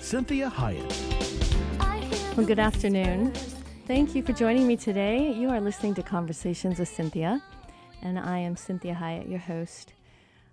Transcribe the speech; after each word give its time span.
Cinthia 0.00 0.50
Hiett. 0.50 2.34
Well, 2.34 2.46
good 2.46 2.58
afternoon. 2.58 3.32
Thank 3.86 4.14
you 4.14 4.22
for 4.22 4.32
joining 4.32 4.66
me 4.66 4.74
today. 4.74 5.30
You 5.30 5.50
are 5.50 5.60
listening 5.60 5.94
to 5.96 6.02
Conversations 6.02 6.78
with 6.78 6.88
Cynthia, 6.88 7.42
and 8.00 8.18
I 8.18 8.38
am 8.38 8.54
Cinthia 8.54 8.96
Hiett, 8.96 9.28
your 9.28 9.40
host. 9.40 9.92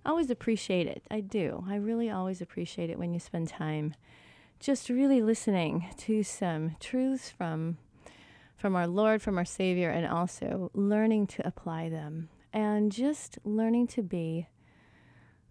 I 0.06 0.10
always 0.10 0.30
appreciate 0.30 0.86
it. 0.88 1.02
I 1.10 1.22
do. 1.22 1.64
I 1.66 1.78
really 1.78 2.10
always 2.10 2.42
appreciate 2.42 2.90
it 2.90 3.00
when 3.00 3.14
you 3.14 3.22
spend 3.22 3.48
time 3.48 3.96
just 4.60 4.90
really 4.90 5.22
listening 5.22 5.88
to 6.00 6.24
some 6.24 6.76
truths 6.82 7.30
from 7.30 7.78
from 8.58 8.76
our 8.76 8.88
Lord, 8.88 9.22
from 9.22 9.38
our 9.38 9.46
Savior, 9.46 9.90
and 9.90 10.06
also 10.06 10.72
learning 10.74 11.28
to 11.28 11.48
apply 11.48 11.88
them 11.88 12.28
and 12.52 12.92
just 12.92 13.40
learning 13.46 13.88
to 13.88 14.04
be 14.04 14.48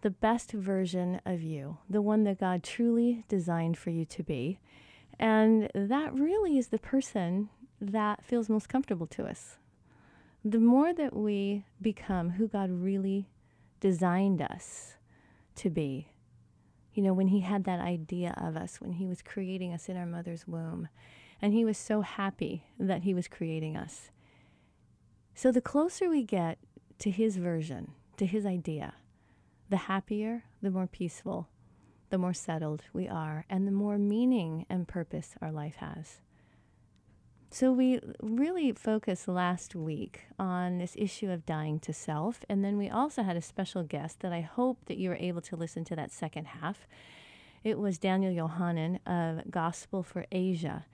the 0.06 0.10
best 0.10 0.52
version 0.52 1.20
of 1.26 1.42
you, 1.42 1.78
the 1.90 2.00
one 2.00 2.22
that 2.22 2.38
God 2.38 2.62
truly 2.62 3.24
designed 3.26 3.76
for 3.76 3.90
you 3.90 4.04
to 4.04 4.22
be. 4.22 4.60
And 5.18 5.68
that 5.74 6.14
really 6.14 6.58
is 6.58 6.68
the 6.68 6.78
person 6.78 7.48
that 7.80 8.24
feels 8.24 8.48
most 8.48 8.68
comfortable 8.68 9.08
to 9.08 9.26
us. 9.26 9.56
The 10.44 10.60
more 10.60 10.94
that 10.94 11.16
we 11.16 11.64
become 11.82 12.30
who 12.30 12.46
God 12.46 12.70
really 12.70 13.28
designed 13.80 14.40
us 14.40 14.94
to 15.56 15.70
be, 15.70 16.12
you 16.94 17.02
know, 17.02 17.12
when 17.12 17.26
He 17.26 17.40
had 17.40 17.64
that 17.64 17.80
idea 17.80 18.32
of 18.40 18.56
us, 18.56 18.80
when 18.80 18.92
He 18.92 19.06
was 19.06 19.22
creating 19.22 19.74
us 19.74 19.88
in 19.88 19.96
our 19.96 20.06
mother's 20.06 20.46
womb, 20.46 20.86
and 21.42 21.52
He 21.52 21.64
was 21.64 21.78
so 21.78 22.02
happy 22.02 22.62
that 22.78 23.02
He 23.02 23.12
was 23.12 23.26
creating 23.26 23.76
us. 23.76 24.12
So 25.34 25.50
the 25.50 25.60
closer 25.60 26.08
we 26.08 26.22
get 26.22 26.58
to 27.00 27.10
His 27.10 27.38
version, 27.38 27.90
to 28.18 28.24
His 28.24 28.46
idea, 28.46 28.94
the 29.68 29.76
happier, 29.76 30.44
the 30.62 30.70
more 30.70 30.86
peaceful, 30.86 31.48
the 32.10 32.18
more 32.18 32.34
settled 32.34 32.84
we 32.92 33.08
are, 33.08 33.44
and 33.50 33.66
the 33.66 33.72
more 33.72 33.98
meaning 33.98 34.66
and 34.70 34.86
purpose 34.86 35.34
our 35.40 35.50
life 35.50 35.76
has. 35.76 36.20
So, 37.50 37.72
we 37.72 38.00
really 38.20 38.72
focused 38.72 39.28
last 39.28 39.74
week 39.74 40.22
on 40.38 40.78
this 40.78 40.94
issue 40.98 41.30
of 41.30 41.46
dying 41.46 41.78
to 41.80 41.92
self. 41.92 42.40
And 42.48 42.64
then 42.64 42.76
we 42.76 42.90
also 42.90 43.22
had 43.22 43.36
a 43.36 43.40
special 43.40 43.82
guest 43.82 44.20
that 44.20 44.32
I 44.32 44.40
hope 44.40 44.78
that 44.86 44.98
you 44.98 45.08
were 45.08 45.16
able 45.16 45.40
to 45.42 45.56
listen 45.56 45.84
to 45.84 45.96
that 45.96 46.12
second 46.12 46.48
half. 46.48 46.86
It 47.64 47.78
was 47.78 47.98
Daniel 47.98 48.32
Yohannan 48.32 48.98
of 49.06 49.50
Gospel 49.50 50.02
for 50.02 50.26
Asia. 50.30 50.86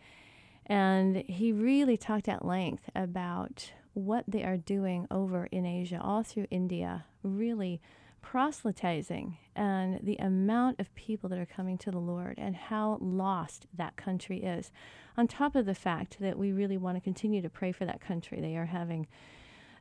And 0.66 1.16
he 1.26 1.52
really 1.52 1.96
talked 1.96 2.28
at 2.28 2.44
length 2.44 2.88
about 2.94 3.72
what 3.94 4.24
they 4.28 4.44
are 4.44 4.56
doing 4.56 5.06
over 5.10 5.46
in 5.46 5.66
Asia, 5.66 6.00
all 6.00 6.22
through 6.22 6.46
India, 6.50 7.06
really 7.22 7.80
proselytizing 8.22 9.36
and 9.54 10.00
the 10.02 10.16
amount 10.16 10.80
of 10.80 10.94
people 10.94 11.28
that 11.28 11.38
are 11.38 11.46
coming 11.46 11.76
to 11.78 11.90
the 11.90 11.98
Lord 11.98 12.38
and 12.38 12.56
how 12.56 12.98
lost 13.00 13.66
that 13.76 13.96
country 13.96 14.42
is. 14.42 14.72
On 15.16 15.28
top 15.28 15.54
of 15.54 15.66
the 15.66 15.74
fact 15.74 16.18
that 16.20 16.38
we 16.38 16.52
really 16.52 16.78
want 16.78 16.96
to 16.96 17.00
continue 17.00 17.42
to 17.42 17.50
pray 17.50 17.72
for 17.72 17.84
that 17.84 18.00
country, 18.00 18.40
they 18.40 18.56
are 18.56 18.66
having 18.66 19.06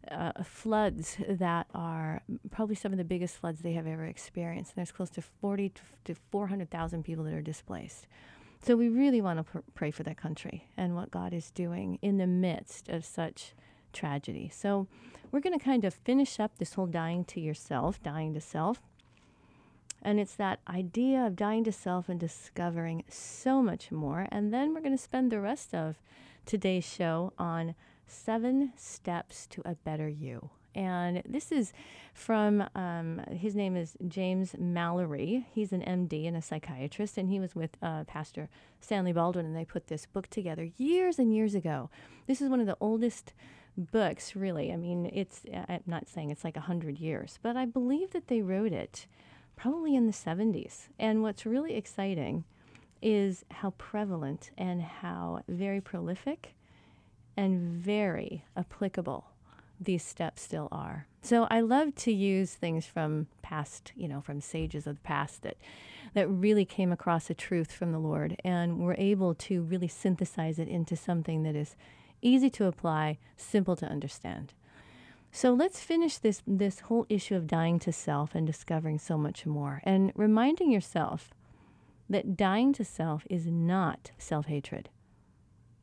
uh, 0.10 0.32
floods 0.44 1.18
that 1.30 1.68
are 1.74 2.22
probably 2.50 2.76
some 2.76 2.92
of 2.92 2.98
the 2.98 3.04
biggest 3.04 3.38
floods 3.38 3.62
they 3.62 3.74
have 3.74 3.88
ever 3.88 4.06
experienced. 4.06 4.72
And 4.72 4.78
There's 4.78 4.92
close 4.92 5.12
to 5.12 5.22
40 5.22 5.74
to 6.06 6.16
400,000 6.32 7.04
people 7.04 7.24
that 7.26 7.34
are 7.34 7.42
displaced. 7.42 8.08
So 8.64 8.76
we 8.76 8.90
really 8.90 9.22
want 9.22 9.40
to 9.40 9.44
pr- 9.44 9.60
pray 9.74 9.92
for 9.92 10.04
that 10.04 10.18
country 10.18 10.68
and 10.78 10.96
what 10.96 11.12
God 11.12 11.34
is 11.34 11.52
doing 11.52 11.98
in 12.02 12.18
the 12.18 12.28
midst 12.28 12.90
of 12.90 13.06
such 13.06 13.54
tragedy. 13.92 14.50
So 14.54 14.88
we're 15.32 15.40
going 15.40 15.58
to 15.58 15.64
kind 15.64 15.86
of 15.86 15.94
finish 15.94 16.40
up 16.40 16.58
this 16.58 16.74
whole 16.74 16.88
dying 16.88 17.24
to 17.26 17.40
yourself, 17.40 18.02
dying 18.04 18.34
to 18.34 18.42
self. 18.42 18.82
And 20.02 20.20
it's 20.20 20.36
that 20.36 20.60
idea 20.68 21.26
of 21.26 21.36
dying 21.36 21.64
to 21.66 21.72
self 21.72 22.10
and 22.10 22.20
discovering 22.20 23.04
so 23.08 23.62
much 23.62 23.92
more. 23.92 24.28
And 24.32 24.54
then 24.54 24.74
we're 24.74 24.82
going 24.82 24.98
to 24.98 25.02
spend 25.02 25.32
the 25.32 25.40
rest 25.40 25.76
of 25.76 26.02
today's 26.46 26.86
show 26.86 27.34
on 27.38 27.76
seven 28.08 28.74
steps 28.76 29.48
to 29.48 29.62
a 29.64 29.76
better 29.76 30.10
you. 30.10 30.50
And 30.74 31.22
this 31.28 31.52
is 31.52 31.74
from, 32.14 32.64
um, 32.76 33.22
his 33.30 33.56
name 33.56 33.76
is 33.76 33.98
James 34.08 34.56
Mallory. 34.58 35.46
He's 35.54 35.74
an 35.74 35.82
MD 35.82 36.28
and 36.28 36.38
a 36.38 36.42
psychiatrist, 36.42 37.18
and 37.18 37.30
he 37.30 37.40
was 37.40 37.56
with 37.56 37.78
uh, 37.82 38.06
Pastor 38.06 38.50
Stanley 38.80 39.12
Baldwin, 39.12 39.46
and 39.46 39.56
they 39.56 39.66
put 39.66 39.88
this 39.88 40.06
book 40.06 40.30
together 40.30 40.70
years 40.78 41.20
and 41.20 41.36
years 41.36 41.56
ago. 41.56 41.90
This 42.26 42.42
is 42.42 42.50
one 42.50 42.62
of 42.62 42.68
the 42.68 42.78
oldest 42.80 43.34
books, 43.78 44.36
really. 44.36 44.72
I 44.72 44.76
mean, 44.76 45.10
it's, 45.14 45.42
I'm 45.54 45.84
not 45.86 46.08
saying 46.08 46.30
it's 46.30 46.44
like 46.44 46.56
100 46.56 47.00
years, 47.00 47.40
but 47.42 47.56
I 47.58 47.66
believe 47.66 48.12
that 48.12 48.28
they 48.28 48.42
wrote 48.42 48.74
it 48.74 49.08
probably 49.56 49.96
in 49.96 50.08
the 50.08 50.14
70s. 50.14 50.88
And 51.00 51.22
what's 51.22 51.46
really 51.46 51.76
exciting 51.76 52.44
is 53.02 53.46
how 53.52 53.72
prevalent 53.72 54.52
and 54.58 54.82
how 54.82 55.42
very 55.48 55.82
prolific 55.82 56.56
and 57.38 57.60
very 57.60 58.44
applicable 58.56 59.26
these 59.80 60.04
steps 60.04 60.44
still 60.44 60.68
are. 60.72 61.08
So 61.24 61.48
I 61.50 61.62
love 61.62 61.96
to 61.96 62.12
use 62.12 62.54
things 62.54 62.86
from 62.86 63.28
past, 63.42 63.92
you 63.96 64.08
know, 64.08 64.22
from 64.22 64.42
sages 64.42 64.86
of 64.86 64.96
the 64.98 65.02
past 65.02 65.42
that 65.42 65.58
that 66.14 66.28
really 66.28 66.66
came 66.66 66.92
across 66.92 67.30
a 67.30 67.34
truth 67.34 67.72
from 67.72 67.92
the 67.92 68.00
Lord 68.00 68.36
and 68.44 68.80
were 68.80 68.96
able 68.98 69.34
to 69.36 69.62
really 69.62 69.88
synthesize 69.88 70.60
it 70.60 70.68
into 70.68 70.96
something 70.96 71.44
that 71.44 71.56
is 71.56 71.76
easy 72.22 72.50
to 72.52 72.66
apply, 72.66 73.18
simple 73.36 73.76
to 73.76 73.86
understand. 73.86 74.54
So 75.32 75.54
let's 75.54 75.80
finish 75.80 76.18
this 76.18 76.42
this 76.46 76.82
whole 76.82 77.06
issue 77.08 77.36
of 77.36 77.48
dying 77.48 77.80
to 77.80 77.94
self 77.94 78.36
and 78.36 78.46
discovering 78.46 79.00
so 79.00 79.18
much 79.18 79.46
more 79.46 79.82
and 79.86 80.12
reminding 80.16 80.72
yourself 80.72 81.34
that 82.10 82.36
dying 82.36 82.74
to 82.74 82.84
self 82.84 83.26
is 83.30 83.48
not 83.48 84.12
self-hatred. 84.18 84.90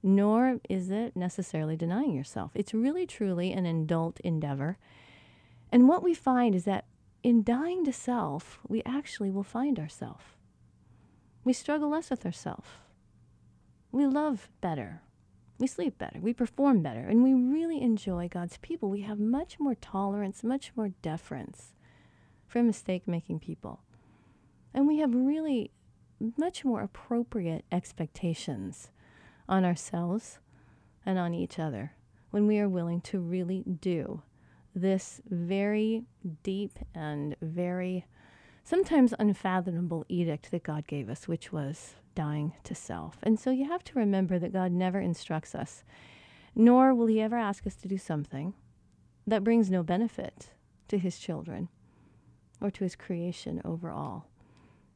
Nor 0.02 0.60
is 0.68 0.90
it 0.90 1.16
necessarily 1.16 1.76
denying 1.76 2.14
yourself. 2.14 2.52
It's 2.54 2.74
really 2.74 3.06
truly 3.06 3.52
an 3.52 3.64
adult 3.64 4.20
endeavor. 4.20 4.76
And 5.72 5.88
what 5.88 6.02
we 6.02 6.14
find 6.14 6.54
is 6.54 6.64
that 6.64 6.84
in 7.22 7.42
dying 7.42 7.84
to 7.86 7.92
self, 7.92 8.60
we 8.68 8.82
actually 8.84 9.30
will 9.30 9.42
find 9.42 9.78
ourselves. 9.78 10.24
We 11.42 11.52
struggle 11.52 11.88
less 11.88 12.10
with 12.10 12.26
ourselves. 12.26 12.68
We 13.90 14.06
love 14.06 14.50
better 14.60 15.00
we 15.58 15.66
sleep 15.66 15.98
better, 15.98 16.20
we 16.20 16.32
perform 16.32 16.82
better, 16.82 17.00
and 17.00 17.22
we 17.22 17.34
really 17.34 17.80
enjoy 17.82 18.28
God's 18.28 18.58
people. 18.58 18.90
We 18.90 19.02
have 19.02 19.18
much 19.18 19.58
more 19.58 19.74
tolerance, 19.74 20.44
much 20.44 20.72
more 20.76 20.90
deference 21.02 21.74
for 22.46 22.62
mistake 22.62 23.08
making 23.08 23.40
people. 23.40 23.80
And 24.72 24.86
we 24.86 24.98
have 24.98 25.14
really 25.14 25.72
much 26.36 26.64
more 26.64 26.82
appropriate 26.82 27.64
expectations 27.72 28.90
on 29.48 29.64
ourselves 29.64 30.38
and 31.04 31.18
on 31.18 31.34
each 31.34 31.58
other 31.58 31.92
when 32.30 32.46
we 32.46 32.58
are 32.58 32.68
willing 32.68 33.00
to 33.00 33.18
really 33.18 33.64
do 33.80 34.22
this 34.74 35.20
very 35.28 36.04
deep 36.42 36.78
and 36.94 37.34
very 37.40 38.04
sometimes 38.68 39.14
unfathomable 39.18 40.04
edict 40.10 40.50
that 40.50 40.62
God 40.62 40.86
gave 40.86 41.08
us, 41.08 41.26
which 41.26 41.50
was 41.50 41.94
dying 42.14 42.52
to 42.64 42.74
self. 42.74 43.16
And 43.22 43.40
so 43.40 43.50
you 43.50 43.66
have 43.66 43.82
to 43.84 43.98
remember 43.98 44.38
that 44.38 44.52
God 44.52 44.72
never 44.72 45.00
instructs 45.00 45.54
us, 45.54 45.84
nor 46.54 46.94
will 46.94 47.06
He 47.06 47.18
ever 47.18 47.38
ask 47.38 47.66
us 47.66 47.76
to 47.76 47.88
do 47.88 47.96
something 47.96 48.52
that 49.26 49.42
brings 49.42 49.70
no 49.70 49.82
benefit 49.82 50.50
to 50.88 50.98
His 50.98 51.18
children 51.18 51.70
or 52.60 52.70
to 52.72 52.84
His 52.84 52.94
creation 52.94 53.62
overall. 53.64 54.26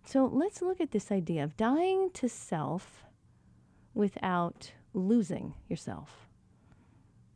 So 0.04 0.26
let's 0.26 0.60
look 0.60 0.78
at 0.78 0.90
this 0.90 1.10
idea 1.10 1.42
of 1.42 1.56
dying 1.56 2.10
to 2.12 2.28
self 2.28 3.04
without 3.94 4.72
losing 4.92 5.54
yourself. 5.70 6.28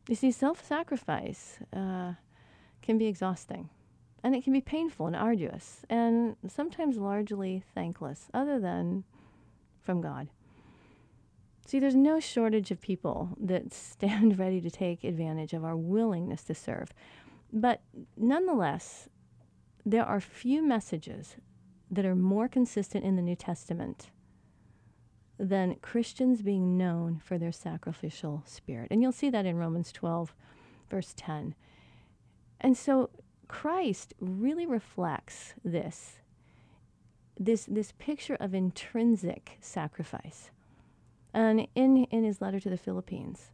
You 0.07 0.13
see, 0.13 0.29
self 0.29 0.63
sacrifice 0.63 1.57
uh, 1.75 2.13
can 2.83 2.99
be 2.99 3.07
exhausting 3.07 3.71
and 4.23 4.35
it 4.35 4.43
can 4.43 4.53
be 4.53 4.61
painful 4.61 5.07
and 5.07 5.15
arduous 5.15 5.85
and 5.89 6.35
sometimes 6.47 6.97
largely 6.97 7.63
thankless, 7.73 8.29
other 8.33 8.59
than 8.59 9.03
from 9.81 10.01
God. 10.01 10.29
See, 11.65 11.79
there's 11.79 11.95
no 11.95 12.19
shortage 12.19 12.71
of 12.71 12.79
people 12.79 13.29
that 13.39 13.73
stand 13.73 14.39
ready 14.39 14.61
to 14.61 14.71
take 14.71 15.03
advantage 15.03 15.53
of 15.53 15.65
our 15.65 15.75
willingness 15.75 16.43
to 16.43 16.55
serve. 16.55 16.93
But 17.51 17.81
nonetheless, 18.15 19.09
there 19.85 20.05
are 20.05 20.19
few 20.19 20.61
messages 20.61 21.35
that 21.89 22.05
are 22.05 22.15
more 22.15 22.47
consistent 22.47 23.05
in 23.05 23.15
the 23.15 23.21
New 23.21 23.35
Testament 23.35 24.11
than 25.39 25.75
Christians 25.75 26.41
being 26.41 26.77
known 26.77 27.21
for 27.23 27.37
their 27.37 27.51
sacrificial 27.51 28.43
spirit. 28.45 28.87
And 28.89 29.01
you'll 29.01 29.11
see 29.11 29.29
that 29.29 29.45
in 29.45 29.55
Romans 29.55 29.91
12, 29.91 30.33
verse 30.89 31.13
10. 31.15 31.53
And 32.59 32.75
so 32.77 33.09
Christ 33.47 34.13
really 34.19 34.65
reflects 34.65 35.53
this 35.63 36.19
this 37.39 37.65
this 37.65 37.93
picture 37.99 38.35
of 38.39 38.53
intrinsic 38.55 39.57
sacrifice. 39.61 40.49
And 41.33 41.67
in 41.75 42.05
in 42.05 42.23
his 42.23 42.41
letter 42.41 42.59
to 42.59 42.69
the 42.69 42.77
Philippians, 42.77 43.51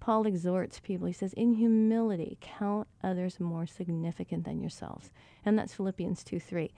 Paul 0.00 0.26
exhorts 0.26 0.80
people. 0.80 1.06
He 1.06 1.12
says, 1.12 1.32
"In 1.32 1.54
humility, 1.54 2.36
count 2.40 2.88
others 3.02 3.40
more 3.40 3.66
significant 3.66 4.44
than 4.44 4.60
yourselves." 4.60 5.10
And 5.44 5.58
that's 5.58 5.74
Philippians 5.74 6.22
2 6.24 6.38
3. 6.38 6.72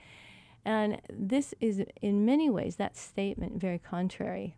And 0.65 0.99
this 1.09 1.53
is, 1.61 1.83
in 2.01 2.25
many 2.25 2.49
ways, 2.49 2.77
that 2.77 2.97
statement 2.97 3.61
very 3.61 3.77
contrary 3.77 4.55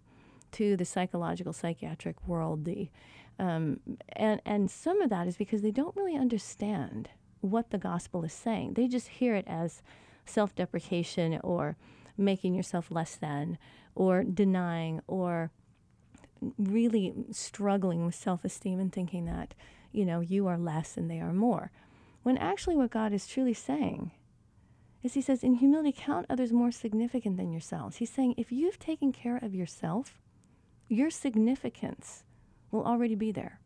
to 0.53 0.77
the 0.77 0.86
psychological, 0.86 1.51
psychiatric 1.51 2.25
world. 2.25 2.63
The, 2.63 2.89
um, 3.38 3.81
and, 4.13 4.42
and 4.45 4.71
some 4.71 5.01
of 5.01 5.10
that 5.10 5.27
is 5.27 5.36
because 5.36 5.62
they 5.62 5.71
don't 5.71 5.95
really 5.98 6.15
understand 6.15 7.10
what 7.42 7.69
the 7.69 7.78
gospel 7.78 8.24
is 8.24 8.34
saying. 8.34 8.74
They 8.74 8.88
just 8.88 9.07
hear 9.07 9.36
it 9.36 9.45
as 9.48 9.81
self 10.25 10.56
deprecation 10.56 11.39
or 11.44 11.78
making 12.18 12.56
yourself 12.56 12.92
less 12.92 13.16
than 13.16 13.57
or 13.95 14.24
denying 14.24 15.01
or 15.07 15.51
really 16.57 17.13
struggling 17.31 18.06
with 18.06 18.16
self 18.16 18.45
esteem 18.45 18.80
and 18.80 18.92
thinking 18.92 19.25
that, 19.25 19.54
you 19.92 20.06
know, 20.06 20.19
you 20.19 20.48
are 20.48 20.57
less 20.57 20.98
and 20.98 21.10
they 21.10 21.19
are 21.19 21.34
more. 21.34 21.72
When 22.24 22.38
actually, 22.38 22.75
what 22.75 22.92
God 22.92 23.13
is 23.13 23.28
truly 23.28 23.54
saying 23.54 24.12
is 25.04 25.13
he 25.13 25.22
says, 25.22 25.44
in 25.44 25.56
humility, 25.56 25.94
count 25.95 26.25
others 26.30 26.51
more 26.51 26.72
significant 26.72 27.38
than 27.38 27.51
yourselves. 27.51 27.98
He's 27.98 28.10
saying, 28.10 28.34
if 28.38 28.51
you've 28.51 28.80
taken 28.80 29.13
care 29.13 29.38
of 29.38 29.56
yourself, 29.56 30.19
your 30.89 31.10
significance 31.10 32.24
will 32.72 32.84
already 32.84 33.16
be 33.16 33.31
there. 33.31 33.60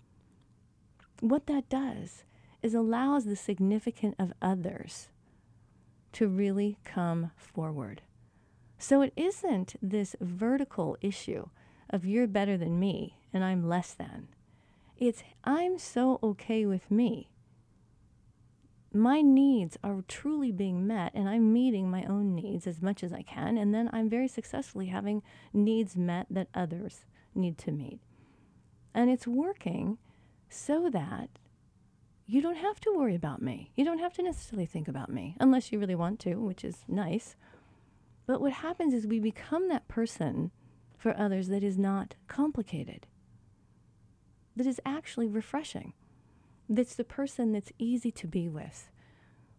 What 1.22 1.48
that 1.48 1.70
does 1.70 2.24
is 2.62 2.74
allows 2.74 3.25
the 3.25 3.36
significant 3.36 4.16
of 4.19 4.34
others 4.42 5.10
to 6.13 6.28
really 6.28 6.78
come 6.84 7.31
forward. 7.36 8.02
So 8.78 9.02
it 9.02 9.13
isn't 9.16 9.75
this 9.81 10.16
vertical 10.19 10.98
issue 11.02 11.48
of 11.90 12.06
you're 12.06 12.28
better 12.28 12.58
than 12.58 12.80
me 12.80 13.18
and 13.34 13.44
I'm 13.44 13.68
less 13.68 13.94
than. 13.94 14.28
It's 14.98 15.24
I'm 15.44 15.78
so 15.78 16.19
okay 16.22 16.66
with 16.66 16.90
me 16.92 17.31
my 18.94 19.22
needs 19.22 19.78
are 19.84 20.04
truly 20.08 20.52
being 20.52 20.86
met 20.86 21.13
and 21.13 21.30
I'm 21.30 21.54
meeting 21.54 21.90
my 21.90 22.04
own 22.06 22.36
needs 22.36 22.68
as 22.68 22.81
much 22.81 23.04
as 23.04 23.13
I 23.13 23.22
can. 23.22 23.58
And 23.58 23.74
then 23.74 23.90
I'm 23.94 24.10
very 24.10 24.28
successfully 24.28 24.88
having 24.88 25.24
needs 25.54 25.96
met 25.96 26.28
that 26.30 26.50
others 26.54 27.06
need 27.34 27.58
to 27.60 27.72
meet. 27.72 28.00
And 28.94 29.10
it's 29.10 29.28
working 29.28 29.98
so 30.50 30.90
that 30.90 31.30
you 32.31 32.42
don't 32.42 32.56
have 32.56 32.80
to 32.80 32.94
worry 32.95 33.13
about 33.13 33.42
me. 33.42 33.72
You 33.75 33.83
don't 33.83 34.00
have 34.00 34.13
to 34.13 34.24
necessarily 34.24 34.66
think 34.66 34.88
about 34.88 35.10
me 35.10 35.36
unless 35.42 35.69
you 35.69 35.80
really 35.80 35.95
want 35.95 36.18
to, 36.22 36.36
which 36.36 36.63
is 36.63 36.86
nice. 36.88 37.36
But 38.25 38.39
what 38.39 38.54
happens 38.54 38.94
is 38.94 39.06
we 39.06 39.19
become 39.19 39.68
that 39.68 39.89
person 39.89 40.51
for 40.98 41.18
others 41.18 41.50
that 41.50 41.62
is 41.62 41.78
not 41.78 42.16
complicated, 42.30 43.06
that 44.56 44.66
is 44.66 44.80
actually 44.86 45.28
refreshing 45.28 45.94
that's 46.69 46.95
the 46.95 47.04
person 47.04 47.51
that's 47.51 47.74
easy 47.78 48.12
to 48.12 48.28
be 48.28 48.48
with. 48.48 48.89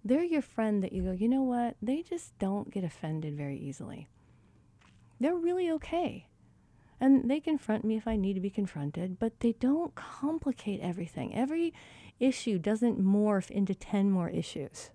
They're 0.02 0.24
your 0.24 0.40
friend 0.40 0.82
that 0.82 0.92
you 0.92 1.02
go, 1.02 1.12
you 1.12 1.28
know 1.28 1.42
what? 1.42 1.76
They 1.82 2.00
just 2.00 2.38
don't 2.38 2.70
get 2.70 2.84
offended 2.84 3.36
very 3.36 3.58
easily. 3.58 4.08
They're 5.20 5.36
really 5.36 5.70
okay. 5.72 6.26
And 6.98 7.30
they 7.30 7.38
confront 7.38 7.84
me 7.84 7.96
if 7.96 8.08
I 8.08 8.16
need 8.16 8.34
to 8.34 8.40
be 8.40 8.48
confronted, 8.48 9.18
but 9.18 9.40
they 9.40 9.52
don't 9.52 9.94
complicate 9.94 10.80
everything. 10.80 11.34
Every 11.34 11.74
issue 12.22 12.58
doesn't 12.58 13.02
morph 13.02 13.50
into 13.50 13.74
10 13.74 14.10
more 14.10 14.30
issues. 14.30 14.90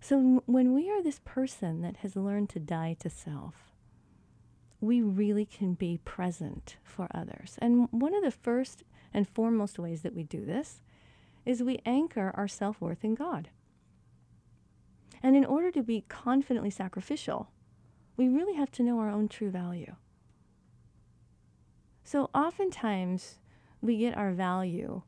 So 0.00 0.42
when 0.46 0.74
we 0.74 0.90
are 0.90 1.02
this 1.02 1.20
person 1.24 1.82
that 1.82 1.98
has 1.98 2.14
learned 2.14 2.50
to 2.50 2.60
die 2.60 2.96
to 3.00 3.10
self, 3.10 3.72
we 4.80 5.00
really 5.00 5.46
can 5.46 5.74
be 5.74 5.98
present 6.04 6.76
for 6.84 7.08
others. 7.14 7.56
And 7.60 7.88
one 7.90 8.14
of 8.14 8.22
the 8.22 8.30
first 8.30 8.84
and 9.12 9.28
foremost 9.28 9.78
ways 9.78 10.02
that 10.02 10.14
we 10.14 10.22
do 10.22 10.44
this 10.44 10.82
is 11.46 11.62
we 11.62 11.80
anchor 11.86 12.32
our 12.34 12.48
self 12.48 12.80
worth 12.80 13.02
in 13.02 13.14
God. 13.14 13.48
And 15.22 15.36
in 15.36 15.44
order 15.44 15.70
to 15.70 15.82
be 15.82 16.04
confidently 16.08 16.70
sacrificial, 16.70 17.50
we 18.16 18.28
really 18.28 18.54
have 18.54 18.70
to 18.72 18.82
know 18.82 18.98
our 18.98 19.08
own 19.08 19.28
true 19.28 19.50
value. 19.50 19.96
So 22.04 22.28
oftentimes 22.34 23.38
we 23.80 23.96
get 23.96 24.16
our 24.16 24.32
value 24.32 25.02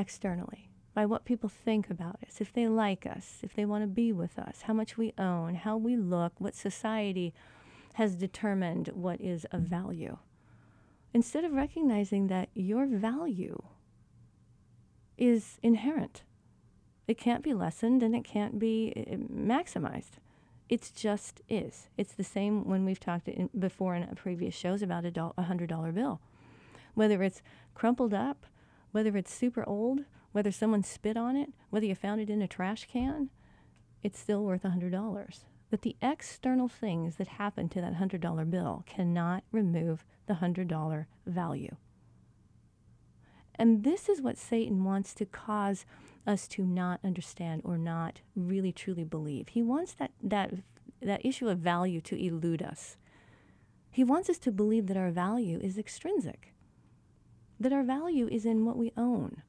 externally 0.00 0.70
by 0.94 1.06
what 1.06 1.24
people 1.24 1.48
think 1.48 1.88
about 1.88 2.18
us, 2.26 2.40
if 2.40 2.52
they 2.52 2.66
like 2.66 3.06
us, 3.06 3.38
if 3.42 3.54
they 3.54 3.64
want 3.64 3.84
to 3.84 3.88
be 3.88 4.12
with 4.12 4.38
us, 4.38 4.62
how 4.62 4.72
much 4.72 4.96
we 4.96 5.12
own, 5.18 5.54
how 5.54 5.76
we 5.76 5.96
look, 5.96 6.32
what 6.38 6.54
society 6.54 7.32
has 7.94 8.16
determined 8.16 8.88
what 8.94 9.20
is 9.20 9.44
of 9.52 9.60
value. 9.60 10.16
Instead 11.12 11.44
of 11.44 11.52
recognizing 11.52 12.28
that 12.28 12.48
your 12.54 12.86
value 12.86 13.60
is 15.20 15.58
inherent. 15.62 16.24
It 17.06 17.18
can't 17.18 17.44
be 17.44 17.52
lessened 17.52 18.02
and 18.02 18.16
it 18.16 18.24
can't 18.24 18.58
be 18.58 18.92
eh, 18.96 19.16
maximized. 19.16 20.18
It 20.68 20.90
just 20.96 21.42
is. 21.48 21.88
It's 21.96 22.14
the 22.14 22.24
same 22.24 22.64
when 22.64 22.84
we've 22.84 23.00
talked 23.00 23.28
in, 23.28 23.50
before 23.58 23.94
in 23.94 24.06
previous 24.14 24.54
shows 24.54 24.82
about 24.82 25.04
a 25.04 25.10
$100 25.10 25.94
bill. 25.94 26.20
Whether 26.94 27.22
it's 27.22 27.42
crumpled 27.74 28.14
up, 28.14 28.46
whether 28.92 29.16
it's 29.16 29.32
super 29.32 29.64
old, 29.66 30.00
whether 30.32 30.52
someone 30.52 30.82
spit 30.82 31.16
on 31.16 31.36
it, 31.36 31.52
whether 31.70 31.86
you 31.86 31.94
found 31.94 32.20
it 32.20 32.30
in 32.30 32.42
a 32.42 32.48
trash 32.48 32.86
can, 32.90 33.30
it's 34.02 34.18
still 34.18 34.44
worth 34.44 34.62
$100. 34.62 35.40
But 35.70 35.82
the 35.82 35.96
external 36.02 36.68
things 36.68 37.16
that 37.16 37.28
happen 37.28 37.68
to 37.70 37.80
that 37.80 37.94
$100 37.94 38.50
bill 38.50 38.84
cannot 38.86 39.44
remove 39.52 40.04
the 40.26 40.34
$100 40.34 41.06
value. 41.26 41.76
And 43.54 43.84
this 43.84 44.08
is 44.08 44.22
what 44.22 44.38
Satan 44.38 44.84
wants 44.84 45.12
to 45.14 45.26
cause 45.26 45.84
us 46.26 46.48
to 46.48 46.64
not 46.64 47.00
understand 47.04 47.62
or 47.64 47.76
not 47.76 48.20
really 48.34 48.72
truly 48.72 49.04
believe. 49.04 49.48
He 49.48 49.62
wants 49.62 49.92
that, 49.94 50.12
that, 50.22 50.54
that 51.02 51.24
issue 51.24 51.48
of 51.48 51.58
value 51.58 52.00
to 52.02 52.16
elude 52.16 52.62
us. 52.62 52.96
He 53.90 54.02
wants 54.02 54.30
us 54.30 54.38
to 54.38 54.52
believe 54.52 54.86
that 54.86 54.96
our 54.96 55.10
value 55.10 55.58
is 55.60 55.76
extrinsic, 55.76 56.54
that 57.60 57.72
our 57.72 57.82
value 57.82 58.26
is 58.32 58.46
in 58.46 58.64
what 58.64 58.78
we 58.78 58.90
own, 58.96 59.42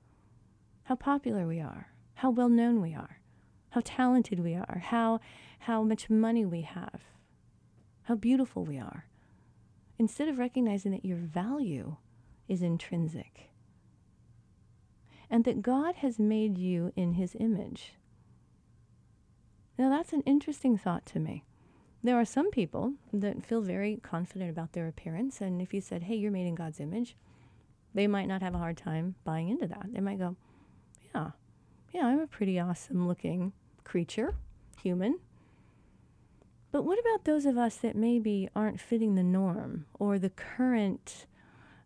how 0.84 0.96
popular 0.96 1.48
we 1.48 1.62
are, 1.62 1.94
how 2.16 2.30
well 2.30 2.50
known 2.50 2.82
we 2.82 2.94
are, 2.94 3.22
how 3.70 3.82
talented 3.84 4.42
we 4.42 4.54
are, 4.54 4.84
how, 4.88 5.20
how 5.60 5.82
much 5.82 6.10
money 6.10 6.46
we 6.46 6.62
have, 6.62 7.02
how 8.04 8.16
beautiful 8.16 8.66
we 8.66 8.78
are. 8.78 9.06
Instead 9.98 10.28
of 10.28 10.38
recognizing 10.38 10.92
that 10.92 11.06
your 11.06 11.18
value 11.18 11.96
is 12.50 12.62
intrinsic 12.62 13.50
and 15.30 15.46
that 15.46 15.62
God 15.62 15.96
has 15.98 16.20
made 16.20 16.58
you 16.58 16.92
in 16.98 17.14
his 17.14 17.38
image. 17.40 17.94
Now, 19.78 19.90
that's 19.90 20.12
an 20.12 20.22
interesting 20.26 20.78
thought 20.78 21.06
to 21.08 21.20
me. 21.20 21.46
There 22.04 22.20
are 22.20 22.26
some 22.26 22.52
people 22.52 22.96
that 23.14 23.46
feel 23.46 23.62
very 23.62 23.98
confident 24.04 24.50
about 24.50 24.74
their 24.74 24.88
appearance, 24.88 25.40
and 25.40 25.62
if 25.62 25.74
you 25.74 25.80
said, 25.80 26.04
hey, 26.04 26.16
you're 26.16 26.32
made 26.32 26.48
in 26.48 26.56
God's 26.56 26.80
image, 26.80 27.16
they 27.94 28.08
might 28.08 28.28
not 28.28 28.42
have 28.42 28.56
a 28.56 28.60
hard 28.60 28.78
time 28.78 29.16
buying 29.24 29.50
into 29.50 29.68
that. 29.68 29.88
They 29.92 30.00
might 30.00 30.20
go, 30.20 30.36
yeah, 31.14 31.32
yeah, 31.94 32.06
I'm 32.06 32.20
a 32.20 32.28
pretty 32.28 32.60
awesome 32.60 33.08
looking 33.08 33.54
creature, 33.84 34.36
human. 34.82 35.20
But 36.72 36.84
what 36.84 37.00
about 37.00 37.26
those 37.26 37.46
of 37.46 37.58
us 37.58 37.76
that 37.78 37.96
maybe 37.96 38.50
aren't 38.56 38.80
fitting 38.80 39.16
the 39.16 39.24
norm 39.24 39.86
or 40.00 40.18
the 40.18 40.30
current 40.30 41.26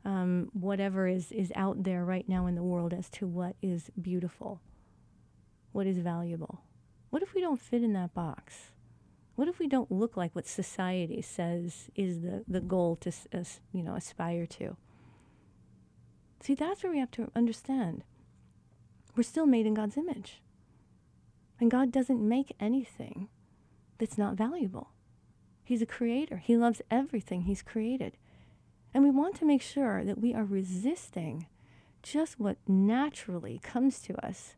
um, 0.06 0.50
whatever 0.54 1.08
is, 1.08 1.32
is 1.32 1.52
out 1.56 1.84
there 1.84 2.06
right 2.06 2.30
now 2.30 2.46
in 2.46 2.56
the 2.56 2.64
world 2.64 2.94
as 2.94 3.10
to 3.10 3.28
what 3.28 3.56
is 3.62 3.90
beautiful, 4.00 4.62
what 5.72 5.88
is 5.88 5.98
valuable. 5.98 6.62
What 7.10 7.24
if 7.24 7.34
we 7.34 7.42
don't 7.42 7.60
fit 7.60 7.84
in 7.84 7.94
that 7.94 8.14
box? 8.14 8.72
What 9.36 9.48
if 9.48 9.58
we 9.58 9.68
don't 9.68 9.92
look 9.92 10.16
like 10.16 10.36
what 10.36 10.48
society 10.48 11.22
says 11.22 11.90
is 11.96 12.22
the, 12.22 12.44
the 12.48 12.62
goal 12.62 12.96
to 12.98 13.12
uh, 13.34 13.44
you 13.74 13.84
know 13.84 13.96
aspire 13.96 14.46
to? 14.46 14.78
See, 16.46 16.54
that's 16.54 16.84
where 16.84 16.92
we 16.92 17.00
have 17.00 17.10
to 17.14 17.32
understand. 17.36 18.04
We're 19.16 19.24
still 19.24 19.48
made 19.48 19.66
in 19.66 19.74
God's 19.74 19.98
image. 19.98 20.44
And 21.60 21.72
God 21.72 21.92
doesn't 21.92 22.22
make 22.22 22.54
anything 22.60 23.30
that's 23.98 24.16
not 24.16 24.36
valuable. 24.36 24.92
He's 25.64 25.82
a 25.82 25.88
creator. 25.88 26.38
He 26.38 26.56
loves 26.56 26.84
everything 26.92 27.42
He's 27.42 27.64
created. 27.64 28.16
And 28.94 29.04
we 29.04 29.10
want 29.10 29.36
to 29.38 29.46
make 29.46 29.64
sure 29.64 30.04
that 30.04 30.22
we 30.22 30.36
are 30.36 30.44
resisting 30.44 31.48
just 32.04 32.40
what 32.40 32.58
naturally 32.68 33.60
comes 33.64 34.00
to 34.02 34.14
us 34.24 34.56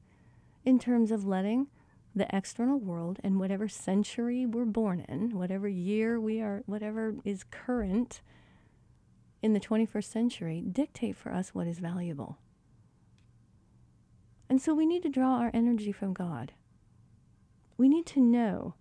in 0.65 0.79
terms 0.79 1.09
of 1.09 1.25
letting 1.25 1.67
the 2.13 2.27
external 2.35 2.79
world 2.79 3.21
and 3.23 3.39
whatever 3.39 3.69
century 3.69 4.45
we're 4.45 4.65
born 4.65 5.05
in, 5.07 5.37
whatever 5.37 5.69
year 5.69 6.19
we 6.19 6.41
are, 6.41 6.63
whatever 6.65 7.15
is 7.23 7.45
current, 7.45 8.19
in 9.41 9.53
the 9.53 9.59
21st 9.59 10.03
century 10.03 10.61
dictate 10.61 11.15
for 11.15 11.31
us 11.31 11.49
what 11.53 11.67
is 11.67 11.79
valuable. 11.79 12.37
And 14.49 14.61
so 14.61 14.73
we 14.73 14.85
need 14.85 15.03
to 15.03 15.09
draw 15.09 15.39
our 15.39 15.51
energy 15.53 15.91
from 15.91 16.13
God. 16.13 16.53
We 17.77 17.89
need 17.89 18.05
to 18.07 18.19
know 18.19 18.75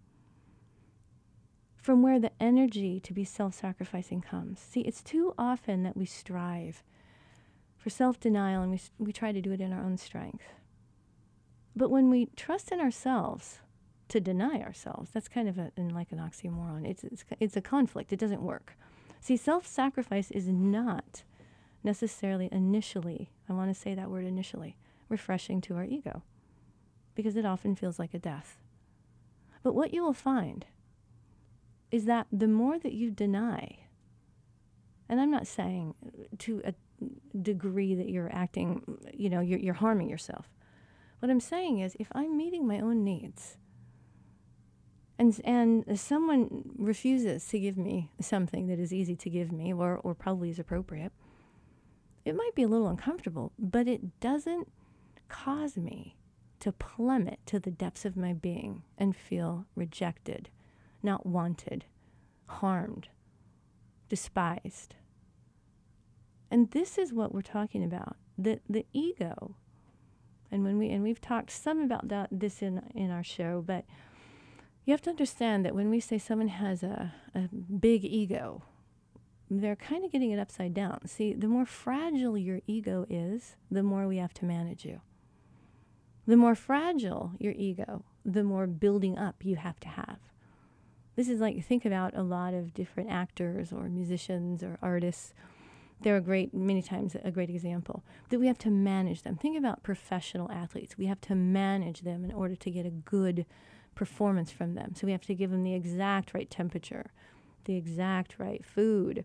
from 1.77 2.03
where 2.03 2.19
the 2.19 2.33
energy 2.41 2.99
to 3.01 3.13
be 3.13 3.25
self 3.25 3.55
sacrificing 3.55 4.21
comes. 4.21 4.61
See, 4.61 4.81
it's 4.81 5.03
too 5.03 5.35
often 5.39 5.83
that 5.83 5.97
we 5.97 6.07
strive 6.07 6.83
for 7.77 7.91
self 7.91 8.19
denial 8.19 8.63
and 8.63 8.73
we, 8.73 8.81
we 8.99 9.13
try 9.13 9.33
to 9.33 9.41
do 9.41 9.53
it 9.53 9.61
in 9.61 9.73
our 9.73 9.85
own 9.85 9.97
strength. 9.97 10.45
But 11.77 11.91
when 11.91 12.11
we 12.11 12.27
trust 12.37 12.73
in 12.73 12.81
ourselves 12.81 13.59
to 14.09 14.19
deny 14.19 14.61
ourselves, 14.63 15.11
that's 15.13 15.29
kind 15.29 15.49
of 15.49 15.59
a, 15.59 15.71
like 15.77 16.11
an 16.11 16.19
oxymoron. 16.19 16.89
It's, 16.89 17.05
it's, 17.05 17.25
it's 17.39 17.57
a 17.57 17.61
conflict, 17.61 18.13
it 18.13 18.19
doesn't 18.19 18.43
work. 18.43 18.77
See, 19.21 19.37
self 19.37 19.67
sacrifice 19.67 20.31
is 20.31 20.49
not 20.49 21.23
necessarily 21.83 22.49
initially, 22.53 23.31
I 23.49 23.53
want 23.53 23.75
to 23.75 23.81
say 23.81 23.95
that 23.95 24.11
word 24.11 24.25
initially, 24.25 24.77
refreshing 25.09 25.61
to 25.63 25.77
our 25.77 25.85
ego 25.85 26.23
because 27.15 27.37
it 27.37 27.47
often 27.47 27.75
feels 27.75 27.99
like 27.99 28.15
a 28.15 28.19
death. 28.19 28.59
But 29.63 29.75
what 29.75 29.93
you 29.93 30.05
will 30.05 30.13
find 30.13 30.67
is 31.91 32.05
that 32.05 32.27
the 32.31 32.47
more 32.47 32.79
that 32.79 32.93
you 32.93 33.11
deny, 33.11 33.79
and 35.09 35.21
I'm 35.21 35.31
not 35.31 35.47
saying 35.47 35.95
to 36.39 36.63
a 36.65 36.75
degree 37.41 37.95
that 37.95 38.09
you're 38.09 38.33
acting, 38.33 38.99
you 39.15 39.31
know, 39.31 39.41
you're, 39.41 39.59
you're 39.59 39.75
harming 39.75 40.11
yourself. 40.11 40.49
What 41.21 41.31
I'm 41.31 41.41
saying 41.41 41.81
is 41.81 41.97
if 41.99 42.09
I'm 42.13 42.37
meeting 42.37 42.67
my 42.67 42.81
own 42.81 43.03
needs, 43.03 43.57
and 45.19 45.41
and 45.45 45.99
someone 45.99 46.71
refuses 46.77 47.47
to 47.49 47.59
give 47.59 47.77
me 47.77 48.11
something 48.21 48.67
that 48.67 48.79
is 48.79 48.93
easy 48.93 49.17
to 49.17 49.31
give 49.31 49.51
me 49.51 49.73
or, 49.73 49.97
or 49.97 50.15
probably 50.15 50.51
is 50.51 50.59
appropriate, 50.59 51.13
it 52.25 52.37
might 52.37 52.55
be 52.55 52.63
a 52.63 52.69
little 52.69 52.89
uncomfortable, 52.89 53.53
but 53.59 53.89
it 53.89 54.21
doesn't 54.21 54.69
cause 55.29 55.77
me 55.77 56.17
to 56.61 56.73
plummet 56.73 57.39
to 57.47 57.59
the 57.61 57.71
depths 57.71 58.05
of 58.05 58.17
my 58.17 58.33
being 58.33 58.83
and 58.99 59.15
feel 59.15 59.67
rejected, 59.75 60.49
not 61.03 61.27
wanted, 61.27 61.85
harmed, 62.47 63.09
despised. 64.09 64.97
And 66.51 66.71
this 66.71 66.99
is 66.99 67.13
what 67.13 67.35
we're 67.35 67.43
talking 67.43 67.85
about. 67.85 68.17
The 68.39 68.61
the 68.69 68.87
ego. 68.93 69.57
And 70.51 70.63
when 70.63 70.79
we 70.79 70.91
and 70.91 71.03
we've 71.03 71.21
talked 71.21 71.51
some 71.51 71.81
about 71.81 72.09
that 72.09 72.29
this 72.31 72.63
in 72.63 72.83
in 72.95 73.11
our 73.11 73.25
show, 73.25 73.63
but 73.67 73.85
you 74.87 74.93
have 74.93 75.03
to 75.03 75.11
understand 75.11 75.65
that 75.65 75.75
when 75.75 75.91
we 75.91 75.99
say 75.99 76.17
someone 76.17 76.49
has 76.49 76.85
a, 76.85 77.13
a 77.35 77.49
big 77.49 78.05
ego, 78.05 78.63
they're 79.51 79.77
kind 79.77 80.05
of 80.05 80.13
getting 80.13 80.31
it 80.31 80.39
upside 80.39 80.75
down. 80.75 81.07
See, 81.07 81.33
the 81.35 81.49
more 81.49 81.67
fragile 81.67 82.39
your 82.39 82.61
ego 82.69 83.05
is, 83.11 83.57
the 83.69 83.83
more 83.83 84.07
we 84.07 84.19
have 84.19 84.33
to 84.35 84.45
manage 84.45 84.85
you. 84.85 85.01
The 86.27 86.37
more 86.37 86.55
fragile 86.55 87.33
your 87.39 87.53
ego, 87.53 88.05
the 88.25 88.45
more 88.45 88.69
building 88.69 89.19
up 89.19 89.45
you 89.45 89.57
have 89.57 89.81
to 89.81 89.89
have. 89.89 90.19
This 91.17 91.29
is 91.29 91.41
like, 91.41 91.65
think 91.65 91.85
about 91.85 92.17
a 92.17 92.23
lot 92.23 92.55
of 92.55 92.73
different 92.73 93.11
actors 93.11 93.73
or 93.73 93.89
musicians 93.89 94.63
or 94.63 94.79
artists. 94.83 95.35
They're 96.01 96.17
a 96.17 96.21
great, 96.21 96.55
many 96.55 96.83
times, 96.83 97.17
a 97.25 97.31
great 97.33 97.51
example 97.51 98.05
that 98.29 98.39
we 98.39 98.47
have 98.47 98.59
to 98.59 98.71
manage 98.71 99.23
them. 99.23 99.37
Think 99.37 99.59
about 99.59 99.83
professional 99.83 100.51
athletes. 100.53 100.99
We 100.99 101.07
have 101.07 101.21
to 101.23 101.35
manage 101.35 102.03
them 102.03 102.25
in 102.25 102.33
order 102.33 102.55
to 102.55 102.71
get 102.71 102.87
a 102.87 102.91
good 102.91 103.47
performance 103.97 104.53
from 104.53 104.75
them. 104.75 104.95
So 104.95 105.07
we 105.07 105.13
have 105.13 105.27
to 105.27 105.35
give 105.35 105.51
them 105.51 105.65
the 105.65 105.75
exact 105.75 106.33
right 106.33 106.49
temperature, 106.49 107.11
the 107.65 107.77
exact 107.77 108.39
right 108.39 108.65
food, 108.65 109.25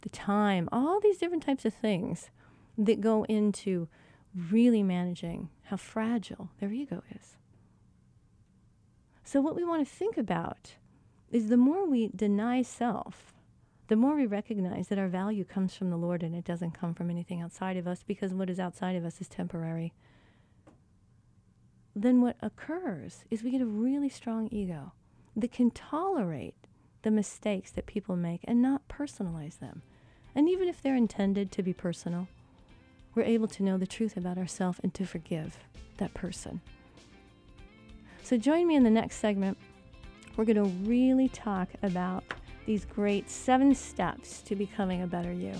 the 0.00 0.08
time, 0.08 0.68
all 0.72 0.98
these 1.00 1.18
different 1.18 1.42
types 1.42 1.66
of 1.66 1.74
things 1.74 2.30
that 2.78 3.02
go 3.02 3.24
into 3.24 3.88
really 4.50 4.82
managing 4.82 5.50
how 5.64 5.76
fragile 5.76 6.48
their 6.58 6.72
ego 6.72 7.02
is. 7.14 7.36
So, 9.24 9.40
what 9.40 9.56
we 9.56 9.64
want 9.64 9.86
to 9.86 9.94
think 9.94 10.16
about 10.16 10.74
is 11.30 11.48
the 11.48 11.56
more 11.56 11.86
we 11.86 12.08
deny 12.08 12.62
self, 12.62 13.34
the 13.88 13.96
more 13.96 14.16
we 14.16 14.26
recognize 14.26 14.88
that 14.88 14.98
our 14.98 15.08
value 15.08 15.44
comes 15.44 15.74
from 15.74 15.90
the 15.90 15.96
Lord 15.96 16.22
and 16.22 16.34
it 16.34 16.44
doesn't 16.44 16.72
come 16.72 16.94
from 16.94 17.10
anything 17.10 17.40
outside 17.40 17.76
of 17.76 17.86
us 17.86 18.02
because 18.02 18.34
what 18.34 18.50
is 18.50 18.60
outside 18.60 18.96
of 18.96 19.04
us 19.04 19.20
is 19.20 19.28
temporary. 19.28 19.92
Then 21.94 22.22
what 22.22 22.36
occurs 22.40 23.24
is 23.30 23.42
we 23.42 23.50
get 23.50 23.60
a 23.60 23.66
really 23.66 24.08
strong 24.08 24.48
ego 24.50 24.92
that 25.36 25.52
can 25.52 25.70
tolerate 25.70 26.54
the 27.02 27.10
mistakes 27.10 27.70
that 27.72 27.86
people 27.86 28.16
make 28.16 28.40
and 28.44 28.62
not 28.62 28.88
personalize 28.88 29.58
them. 29.58 29.82
And 30.34 30.48
even 30.48 30.68
if 30.68 30.80
they're 30.80 30.96
intended 30.96 31.52
to 31.52 31.62
be 31.62 31.72
personal, 31.72 32.28
we're 33.14 33.22
able 33.24 33.48
to 33.48 33.62
know 33.62 33.76
the 33.76 33.86
truth 33.86 34.16
about 34.16 34.38
ourselves 34.38 34.80
and 34.82 34.94
to 34.94 35.04
forgive 35.04 35.58
that 35.98 36.14
person. 36.14 36.62
So 38.22 38.38
join 38.38 38.66
me 38.66 38.76
in 38.76 38.84
the 38.84 38.90
next 38.90 39.16
segment. 39.16 39.58
We're 40.36 40.46
going 40.46 40.56
to 40.56 40.88
really 40.88 41.28
talk 41.28 41.68
about 41.82 42.24
these 42.64 42.84
great 42.86 43.28
seven 43.28 43.74
steps 43.74 44.40
to 44.42 44.56
becoming 44.56 45.02
a 45.02 45.06
better 45.06 45.32
you. 45.32 45.52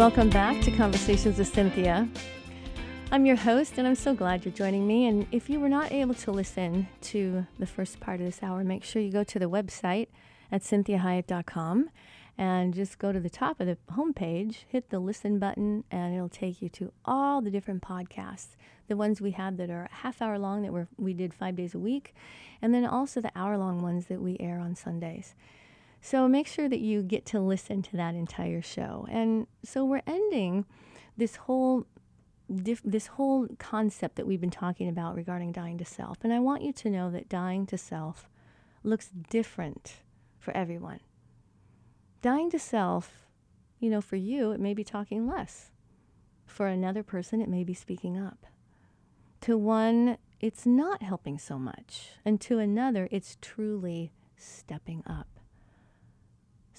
Welcome 0.00 0.30
back 0.30 0.62
to 0.62 0.70
Conversations 0.70 1.36
with 1.36 1.52
Cynthia. 1.52 2.08
I'm 3.12 3.26
your 3.26 3.36
host, 3.36 3.76
and 3.76 3.86
I'm 3.86 3.94
so 3.94 4.14
glad 4.14 4.46
you're 4.46 4.54
joining 4.54 4.86
me. 4.86 5.06
And 5.06 5.26
if 5.30 5.50
you 5.50 5.60
were 5.60 5.68
not 5.68 5.92
able 5.92 6.14
to 6.14 6.30
listen 6.30 6.88
to 7.02 7.46
the 7.58 7.66
first 7.66 8.00
part 8.00 8.18
of 8.18 8.24
this 8.24 8.42
hour, 8.42 8.64
make 8.64 8.82
sure 8.82 9.02
you 9.02 9.12
go 9.12 9.24
to 9.24 9.38
the 9.38 9.50
website 9.50 10.06
at 10.50 10.62
cinthiahiett.com 10.62 11.90
and 12.38 12.72
just 12.72 12.98
go 12.98 13.12
to 13.12 13.20
the 13.20 13.28
top 13.28 13.60
of 13.60 13.66
the 13.66 13.76
homepage, 13.92 14.64
hit 14.68 14.88
the 14.88 15.00
listen 15.00 15.38
button, 15.38 15.84
and 15.90 16.14
it'll 16.14 16.30
take 16.30 16.62
you 16.62 16.70
to 16.70 16.94
all 17.04 17.42
the 17.42 17.50
different 17.50 17.82
podcasts. 17.82 18.56
The 18.88 18.96
ones 18.96 19.20
we 19.20 19.32
have 19.32 19.58
that 19.58 19.68
are 19.68 19.86
half 19.92 20.22
hour 20.22 20.38
long 20.38 20.62
that 20.62 20.72
we 20.72 20.86
we 20.96 21.12
did 21.12 21.34
five 21.34 21.56
days 21.56 21.74
a 21.74 21.78
week, 21.78 22.14
and 22.62 22.72
then 22.72 22.86
also 22.86 23.20
the 23.20 23.32
hour 23.36 23.58
long 23.58 23.82
ones 23.82 24.06
that 24.06 24.22
we 24.22 24.38
air 24.40 24.60
on 24.60 24.76
Sundays. 24.76 25.34
So 26.00 26.26
make 26.28 26.46
sure 26.46 26.68
that 26.68 26.80
you 26.80 27.02
get 27.02 27.26
to 27.26 27.40
listen 27.40 27.82
to 27.82 27.96
that 27.96 28.14
entire 28.14 28.62
show. 28.62 29.06
And 29.10 29.46
so 29.64 29.84
we're 29.84 30.02
ending 30.06 30.64
this 31.16 31.36
whole 31.36 31.86
Dif- 32.52 32.82
this 32.82 33.06
whole 33.06 33.46
concept 33.58 34.16
that 34.16 34.26
we've 34.26 34.40
been 34.40 34.50
talking 34.50 34.88
about 34.88 35.14
regarding 35.14 35.52
dying 35.52 35.78
to 35.78 35.84
self. 35.84 36.18
And 36.24 36.32
I 36.32 36.40
want 36.40 36.62
you 36.62 36.72
to 36.72 36.90
know 36.90 37.08
that 37.12 37.28
dying 37.28 37.64
to 37.66 37.78
self 37.78 38.28
looks 38.82 39.08
different 39.28 39.98
for 40.36 40.56
everyone. 40.56 40.98
Dying 42.22 42.50
to 42.50 42.58
self, 42.58 43.28
you 43.78 43.88
know, 43.88 44.00
for 44.00 44.16
you, 44.16 44.50
it 44.50 44.58
may 44.58 44.74
be 44.74 44.82
talking 44.82 45.28
less. 45.28 45.70
For 46.44 46.66
another 46.66 47.04
person, 47.04 47.40
it 47.40 47.48
may 47.48 47.62
be 47.62 47.74
speaking 47.74 48.18
up. 48.18 48.46
To 49.42 49.56
one, 49.56 50.18
it's 50.40 50.66
not 50.66 51.04
helping 51.04 51.38
so 51.38 51.56
much. 51.56 52.10
And 52.24 52.40
to 52.40 52.58
another, 52.58 53.06
it's 53.12 53.38
truly 53.40 54.12
stepping 54.36 55.04
up. 55.06 55.39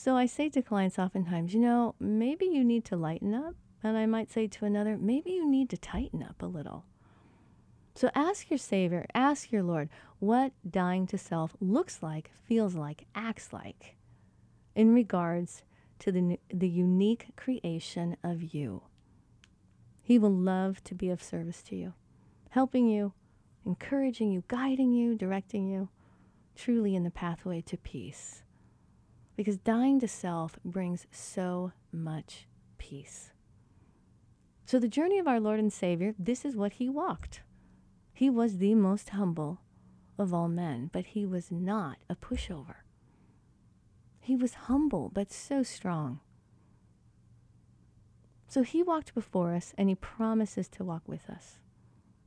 So 0.04 0.18
I 0.18 0.26
say 0.26 0.50
to 0.50 0.64
clients 0.64 0.98
oftentimes, 0.98 1.54
you 1.54 1.60
know, 1.60 1.94
maybe 2.00 2.48
you 2.48 2.64
need 2.64 2.84
to 2.86 2.96
lighten 2.96 3.36
up. 3.36 3.54
And 3.84 3.96
I 3.96 4.08
might 4.08 4.32
say 4.32 4.48
to 4.48 4.66
another, 4.66 4.98
maybe 4.98 5.30
you 5.30 5.48
need 5.48 5.70
to 5.70 5.78
tighten 5.78 6.24
up 6.24 6.42
a 6.42 6.48
little. 6.48 6.86
So 7.94 8.10
ask 8.16 8.50
your 8.50 8.58
Savior, 8.58 9.06
ask 9.14 9.52
your 9.52 9.62
Lord 9.62 9.90
what 10.18 10.54
dying 10.68 11.06
to 11.06 11.20
self 11.20 11.56
looks 11.62 12.02
like, 12.02 12.32
feels 12.48 12.74
like, 12.74 13.06
acts 13.14 13.54
like 13.54 13.96
in 14.74 14.92
regards 14.92 15.62
to 16.00 16.12
the, 16.12 16.40
the 16.52 16.68
unique 16.68 17.28
creation 17.38 18.18
of 18.24 18.56
you. 18.56 18.82
He 20.02 20.18
will 20.18 20.34
love 20.34 20.84
to 20.86 20.96
be 20.96 21.12
of 21.12 21.22
service 21.22 21.62
to 21.68 21.76
you, 21.76 21.94
helping 22.50 22.88
you, 22.88 23.14
encouraging 23.68 24.32
you, 24.32 24.46
guiding 24.48 24.94
you, 24.94 25.14
directing 25.14 25.68
you, 25.68 25.90
truly 26.56 26.96
in 26.96 27.04
the 27.04 27.12
pathway 27.12 27.62
to 27.62 27.78
peace 27.78 28.42
because 29.42 29.58
dying 29.58 30.00
to 30.00 30.08
self 30.08 30.60
brings 30.64 31.08
so 31.10 31.72
much 31.92 32.46
peace. 32.78 33.32
So, 34.68 34.78
the 34.78 34.88
journey 34.88 35.18
of 35.18 35.28
our 35.28 35.40
Lord 35.40 35.58
and 35.60 35.74
Savior, 35.74 36.14
this 36.20 36.46
is 36.46 36.56
what 36.56 36.74
he 36.74 36.88
walked. 36.88 37.42
He 38.14 38.30
was 38.30 38.60
the 38.60 38.76
most 38.76 39.10
humble 39.10 39.62
of 40.20 40.32
all 40.32 40.48
men, 40.48 40.92
but 40.94 41.06
he 41.08 41.26
was 41.26 41.50
not 41.50 41.98
a 42.08 42.16
pushover. 42.16 42.84
He 44.20 44.36
was 44.36 44.54
humble, 44.70 45.10
but 45.12 45.32
so 45.32 45.64
strong. 45.64 46.20
So 48.48 48.62
he 48.62 48.84
walked 48.84 49.16
before 49.16 49.56
us 49.56 49.74
and 49.76 49.90
he 49.90 49.96
promises 49.96 50.70
to 50.70 50.84
walk 50.84 51.02
with 51.08 51.28
us 51.32 51.58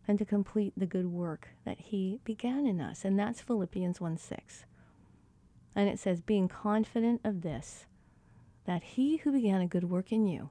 and 0.08 0.18
to 0.18 0.24
complete 0.24 0.72
the 0.76 0.84
good 0.84 1.06
work 1.06 1.50
that 1.64 1.78
he 1.78 2.18
began 2.24 2.66
in 2.66 2.80
us. 2.80 3.04
And 3.04 3.16
that's 3.16 3.40
Philippians 3.40 4.00
1 4.00 4.16
6. 4.16 4.64
And 5.76 5.88
it 5.88 5.98
says, 5.98 6.20
being 6.20 6.48
confident 6.48 7.20
of 7.24 7.42
this, 7.42 7.86
that 8.64 8.82
he 8.82 9.18
who 9.18 9.32
began 9.32 9.60
a 9.60 9.66
good 9.66 9.84
work 9.84 10.12
in 10.12 10.26
you 10.26 10.50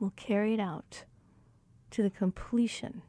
will 0.00 0.12
carry 0.16 0.54
it 0.54 0.60
out 0.60 1.04
to 1.90 2.02
the 2.02 2.10
completion 2.10 3.02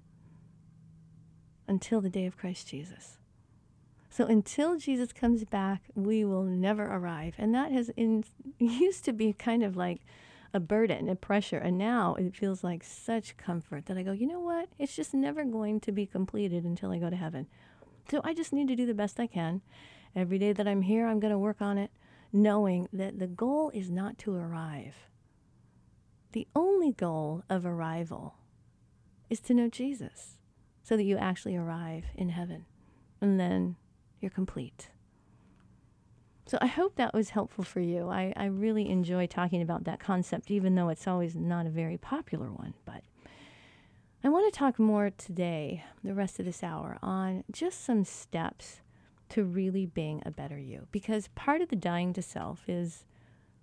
until 1.67 1.99
the 1.99 2.09
day 2.09 2.25
of 2.25 2.37
Christ 2.37 2.67
Jesus. 2.67 3.17
So 4.09 4.25
until 4.25 4.77
Jesus 4.77 5.13
comes 5.13 5.43
back, 5.43 5.83
we 5.93 6.23
will 6.23 6.43
never 6.43 6.83
arrive. 6.83 7.35
And 7.37 7.53
that 7.53 7.71
has 7.71 7.89
in, 7.89 8.23
used 8.59 9.03
to 9.05 9.13
be 9.13 9.33
kind 9.33 9.63
of 9.63 9.75
like 9.75 10.01
a 10.53 10.59
burden, 10.59 11.09
a 11.09 11.15
pressure. 11.15 11.57
And 11.57 11.77
now 11.77 12.15
it 12.15 12.35
feels 12.35 12.63
like 12.63 12.83
such 12.83 13.37
comfort 13.37 13.85
that 13.87 13.97
I 13.97 14.03
go, 14.03 14.13
you 14.13 14.27
know 14.27 14.39
what? 14.39 14.69
It's 14.79 14.95
just 14.95 15.13
never 15.13 15.43
going 15.43 15.79
to 15.81 15.91
be 15.91 16.05
completed 16.05 16.63
until 16.63 16.91
I 16.91 16.97
go 16.97 17.09
to 17.09 17.15
heaven. 17.15 17.47
So 18.09 18.21
I 18.23 18.33
just 18.33 18.53
need 18.53 18.69
to 18.69 18.75
do 18.75 18.85
the 18.85 18.93
best 18.93 19.19
I 19.19 19.27
can. 19.27 19.61
Every 20.15 20.39
day 20.39 20.53
that 20.53 20.67
I'm 20.67 20.81
here, 20.81 21.07
I'm 21.07 21.19
going 21.19 21.31
to 21.31 21.37
work 21.37 21.61
on 21.61 21.77
it, 21.77 21.91
knowing 22.33 22.87
that 22.91 23.19
the 23.19 23.27
goal 23.27 23.71
is 23.73 23.89
not 23.89 24.17
to 24.19 24.35
arrive. 24.35 24.95
The 26.31 26.47
only 26.55 26.91
goal 26.91 27.43
of 27.49 27.65
arrival 27.65 28.35
is 29.29 29.39
to 29.41 29.53
know 29.53 29.69
Jesus 29.69 30.37
so 30.83 30.95
that 30.95 31.03
you 31.03 31.17
actually 31.17 31.55
arrive 31.55 32.05
in 32.15 32.29
heaven. 32.29 32.65
And 33.19 33.39
then 33.39 33.75
you're 34.21 34.31
complete. 34.31 34.89
So 36.45 36.57
I 36.61 36.67
hope 36.67 36.95
that 36.95 37.13
was 37.13 37.31
helpful 37.31 37.65
for 37.65 37.81
you. 37.81 38.07
I, 38.07 38.33
I 38.37 38.45
really 38.45 38.89
enjoy 38.89 39.27
talking 39.27 39.61
about 39.61 39.83
that 39.83 39.99
concept, 39.99 40.49
even 40.49 40.75
though 40.75 40.87
it's 40.89 41.07
always 41.07 41.35
not 41.35 41.65
a 41.65 41.69
very 41.69 41.97
popular 41.97 42.47
one. 42.47 42.73
But 42.85 43.03
I 44.23 44.29
want 44.29 44.51
to 44.51 44.57
talk 44.57 44.79
more 44.79 45.09
today, 45.09 45.83
the 46.03 46.13
rest 46.13 46.39
of 46.39 46.45
this 46.45 46.63
hour, 46.63 46.97
on 47.01 47.43
just 47.51 47.83
some 47.83 48.05
steps 48.05 48.79
to 49.29 49.43
really 49.43 49.85
being 49.85 50.21
a 50.25 50.31
better 50.31 50.57
you. 50.57 50.87
Because 50.91 51.29
part 51.29 51.61
of 51.61 51.69
the 51.69 51.75
dying 51.75 52.13
to 52.13 52.21
self 52.21 52.63
is 52.67 53.05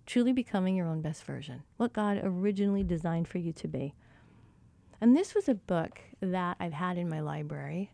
truly 0.06 0.32
becoming 0.32 0.76
your 0.76 0.88
own 0.88 1.00
best 1.00 1.24
version, 1.24 1.62
what 1.76 1.92
God 1.92 2.20
originally 2.22 2.82
designed 2.82 3.28
for 3.28 3.38
you 3.38 3.52
to 3.54 3.68
be. 3.68 3.94
And 5.00 5.16
this 5.16 5.34
was 5.34 5.48
a 5.48 5.54
book 5.54 6.00
that 6.20 6.56
I've 6.60 6.72
had 6.72 6.98
in 6.98 7.08
my 7.08 7.20
library. 7.20 7.92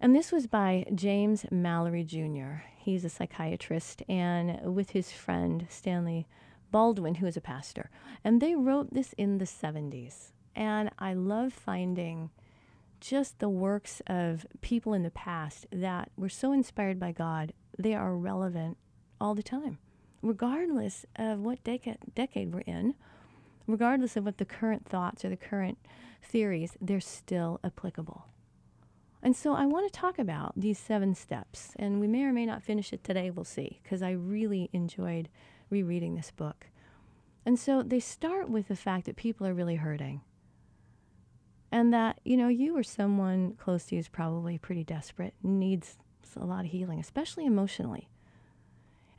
And 0.00 0.14
this 0.14 0.32
was 0.32 0.46
by 0.46 0.84
James 0.94 1.46
Mallory 1.50 2.04
Jr. 2.04 2.64
He's 2.76 3.04
a 3.04 3.08
psychiatrist, 3.08 4.02
and 4.08 4.74
with 4.74 4.90
his 4.90 5.10
friend 5.10 5.66
Stanley 5.70 6.26
Baldwin, 6.70 7.16
who 7.16 7.26
is 7.26 7.36
a 7.36 7.40
pastor. 7.40 7.88
And 8.22 8.40
they 8.40 8.54
wrote 8.54 8.92
this 8.92 9.14
in 9.14 9.38
the 9.38 9.44
70s. 9.44 10.32
And 10.54 10.90
I 10.98 11.14
love 11.14 11.52
finding 11.52 12.30
just 13.04 13.38
the 13.38 13.48
works 13.48 14.00
of 14.06 14.46
people 14.60 14.94
in 14.94 15.02
the 15.02 15.10
past 15.10 15.66
that 15.70 16.10
were 16.16 16.28
so 16.28 16.52
inspired 16.52 16.98
by 16.98 17.12
God, 17.12 17.52
they 17.78 17.94
are 17.94 18.16
relevant 18.16 18.78
all 19.20 19.34
the 19.34 19.42
time, 19.42 19.78
regardless 20.22 21.04
of 21.16 21.40
what 21.40 21.62
decade, 21.64 21.98
decade 22.14 22.54
we're 22.54 22.60
in 22.60 22.94
regardless 23.66 24.16
of 24.16 24.24
what 24.24 24.38
the 24.38 24.44
current 24.44 24.86
thoughts 24.86 25.24
or 25.24 25.28
the 25.28 25.36
current 25.36 25.78
theories, 26.22 26.76
they're 26.80 27.00
still 27.00 27.60
applicable. 27.64 28.26
And 29.22 29.34
so 29.34 29.54
I 29.54 29.64
want 29.64 29.90
to 29.90 29.98
talk 29.98 30.18
about 30.18 30.52
these 30.54 30.78
seven 30.78 31.14
steps, 31.14 31.72
and 31.76 31.98
we 31.98 32.06
may 32.06 32.24
or 32.24 32.32
may 32.32 32.44
not 32.44 32.62
finish 32.62 32.92
it 32.92 33.02
today, 33.02 33.30
we'll 33.30 33.44
see, 33.44 33.80
because 33.82 34.02
I 34.02 34.10
really 34.10 34.68
enjoyed 34.72 35.30
rereading 35.70 36.14
this 36.14 36.30
book. 36.30 36.66
And 37.46 37.58
so 37.58 37.82
they 37.82 38.00
start 38.00 38.50
with 38.50 38.68
the 38.68 38.76
fact 38.76 39.06
that 39.06 39.16
people 39.16 39.46
are 39.46 39.54
really 39.54 39.76
hurting. 39.76 40.20
And 41.74 41.92
that, 41.92 42.20
you 42.24 42.36
know, 42.36 42.46
you 42.46 42.76
or 42.76 42.84
someone 42.84 43.54
close 43.58 43.86
to 43.86 43.96
you 43.96 43.98
is 43.98 44.06
probably 44.06 44.58
pretty 44.58 44.84
desperate, 44.84 45.34
needs 45.42 45.96
a 46.36 46.44
lot 46.44 46.64
of 46.64 46.70
healing, 46.70 47.00
especially 47.00 47.46
emotionally. 47.46 48.08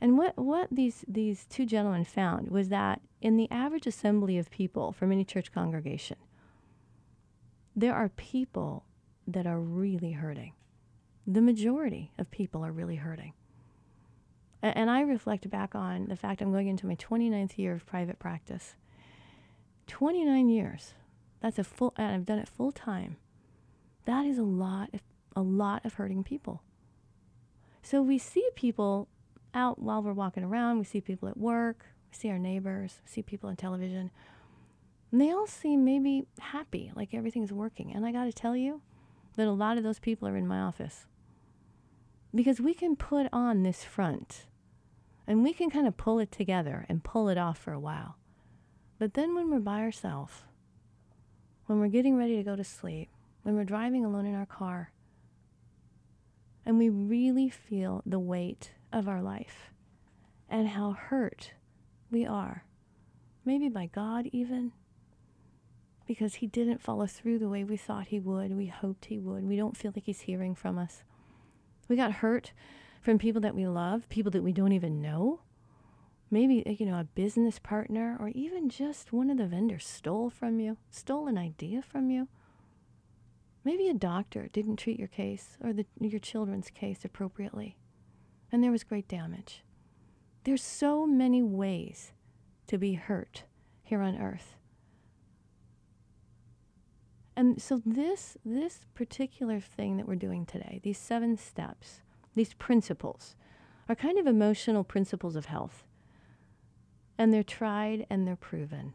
And 0.00 0.16
what, 0.16 0.38
what 0.38 0.68
these, 0.70 1.04
these 1.06 1.44
two 1.50 1.66
gentlemen 1.66 2.06
found 2.06 2.48
was 2.48 2.70
that 2.70 3.02
in 3.20 3.36
the 3.36 3.46
average 3.50 3.86
assembly 3.86 4.38
of 4.38 4.50
people 4.50 4.90
from 4.92 5.12
any 5.12 5.22
church 5.22 5.52
congregation, 5.52 6.16
there 7.76 7.94
are 7.94 8.08
people 8.08 8.84
that 9.28 9.46
are 9.46 9.60
really 9.60 10.12
hurting. 10.12 10.54
The 11.26 11.42
majority 11.42 12.10
of 12.16 12.30
people 12.30 12.64
are 12.64 12.72
really 12.72 12.96
hurting. 12.96 13.34
And 14.62 14.88
I 14.88 15.02
reflect 15.02 15.50
back 15.50 15.74
on 15.74 16.06
the 16.06 16.16
fact 16.16 16.40
I'm 16.40 16.52
going 16.52 16.68
into 16.68 16.86
my 16.86 16.96
29th 16.96 17.58
year 17.58 17.74
of 17.74 17.84
private 17.84 18.18
practice. 18.18 18.76
29 19.88 20.48
years. 20.48 20.94
That's 21.46 21.60
a 21.60 21.64
full, 21.64 21.94
and 21.96 22.12
I've 22.12 22.26
done 22.26 22.40
it 22.40 22.48
full 22.48 22.72
time. 22.72 23.18
That 24.04 24.26
is 24.26 24.36
a 24.36 24.42
lot, 24.42 24.90
of, 24.92 25.00
a 25.36 25.42
lot 25.42 25.84
of 25.84 25.94
hurting 25.94 26.24
people. 26.24 26.64
So 27.82 28.02
we 28.02 28.18
see 28.18 28.44
people 28.56 29.06
out 29.54 29.78
while 29.78 30.02
we're 30.02 30.12
walking 30.12 30.42
around. 30.42 30.78
We 30.78 30.84
see 30.84 31.00
people 31.00 31.28
at 31.28 31.36
work. 31.36 31.86
We 32.10 32.16
see 32.16 32.30
our 32.30 32.38
neighbors. 32.40 32.98
We 33.04 33.12
see 33.12 33.22
people 33.22 33.48
on 33.48 33.54
television. 33.54 34.10
And 35.12 35.20
they 35.20 35.30
all 35.30 35.46
seem 35.46 35.84
maybe 35.84 36.26
happy, 36.40 36.90
like 36.96 37.14
everything's 37.14 37.52
working. 37.52 37.94
And 37.94 38.04
I 38.04 38.10
got 38.10 38.24
to 38.24 38.32
tell 38.32 38.56
you 38.56 38.82
that 39.36 39.46
a 39.46 39.52
lot 39.52 39.78
of 39.78 39.84
those 39.84 40.00
people 40.00 40.26
are 40.26 40.36
in 40.36 40.48
my 40.48 40.58
office. 40.58 41.06
Because 42.34 42.60
we 42.60 42.74
can 42.74 42.96
put 42.96 43.28
on 43.32 43.62
this 43.62 43.84
front 43.84 44.46
and 45.28 45.44
we 45.44 45.52
can 45.52 45.70
kind 45.70 45.86
of 45.86 45.96
pull 45.96 46.18
it 46.18 46.32
together 46.32 46.86
and 46.88 47.04
pull 47.04 47.28
it 47.28 47.38
off 47.38 47.56
for 47.56 47.72
a 47.72 47.78
while. 47.78 48.16
But 48.98 49.14
then 49.14 49.32
when 49.36 49.48
we're 49.48 49.60
by 49.60 49.82
ourselves, 49.82 50.42
when 51.66 51.80
we're 51.80 51.88
getting 51.88 52.16
ready 52.16 52.36
to 52.36 52.42
go 52.42 52.56
to 52.56 52.64
sleep, 52.64 53.08
when 53.42 53.54
we're 53.54 53.64
driving 53.64 54.04
alone 54.04 54.26
in 54.26 54.34
our 54.34 54.46
car, 54.46 54.92
and 56.64 56.78
we 56.78 56.88
really 56.88 57.48
feel 57.48 58.02
the 58.04 58.18
weight 58.18 58.72
of 58.92 59.08
our 59.08 59.22
life 59.22 59.70
and 60.48 60.68
how 60.68 60.92
hurt 60.92 61.52
we 62.10 62.26
are. 62.26 62.64
Maybe 63.44 63.68
by 63.68 63.86
God, 63.86 64.28
even, 64.32 64.72
because 66.06 66.36
He 66.36 66.46
didn't 66.46 66.82
follow 66.82 67.06
through 67.06 67.38
the 67.38 67.48
way 67.48 67.62
we 67.62 67.76
thought 67.76 68.08
He 68.08 68.18
would, 68.18 68.56
we 68.56 68.66
hoped 68.66 69.06
He 69.06 69.18
would. 69.18 69.44
We 69.44 69.56
don't 69.56 69.76
feel 69.76 69.92
like 69.94 70.04
He's 70.06 70.20
hearing 70.20 70.54
from 70.54 70.78
us. 70.78 71.04
We 71.88 71.94
got 71.94 72.12
hurt 72.12 72.52
from 73.00 73.18
people 73.18 73.40
that 73.42 73.54
we 73.54 73.66
love, 73.68 74.08
people 74.08 74.32
that 74.32 74.42
we 74.42 74.52
don't 74.52 74.72
even 74.72 75.00
know. 75.00 75.40
Maybe, 76.30 76.66
uh, 76.66 76.70
you 76.70 76.86
know, 76.86 76.98
a 76.98 77.04
business 77.04 77.58
partner 77.58 78.16
or 78.18 78.28
even 78.28 78.68
just 78.68 79.12
one 79.12 79.30
of 79.30 79.38
the 79.38 79.46
vendors 79.46 79.86
stole 79.86 80.30
from 80.30 80.60
you, 80.60 80.76
stole 80.90 81.28
an 81.28 81.38
idea 81.38 81.82
from 81.82 82.10
you. 82.10 82.28
Maybe 83.64 83.88
a 83.88 83.94
doctor 83.94 84.48
didn't 84.52 84.76
treat 84.76 84.98
your 84.98 85.08
case 85.08 85.56
or 85.62 85.72
the, 85.72 85.86
your 86.00 86.20
children's 86.20 86.70
case 86.70 87.04
appropriately 87.04 87.76
and 88.52 88.62
there 88.62 88.70
was 88.70 88.84
great 88.84 89.08
damage. 89.08 89.62
There's 90.44 90.62
so 90.62 91.06
many 91.06 91.42
ways 91.42 92.12
to 92.68 92.78
be 92.78 92.94
hurt 92.94 93.44
here 93.82 94.02
on 94.02 94.16
earth. 94.16 94.56
And 97.36 97.60
so 97.60 97.82
this 97.84 98.36
this 98.44 98.86
particular 98.94 99.60
thing 99.60 99.96
that 99.96 100.08
we're 100.08 100.14
doing 100.14 100.46
today, 100.46 100.80
these 100.82 100.98
seven 100.98 101.36
steps, 101.36 102.00
these 102.34 102.54
principles 102.54 103.36
are 103.88 103.94
kind 103.94 104.18
of 104.18 104.26
emotional 104.26 104.84
principles 104.84 105.36
of 105.36 105.46
health. 105.46 105.85
And 107.18 107.32
they're 107.32 107.42
tried 107.42 108.06
and 108.10 108.26
they're 108.26 108.36
proven. 108.36 108.94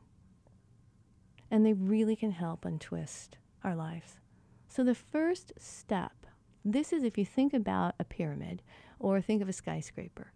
And 1.50 1.66
they 1.66 1.74
really 1.74 2.16
can 2.16 2.32
help 2.32 2.66
untwist 2.66 3.38
our 3.64 3.76
lives. 3.76 4.20
So 4.68 4.84
the 4.84 4.96
first 4.96 5.54
step, 5.58 6.14
this 6.64 6.94
is 6.94 7.04
if 7.04 7.18
you 7.18 7.26
think 7.26 7.54
about 7.54 7.96
a 8.00 8.06
pyramid 8.06 8.62
or 9.00 9.20
think 9.22 9.42
of 9.42 9.50
a 9.50 9.54
skyscraper. 9.54 10.32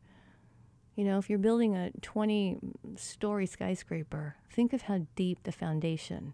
You 0.95 1.03
know, 1.03 1.17
if 1.17 1.29
you're 1.29 1.39
building 1.39 1.75
a 1.75 1.91
20 2.01 2.57
story 2.95 3.45
skyscraper, 3.45 4.35
think 4.51 4.73
of 4.73 4.83
how 4.83 5.05
deep 5.15 5.43
the 5.43 5.51
foundation 5.51 6.33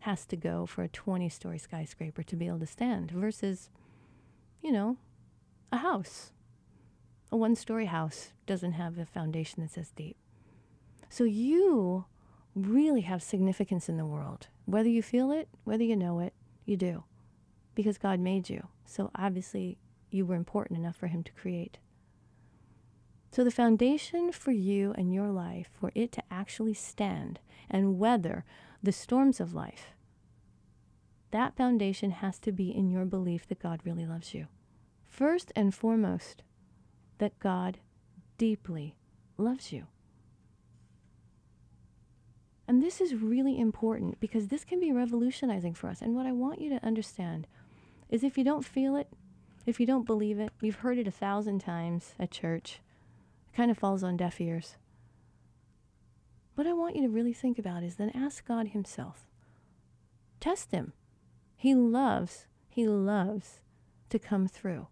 has 0.00 0.26
to 0.26 0.36
go 0.36 0.66
for 0.66 0.82
a 0.82 0.88
20 0.88 1.28
story 1.28 1.58
skyscraper 1.58 2.22
to 2.22 2.36
be 2.36 2.46
able 2.46 2.58
to 2.58 2.66
stand 2.66 3.10
versus, 3.10 3.70
you 4.60 4.72
know, 4.72 4.96
a 5.72 5.78
house. 5.78 6.32
A 7.30 7.36
one 7.36 7.54
story 7.54 7.86
house 7.86 8.32
doesn't 8.46 8.72
have 8.72 8.98
a 8.98 9.06
foundation 9.06 9.62
that's 9.62 9.78
as 9.78 9.90
deep. 9.90 10.16
So 11.10 11.24
you 11.24 12.06
really 12.54 13.02
have 13.02 13.22
significance 13.22 13.88
in 13.88 13.96
the 13.96 14.06
world. 14.06 14.46
Whether 14.64 14.88
you 14.88 15.02
feel 15.02 15.32
it, 15.32 15.48
whether 15.64 15.82
you 15.82 15.96
know 15.96 16.20
it, 16.20 16.32
you 16.64 16.76
do. 16.76 17.04
Because 17.74 17.98
God 17.98 18.20
made 18.20 18.48
you. 18.48 18.68
So 18.84 19.10
obviously, 19.14 19.76
you 20.10 20.24
were 20.24 20.36
important 20.36 20.78
enough 20.78 20.96
for 20.96 21.08
Him 21.08 21.24
to 21.24 21.32
create. 21.32 21.78
So, 23.32 23.44
the 23.44 23.50
foundation 23.50 24.32
for 24.32 24.50
you 24.50 24.92
and 24.98 25.12
your 25.14 25.28
life, 25.28 25.68
for 25.72 25.92
it 25.94 26.10
to 26.12 26.22
actually 26.30 26.74
stand 26.74 27.38
and 27.68 27.98
weather 27.98 28.44
the 28.82 28.90
storms 28.90 29.38
of 29.38 29.54
life, 29.54 29.92
that 31.30 31.56
foundation 31.56 32.10
has 32.10 32.40
to 32.40 32.50
be 32.50 32.70
in 32.70 32.90
your 32.90 33.04
belief 33.04 33.46
that 33.46 33.62
God 33.62 33.80
really 33.84 34.04
loves 34.04 34.34
you. 34.34 34.48
First 35.04 35.52
and 35.54 35.72
foremost, 35.72 36.42
that 37.18 37.38
God 37.38 37.78
deeply 38.36 38.96
loves 39.38 39.72
you. 39.72 39.86
And 42.70 42.80
this 42.80 43.00
is 43.00 43.16
really 43.16 43.58
important 43.58 44.20
because 44.20 44.46
this 44.46 44.64
can 44.64 44.78
be 44.78 44.92
revolutionizing 44.92 45.74
for 45.74 45.88
us. 45.88 46.00
And 46.00 46.14
what 46.14 46.24
I 46.24 46.30
want 46.30 46.60
you 46.60 46.70
to 46.70 46.86
understand 46.86 47.48
is 48.08 48.22
if 48.22 48.38
you 48.38 48.44
don't 48.44 48.64
feel 48.64 48.94
it, 48.94 49.08
if 49.66 49.80
you 49.80 49.86
don't 49.86 50.06
believe 50.06 50.38
it, 50.38 50.52
you've 50.60 50.76
heard 50.76 50.96
it 50.96 51.08
a 51.08 51.10
thousand 51.10 51.58
times 51.58 52.14
at 52.16 52.30
church. 52.30 52.80
It 53.52 53.56
kind 53.56 53.72
of 53.72 53.78
falls 53.78 54.04
on 54.04 54.16
deaf 54.16 54.40
ears. 54.40 54.76
what 56.54 56.64
I 56.64 56.72
want 56.72 56.94
you 56.94 57.02
to 57.02 57.08
really 57.08 57.32
think 57.32 57.58
about 57.58 57.82
is 57.82 57.96
then 57.96 58.10
ask 58.10 58.46
God 58.46 58.68
Himself. 58.68 59.26
Test 60.38 60.70
Him. 60.70 60.92
He 61.56 61.74
loves, 61.74 62.46
He 62.68 62.86
loves 62.86 63.62
to 64.10 64.20
come 64.20 64.46
through. 64.46 64.86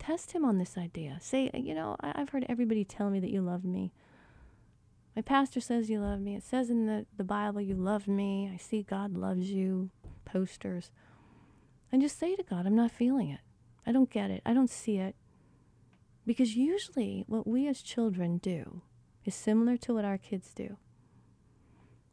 Test 0.00 0.32
Him 0.32 0.44
on 0.44 0.58
this 0.58 0.76
idea. 0.76 1.18
Say, 1.20 1.52
you 1.54 1.72
know, 1.72 1.94
I, 2.00 2.18
have 2.18 2.30
heard 2.30 2.46
everybody 2.48 2.84
tell 2.84 3.10
me 3.10 3.20
that 3.20 3.30
you 3.30 3.42
love 3.42 3.64
me. 3.64 3.92
My 5.20 5.22
pastor 5.22 5.60
says 5.60 5.90
you 5.90 6.00
love 6.00 6.18
me. 6.18 6.34
It 6.34 6.42
says 6.42 6.70
in 6.70 6.86
the, 6.86 7.04
the 7.14 7.24
Bible 7.24 7.60
you 7.60 7.74
love 7.74 8.08
me. 8.08 8.50
I 8.50 8.56
see 8.56 8.82
God 8.82 9.18
loves 9.18 9.50
you. 9.50 9.90
Posters. 10.24 10.90
And 11.92 12.00
just 12.00 12.18
say 12.18 12.36
to 12.36 12.42
God, 12.42 12.66
I'm 12.66 12.74
not 12.74 12.90
feeling 12.90 13.28
it. 13.28 13.40
I 13.86 13.92
don't 13.92 14.08
get 14.08 14.30
it. 14.30 14.40
I 14.46 14.54
don't 14.54 14.70
see 14.70 14.96
it. 14.96 15.14
Because 16.24 16.56
usually 16.56 17.24
what 17.26 17.46
we 17.46 17.68
as 17.68 17.82
children 17.82 18.38
do 18.38 18.80
is 19.26 19.34
similar 19.34 19.76
to 19.76 19.92
what 19.92 20.06
our 20.06 20.16
kids 20.16 20.54
do. 20.54 20.78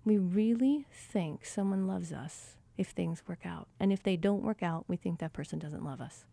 We 0.03 0.17
really 0.17 0.85
think 0.91 1.45
someone 1.45 1.87
loves 1.87 2.11
us 2.11 2.57
if 2.77 2.89
things 2.89 3.23
work 3.25 3.45
out. 3.45 3.69
And 3.79 3.93
if 3.93 4.03
they 4.03 4.17
don't 4.17 4.43
work 4.43 4.61
out, 4.61 4.83
we 4.89 4.97
think 4.97 5.19
that 5.19 5.31
person 5.31 5.59
doesn't 5.59 5.85
love 5.85 6.01
us. 6.01 6.25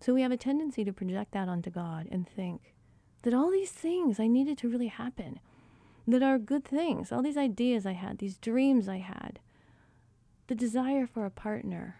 So 0.00 0.12
we 0.12 0.22
have 0.22 0.32
a 0.32 0.36
tendency 0.36 0.82
to 0.82 0.92
project 0.92 1.30
that 1.30 1.48
onto 1.48 1.70
God 1.70 2.08
and 2.10 2.28
think 2.28 2.74
that 3.22 3.34
all 3.34 3.50
these 3.50 3.72
things 3.72 4.20
I 4.20 4.26
needed 4.26 4.58
to 4.58 4.68
really 4.68 4.88
happen, 4.88 5.40
that 6.06 6.22
are 6.22 6.38
good 6.38 6.64
things, 6.64 7.10
all 7.10 7.22
these 7.22 7.36
ideas 7.36 7.84
I 7.84 7.92
had, 7.92 8.18
these 8.18 8.38
dreams 8.38 8.88
I 8.88 8.98
had, 8.98 9.40
the 10.46 10.54
desire 10.54 11.06
for 11.06 11.26
a 11.26 11.30
partner, 11.30 11.96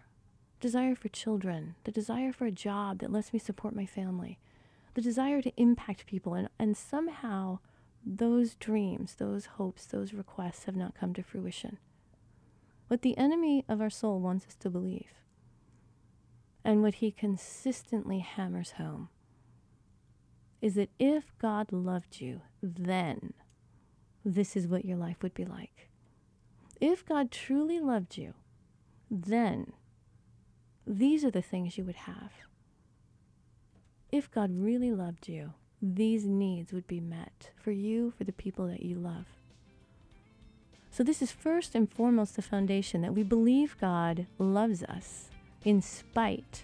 desire 0.59 0.95
for 0.95 1.09
children, 1.09 1.75
the 1.83 1.91
desire 1.91 2.31
for 2.31 2.45
a 2.45 2.51
job 2.51 2.99
that 2.99 3.11
lets 3.11 3.33
me 3.33 3.39
support 3.39 3.75
my 3.75 3.85
family, 3.85 4.39
the 4.93 5.01
desire 5.01 5.41
to 5.41 5.51
impact 5.57 6.05
people, 6.05 6.33
and, 6.33 6.49
and 6.57 6.77
somehow 6.77 7.59
those 8.05 8.55
dreams, 8.55 9.15
those 9.15 9.45
hopes, 9.45 9.85
those 9.85 10.13
requests 10.13 10.63
have 10.63 10.75
not 10.75 10.95
come 10.95 11.13
to 11.13 11.21
fruition. 11.21 11.77
What 12.87 13.01
the 13.01 13.17
enemy 13.17 13.65
of 13.67 13.81
our 13.81 13.89
soul 13.89 14.21
wants 14.21 14.47
us 14.47 14.55
to 14.61 14.69
believe, 14.69 15.11
and 16.63 16.81
what 16.81 16.95
he 16.95 17.11
consistently 17.11 18.19
hammers 18.19 18.71
home, 18.71 19.09
is 20.61 20.75
that 20.75 20.89
if 20.99 21.31
God 21.39 21.71
loved 21.71 22.19
you, 22.19 22.41
then 22.61 23.33
this 24.25 24.55
is 24.55 24.67
what 24.67 24.85
your 24.85 24.97
life 24.97 25.17
would 25.21 25.33
be 25.33 25.45
like. 25.45 25.89
If 26.81 27.05
God 27.05 27.31
truly 27.31 27.79
loved 27.79 28.17
you, 28.17 28.33
then 29.09 29.73
these 30.85 31.23
are 31.23 31.31
the 31.31 31.41
things 31.41 31.77
you 31.77 31.83
would 31.83 31.95
have. 31.95 32.31
If 34.11 34.31
God 34.31 34.51
really 34.53 34.91
loved 34.91 35.27
you, 35.27 35.53
these 35.81 36.25
needs 36.25 36.73
would 36.73 36.87
be 36.87 36.99
met 36.99 37.51
for 37.61 37.71
you, 37.71 38.13
for 38.17 38.23
the 38.23 38.31
people 38.31 38.67
that 38.67 38.83
you 38.83 38.95
love. 38.95 39.25
So, 40.89 41.03
this 41.03 41.21
is 41.21 41.31
first 41.31 41.75
and 41.75 41.91
foremost 41.91 42.35
the 42.35 42.41
foundation 42.41 43.01
that 43.01 43.13
we 43.13 43.21
believe 43.21 43.77
God 43.79 44.25
loves 44.39 44.81
us 44.83 45.29
in 45.63 45.81
spite 45.81 46.63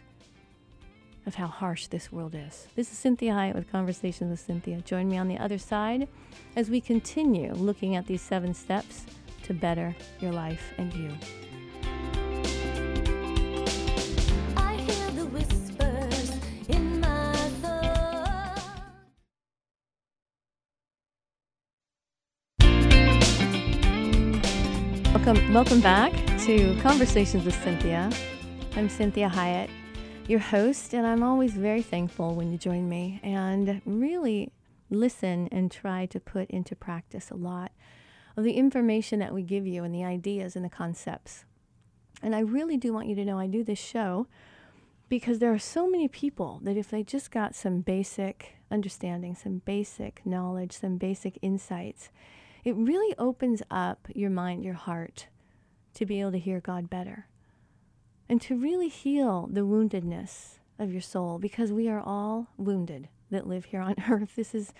of 1.25 1.35
how 1.35 1.47
harsh 1.47 1.87
this 1.87 2.11
world 2.11 2.35
is. 2.35 2.67
This 2.75 2.91
is 2.91 2.97
Cinthia 2.97 3.33
Hiett 3.33 3.55
with 3.55 3.71
Conversations 3.71 4.29
with 4.29 4.39
Cynthia. 4.39 4.81
Join 4.81 5.09
me 5.09 5.17
on 5.17 5.27
the 5.27 5.37
other 5.37 5.57
side 5.57 6.07
as 6.55 6.69
we 6.69 6.81
continue 6.81 7.53
looking 7.53 7.95
at 7.95 8.07
these 8.07 8.21
seven 8.21 8.53
steps 8.53 9.05
to 9.43 9.53
better 9.53 9.95
your 10.19 10.31
life 10.31 10.73
and 10.77 10.93
you. 10.93 11.11
Welcome, 25.13 25.53
welcome 25.53 25.79
back 25.79 26.11
to 26.39 26.77
Conversations 26.81 27.45
with 27.45 27.55
Cynthia. 27.63 28.11
I'm 28.75 28.89
Cinthia 28.89 29.31
Hiett, 29.31 29.69
your 30.27 30.39
host, 30.39 30.93
and 30.93 31.05
I'm 31.05 31.21
always 31.21 31.53
very 31.53 31.81
thankful 31.81 32.33
when 32.33 32.51
you 32.51 32.57
join 32.57 32.87
me 32.87 33.19
and 33.23 33.81
really 33.85 34.51
listen 34.89 35.49
and 35.51 35.69
try 35.69 36.05
to 36.07 36.19
put 36.19 36.49
into 36.49 36.75
practice 36.75 37.29
a 37.29 37.35
lot 37.35 37.71
of 38.37 38.43
the 38.45 38.53
information 38.53 39.19
that 39.19 39.33
we 39.33 39.43
give 39.43 39.67
you 39.67 39.83
and 39.83 39.93
the 39.93 40.05
ideas 40.05 40.55
and 40.55 40.63
the 40.63 40.69
concepts. 40.69 41.43
And 42.21 42.33
I 42.33 42.39
really 42.39 42.77
do 42.77 42.93
want 42.93 43.07
you 43.07 43.15
to 43.15 43.25
know 43.25 43.37
I 43.37 43.47
do 43.47 43.65
this 43.65 43.79
show 43.79 44.27
because 45.09 45.39
there 45.39 45.53
are 45.53 45.59
so 45.59 45.89
many 45.89 46.07
people 46.07 46.61
that 46.63 46.77
if 46.77 46.89
they 46.89 47.03
just 47.03 47.29
got 47.29 47.53
some 47.53 47.81
basic 47.81 48.55
understanding, 48.71 49.35
some 49.35 49.61
basic 49.65 50.25
knowledge, 50.25 50.71
some 50.71 50.97
basic 50.97 51.37
insights, 51.41 52.09
it 52.63 52.75
really 52.77 53.13
opens 53.17 53.61
up 53.69 54.07
your 54.15 54.29
mind, 54.29 54.63
your 54.63 54.73
heart 54.73 55.27
to 55.95 56.05
be 56.05 56.21
able 56.21 56.31
to 56.31 56.39
hear 56.39 56.61
God 56.61 56.89
better 56.89 57.27
and 58.29 58.41
to 58.41 58.55
really 58.55 58.87
heal 58.87 59.47
the 59.51 59.61
woundedness 59.61 60.59
of 60.79 60.91
your 60.91 61.01
soul 61.01 61.39
because 61.39 61.71
we 61.71 61.87
are 61.87 61.99
all 61.99 62.47
wounded 62.57 63.09
that 63.29 63.47
live 63.47 63.65
here 63.65 63.81
on 63.81 63.95
earth. 64.09 64.35
This 64.35 64.55
is 64.55 64.73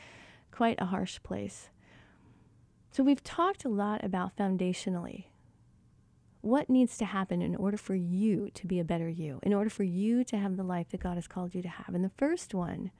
quite 0.51 0.79
a 0.79 0.85
harsh 0.85 1.21
place. 1.23 1.69
So, 2.91 3.03
we've 3.03 3.23
talked 3.23 3.65
a 3.65 3.69
lot 3.69 4.03
about 4.03 4.37
foundationally 4.37 5.25
what 6.41 6.69
needs 6.69 6.97
to 6.97 7.05
happen 7.05 7.41
in 7.41 7.55
order 7.55 7.77
for 7.77 7.95
you 7.95 8.49
to 8.53 8.67
be 8.67 8.77
a 8.77 8.83
better 8.83 9.07
you, 9.07 9.39
in 9.43 9.53
order 9.53 9.69
for 9.69 9.83
you 9.83 10.23
to 10.25 10.37
have 10.37 10.57
the 10.57 10.63
life 10.63 10.89
that 10.89 10.99
God 10.99 11.15
has 11.15 11.27
called 11.27 11.55
you 11.55 11.61
to 11.61 11.69
have. 11.69 11.95
And 11.95 12.03
the 12.03 12.11
first 12.17 12.53
one 12.53 12.91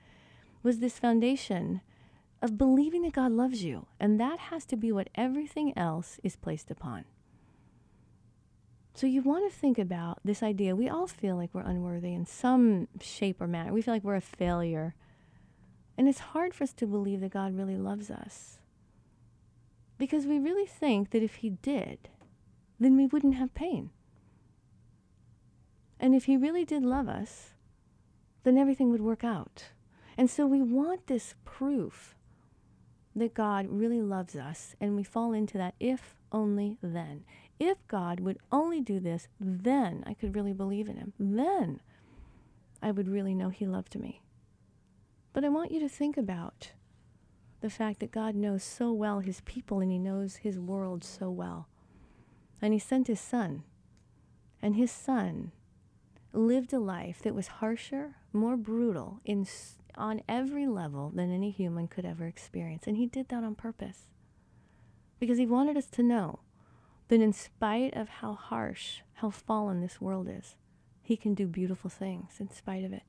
was 0.64 0.80
this 0.80 0.98
foundation 0.98 1.82
of 2.42 2.58
believing 2.58 3.04
that 3.04 3.14
God 3.14 3.34
loves 3.34 3.64
you. 3.64 3.88
And 4.00 4.20
that 4.20 4.40
has 4.40 4.66
to 4.68 4.78
be 4.78 4.92
what 4.92 5.10
everything 5.16 5.78
else 5.78 6.20
is 6.24 6.38
placed 6.38 6.72
upon. 6.72 7.06
So 8.96 9.08
you 9.08 9.22
want 9.24 9.52
to 9.52 9.58
think 9.58 9.80
about 9.80 10.20
this 10.24 10.44
idea. 10.44 10.76
We 10.76 10.88
all 10.88 11.08
feel 11.08 11.36
like 11.36 11.50
we're 11.54 11.62
unworthy 11.62 12.14
in 12.14 12.26
some 12.28 12.88
shape 13.02 13.42
or 13.42 13.48
manner. 13.48 13.74
We 13.74 13.82
feel 13.82 13.94
like 13.94 14.04
we're 14.04 14.16
a 14.16 14.22
failure. 14.22 14.94
And 15.98 16.08
it's 16.08 16.20
hard 16.20 16.54
for 16.54 16.64
us 16.64 16.74
to 16.74 16.86
believe 16.86 17.22
that 17.22 17.34
God 17.34 17.58
really 17.58 17.76
loves 17.76 18.12
us. 18.12 18.60
Because 19.98 20.26
we 20.28 20.38
really 20.38 20.68
think 20.68 21.10
that 21.10 21.24
if 21.24 21.36
He 21.36 21.50
did, 21.50 22.10
then 22.80 22.96
we 22.96 23.08
wouldn't 23.08 23.36
have 23.36 23.56
pain. 23.56 23.90
And 26.00 26.14
if 26.14 26.26
He 26.26 26.38
really 26.38 26.66
did 26.66 26.84
love 26.84 27.08
us, 27.08 27.52
then 28.44 28.58
everything 28.58 28.92
would 28.92 29.02
work 29.02 29.24
out. 29.24 29.70
And 30.18 30.30
so 30.30 30.46
we 30.46 30.62
want 30.62 31.08
this 31.08 31.34
proof 31.46 32.16
that 33.16 33.34
God 33.34 33.68
really 33.70 34.02
loves 34.02 34.36
us, 34.36 34.76
and 34.82 34.96
we 34.96 35.04
fall 35.04 35.34
into 35.34 35.58
that 35.58 35.76
if 35.80 36.16
only 36.32 36.78
then. 36.82 37.24
If 37.60 37.78
God 37.88 38.20
would 38.20 38.40
only 38.52 38.82
do 38.82 39.00
this, 39.00 39.28
then 39.40 40.04
I 40.06 40.14
could 40.14 40.36
really 40.36 40.54
believe 40.54 40.90
in 40.90 40.98
Him. 40.98 41.14
Then 41.20 41.82
I 42.82 42.92
would 42.92 43.08
really 43.08 43.34
know 43.34 43.50
He 43.50 43.66
loved 43.66 44.00
me. 44.00 44.22
But 45.32 45.46
I 45.46 45.50
want 45.50 45.72
you 45.72 45.80
to 45.80 45.90
think 45.90 46.18
about 46.18 46.72
the 47.62 47.70
fact 47.70 48.00
that 48.00 48.12
God 48.12 48.36
knows 48.36 48.64
so 48.64 48.92
well 48.92 49.20
His 49.20 49.42
people 49.42 49.80
and 49.80 49.92
He 49.92 50.00
knows 50.00 50.38
His 50.38 50.60
world 50.60 51.04
so 51.04 51.30
well. 51.30 51.68
And 52.62 52.74
He 52.74 52.80
sent 52.80 53.08
His 53.08 53.20
Son, 53.20 53.64
and 54.62 54.76
His 54.76 54.92
Son 54.92 55.52
lived 56.34 56.74
a 56.74 56.80
life 56.80 57.22
that 57.22 57.36
was 57.36 57.48
harsher, 57.48 58.16
more 58.34 58.58
brutal, 58.58 59.22
in 59.24 59.46
on 59.96 60.22
every 60.28 60.68
level 60.68 61.12
than 61.14 61.32
any 61.32 61.52
human 61.52 61.88
could 61.88 62.06
ever 62.06 62.26
experience. 62.26 62.88
And 62.88 62.98
he 62.98 63.06
did 63.06 63.30
that 63.30 63.44
on 63.44 63.56
purpose 63.56 64.08
because 65.20 65.38
he 65.38 65.46
wanted 65.46 65.78
us 65.78 65.86
to 65.92 66.04
know 66.04 66.40
that 67.08 67.22
in 67.22 67.34
spite 67.34 67.96
of 67.96 68.10
how 68.10 68.34
harsh, 68.34 69.02
how 69.16 69.30
fallen 69.30 69.82
this 69.82 70.02
world 70.02 70.28
is, 70.30 70.56
he 71.02 71.18
can 71.18 71.34
do 71.34 71.48
beautiful 71.48 71.90
things 71.90 72.40
in 72.40 72.50
spite 72.50 72.84
of 72.84 72.94
it. 72.94 73.04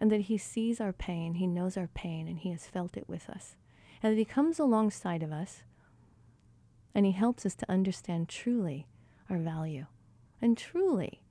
And 0.00 0.10
that 0.10 0.22
he 0.22 0.36
sees 0.36 0.80
our 0.80 0.92
pain, 0.92 1.34
he 1.34 1.46
knows 1.46 1.76
our 1.76 1.88
pain, 1.94 2.28
and 2.28 2.38
he 2.38 2.50
has 2.50 2.66
felt 2.66 2.96
it 2.96 3.08
with 3.08 3.30
us. 3.30 3.56
And 4.02 4.12
that 4.12 4.18
he 4.18 4.24
comes 4.24 4.58
alongside 4.58 5.22
of 5.22 5.32
us 5.32 5.62
and 6.94 7.06
he 7.06 7.12
helps 7.12 7.46
us 7.46 7.54
to 7.56 7.70
understand 7.70 8.28
truly 8.28 8.86
our 9.30 9.38
value 9.38 9.86
and 10.40 10.56
truly 10.56 11.22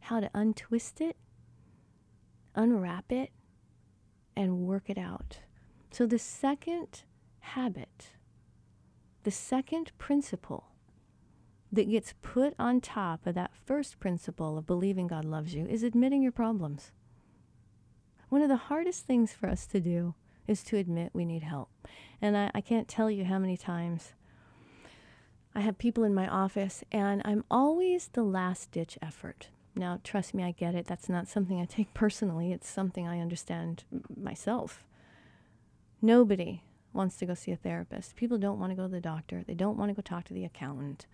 how 0.00 0.20
to 0.20 0.30
untwist 0.32 1.00
it 1.00 1.16
unwrap 2.54 3.10
it, 3.10 3.30
and 4.36 4.66
work 4.66 4.88
it 4.88 4.98
out. 4.98 5.38
So, 5.90 6.06
the 6.06 6.18
second 6.18 7.02
habit, 7.40 8.12
the 9.22 9.30
second 9.30 9.92
principle 9.98 10.68
that 11.72 11.90
gets 11.90 12.14
put 12.20 12.54
on 12.58 12.80
top 12.80 13.26
of 13.26 13.34
that 13.34 13.54
first 13.54 13.98
principle 13.98 14.58
of 14.58 14.66
believing 14.66 15.06
God 15.06 15.24
loves 15.24 15.54
you 15.54 15.66
is 15.66 15.82
admitting 15.82 16.22
your 16.22 16.32
problems. 16.32 16.92
One 18.28 18.42
of 18.42 18.48
the 18.48 18.56
hardest 18.56 19.06
things 19.06 19.32
for 19.32 19.48
us 19.48 19.66
to 19.68 19.80
do 19.80 20.14
is 20.46 20.62
to 20.64 20.76
admit 20.76 21.10
we 21.12 21.24
need 21.24 21.42
help. 21.42 21.70
And 22.20 22.36
I, 22.36 22.50
I 22.54 22.60
can't 22.60 22.88
tell 22.88 23.10
you 23.10 23.24
how 23.24 23.38
many 23.38 23.56
times 23.56 24.12
I 25.54 25.60
have 25.60 25.78
people 25.78 26.04
in 26.04 26.14
my 26.14 26.26
office, 26.26 26.82
and 26.90 27.22
I'm 27.24 27.44
always 27.50 28.08
the 28.08 28.22
last 28.22 28.70
ditch 28.70 28.98
effort. 29.02 29.48
Now, 29.74 30.00
trust 30.02 30.34
me, 30.34 30.42
I 30.42 30.50
get 30.50 30.74
it. 30.74 30.86
That's 30.86 31.08
not 31.08 31.28
something 31.28 31.60
I 31.60 31.64
take 31.64 31.94
personally, 31.94 32.52
it's 32.52 32.68
something 32.68 33.06
I 33.06 33.20
understand 33.20 33.84
myself. 34.14 34.84
Nobody 36.00 36.62
wants 36.92 37.16
to 37.16 37.26
go 37.26 37.34
see 37.34 37.52
a 37.52 37.56
therapist. 37.56 38.16
People 38.16 38.38
don't 38.38 38.58
want 38.58 38.70
to 38.70 38.76
go 38.76 38.82
to 38.82 38.88
the 38.88 39.00
doctor. 39.00 39.42
They 39.46 39.54
don't 39.54 39.76
want 39.76 39.90
to 39.90 39.94
go 39.94 40.02
talk 40.02 40.24
to 40.24 40.34
the 40.34 40.44
accountant. 40.44 41.06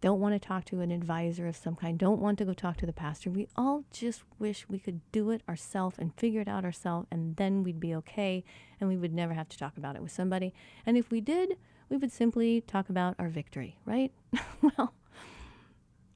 Don't 0.00 0.20
want 0.20 0.34
to 0.34 0.38
talk 0.38 0.64
to 0.66 0.80
an 0.80 0.90
advisor 0.90 1.46
of 1.46 1.56
some 1.56 1.76
kind. 1.76 1.98
Don't 1.98 2.20
want 2.20 2.38
to 2.38 2.46
go 2.46 2.54
talk 2.54 2.78
to 2.78 2.86
the 2.86 2.92
pastor. 2.92 3.30
We 3.30 3.48
all 3.54 3.84
just 3.92 4.22
wish 4.38 4.66
we 4.66 4.78
could 4.78 5.00
do 5.12 5.30
it 5.30 5.42
ourselves 5.46 5.98
and 5.98 6.14
figure 6.14 6.40
it 6.40 6.48
out 6.48 6.64
ourselves, 6.64 7.06
and 7.10 7.36
then 7.36 7.62
we'd 7.62 7.80
be 7.80 7.94
okay 7.96 8.42
and 8.80 8.88
we 8.88 8.96
would 8.96 9.12
never 9.12 9.34
have 9.34 9.48
to 9.50 9.58
talk 9.58 9.76
about 9.76 9.96
it 9.96 10.02
with 10.02 10.10
somebody. 10.10 10.54
And 10.86 10.96
if 10.96 11.10
we 11.10 11.20
did, 11.20 11.58
we 11.90 11.98
would 11.98 12.12
simply 12.12 12.62
talk 12.62 12.88
about 12.88 13.14
our 13.18 13.28
victory, 13.28 13.76
right? 13.84 14.10
well, 14.62 14.94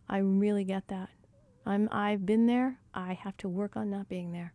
I 0.09 0.19
really 0.19 0.65
get 0.65 0.89
that. 0.89 1.11
I'm, 1.67 1.89
I've 1.93 2.25
been 2.25 2.47
there. 2.47 2.79
I 2.95 3.13
have 3.13 3.37
to 3.39 3.49
work 3.49 3.77
on 3.77 3.91
not 3.91 4.09
being 4.09 4.33
there. 4.33 4.55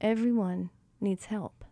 Everyone 0.00 0.70
needs 1.00 1.26
help. 1.26 1.65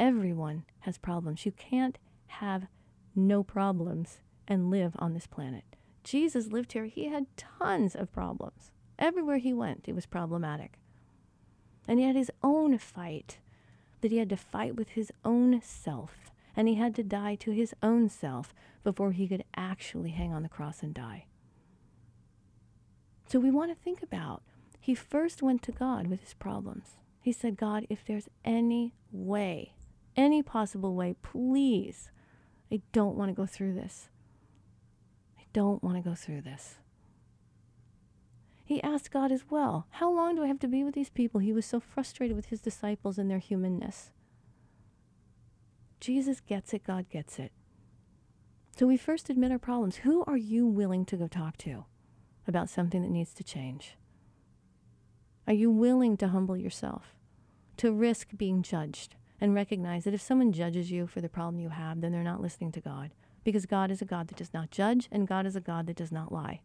Everyone 0.00 0.64
has 0.80 0.96
problems. 0.96 1.44
You 1.44 1.52
can't 1.52 1.98
have 2.26 2.66
no 3.14 3.42
problems 3.42 4.20
and 4.48 4.70
live 4.70 4.94
on 4.98 5.12
this 5.12 5.26
planet. 5.26 5.64
Jesus 6.02 6.46
lived 6.46 6.72
here. 6.72 6.86
He 6.86 7.08
had 7.08 7.26
tons 7.36 7.94
of 7.94 8.10
problems. 8.10 8.72
Everywhere 8.98 9.36
he 9.36 9.52
went, 9.52 9.84
it 9.86 9.94
was 9.94 10.06
problematic. 10.06 10.78
And 11.86 11.98
he 11.98 12.06
had 12.06 12.16
his 12.16 12.30
own 12.42 12.78
fight 12.78 13.40
that 14.00 14.10
he 14.10 14.16
had 14.16 14.30
to 14.30 14.38
fight 14.38 14.74
with 14.74 14.90
his 14.90 15.12
own 15.22 15.60
self. 15.62 16.30
And 16.56 16.66
he 16.66 16.76
had 16.76 16.94
to 16.94 17.02
die 17.02 17.34
to 17.34 17.50
his 17.50 17.74
own 17.82 18.08
self 18.08 18.54
before 18.82 19.12
he 19.12 19.28
could 19.28 19.44
actually 19.54 20.10
hang 20.12 20.32
on 20.32 20.42
the 20.42 20.48
cross 20.48 20.82
and 20.82 20.94
die. 20.94 21.26
So 23.26 23.38
we 23.38 23.50
want 23.50 23.70
to 23.70 23.84
think 23.84 24.02
about 24.02 24.42
he 24.80 24.94
first 24.94 25.42
went 25.42 25.62
to 25.64 25.72
God 25.72 26.06
with 26.06 26.20
his 26.22 26.32
problems. 26.32 26.96
He 27.20 27.32
said, 27.32 27.58
God, 27.58 27.86
if 27.90 28.02
there's 28.02 28.30
any 28.46 28.94
way, 29.12 29.74
any 30.16 30.42
possible 30.42 30.94
way, 30.94 31.14
please, 31.22 32.10
I 32.70 32.82
don't 32.92 33.16
want 33.16 33.30
to 33.30 33.34
go 33.34 33.46
through 33.46 33.74
this. 33.74 34.08
I 35.38 35.42
don't 35.52 35.82
want 35.82 35.96
to 35.96 36.08
go 36.08 36.14
through 36.14 36.42
this. 36.42 36.76
He 38.64 38.82
asked 38.82 39.10
God 39.10 39.32
as 39.32 39.44
well, 39.50 39.86
How 39.90 40.10
long 40.10 40.36
do 40.36 40.44
I 40.44 40.46
have 40.46 40.60
to 40.60 40.68
be 40.68 40.84
with 40.84 40.94
these 40.94 41.10
people? 41.10 41.40
He 41.40 41.52
was 41.52 41.66
so 41.66 41.80
frustrated 41.80 42.36
with 42.36 42.46
his 42.46 42.60
disciples 42.60 43.18
and 43.18 43.30
their 43.30 43.38
humanness. 43.38 44.10
Jesus 45.98 46.40
gets 46.40 46.72
it, 46.72 46.84
God 46.84 47.08
gets 47.10 47.38
it. 47.38 47.52
So 48.76 48.86
we 48.86 48.96
first 48.96 49.28
admit 49.28 49.50
our 49.50 49.58
problems. 49.58 49.96
Who 49.96 50.24
are 50.26 50.36
you 50.36 50.66
willing 50.66 51.04
to 51.06 51.16
go 51.16 51.26
talk 51.26 51.56
to? 51.58 51.84
about 52.50 52.68
something 52.68 53.02
that 53.02 53.10
needs 53.10 53.32
to 53.34 53.44
change? 53.44 53.96
Are 55.46 55.54
you 55.54 55.70
willing 55.70 56.16
to 56.18 56.28
humble 56.28 56.56
yourself, 56.56 57.14
to 57.78 57.92
risk 57.92 58.36
being 58.36 58.62
judged, 58.62 59.16
and 59.40 59.54
recognize 59.54 60.04
that 60.04 60.14
if 60.14 60.20
someone 60.20 60.52
judges 60.52 60.90
you 60.90 61.06
for 61.06 61.20
the 61.20 61.28
problem 61.28 61.60
you 61.60 61.70
have, 61.70 62.00
then 62.00 62.12
they're 62.12 62.22
not 62.22 62.42
listening 62.42 62.72
to 62.72 62.80
God? 62.80 63.10
Because 63.44 63.66
God 63.66 63.90
is 63.90 64.02
a 64.02 64.04
God 64.04 64.28
that 64.28 64.36
does 64.36 64.52
not 64.52 64.70
judge, 64.70 65.08
and 65.10 65.26
God 65.26 65.46
is 65.46 65.56
a 65.56 65.60
God 65.60 65.86
that 65.86 65.96
does 65.96 66.12
not 66.12 66.32
lie. 66.32 66.60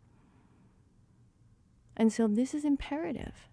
And 1.95 2.11
so 2.11 2.27
this 2.27 2.53
is 2.53 2.65
imperative. 2.65 3.47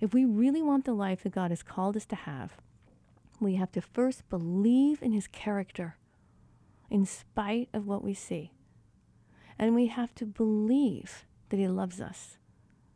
If 0.00 0.12
we 0.12 0.24
really 0.26 0.60
want 0.60 0.84
the 0.84 0.92
life 0.92 1.22
that 1.22 1.32
God 1.32 1.50
has 1.50 1.62
called 1.62 1.96
us 1.96 2.04
to 2.06 2.16
have, 2.16 2.58
we 3.40 3.54
have 3.54 3.72
to 3.72 3.80
first 3.80 4.28
believe 4.28 5.02
in 5.02 5.12
his 5.12 5.26
character 5.26 5.96
in 6.90 7.06
spite 7.06 7.68
of 7.72 7.86
what 7.86 8.04
we 8.04 8.14
see. 8.14 8.52
And 9.58 9.74
we 9.74 9.86
have 9.86 10.14
to 10.16 10.26
believe 10.26 11.24
that 11.48 11.58
He 11.58 11.68
loves 11.68 12.00
us. 12.00 12.36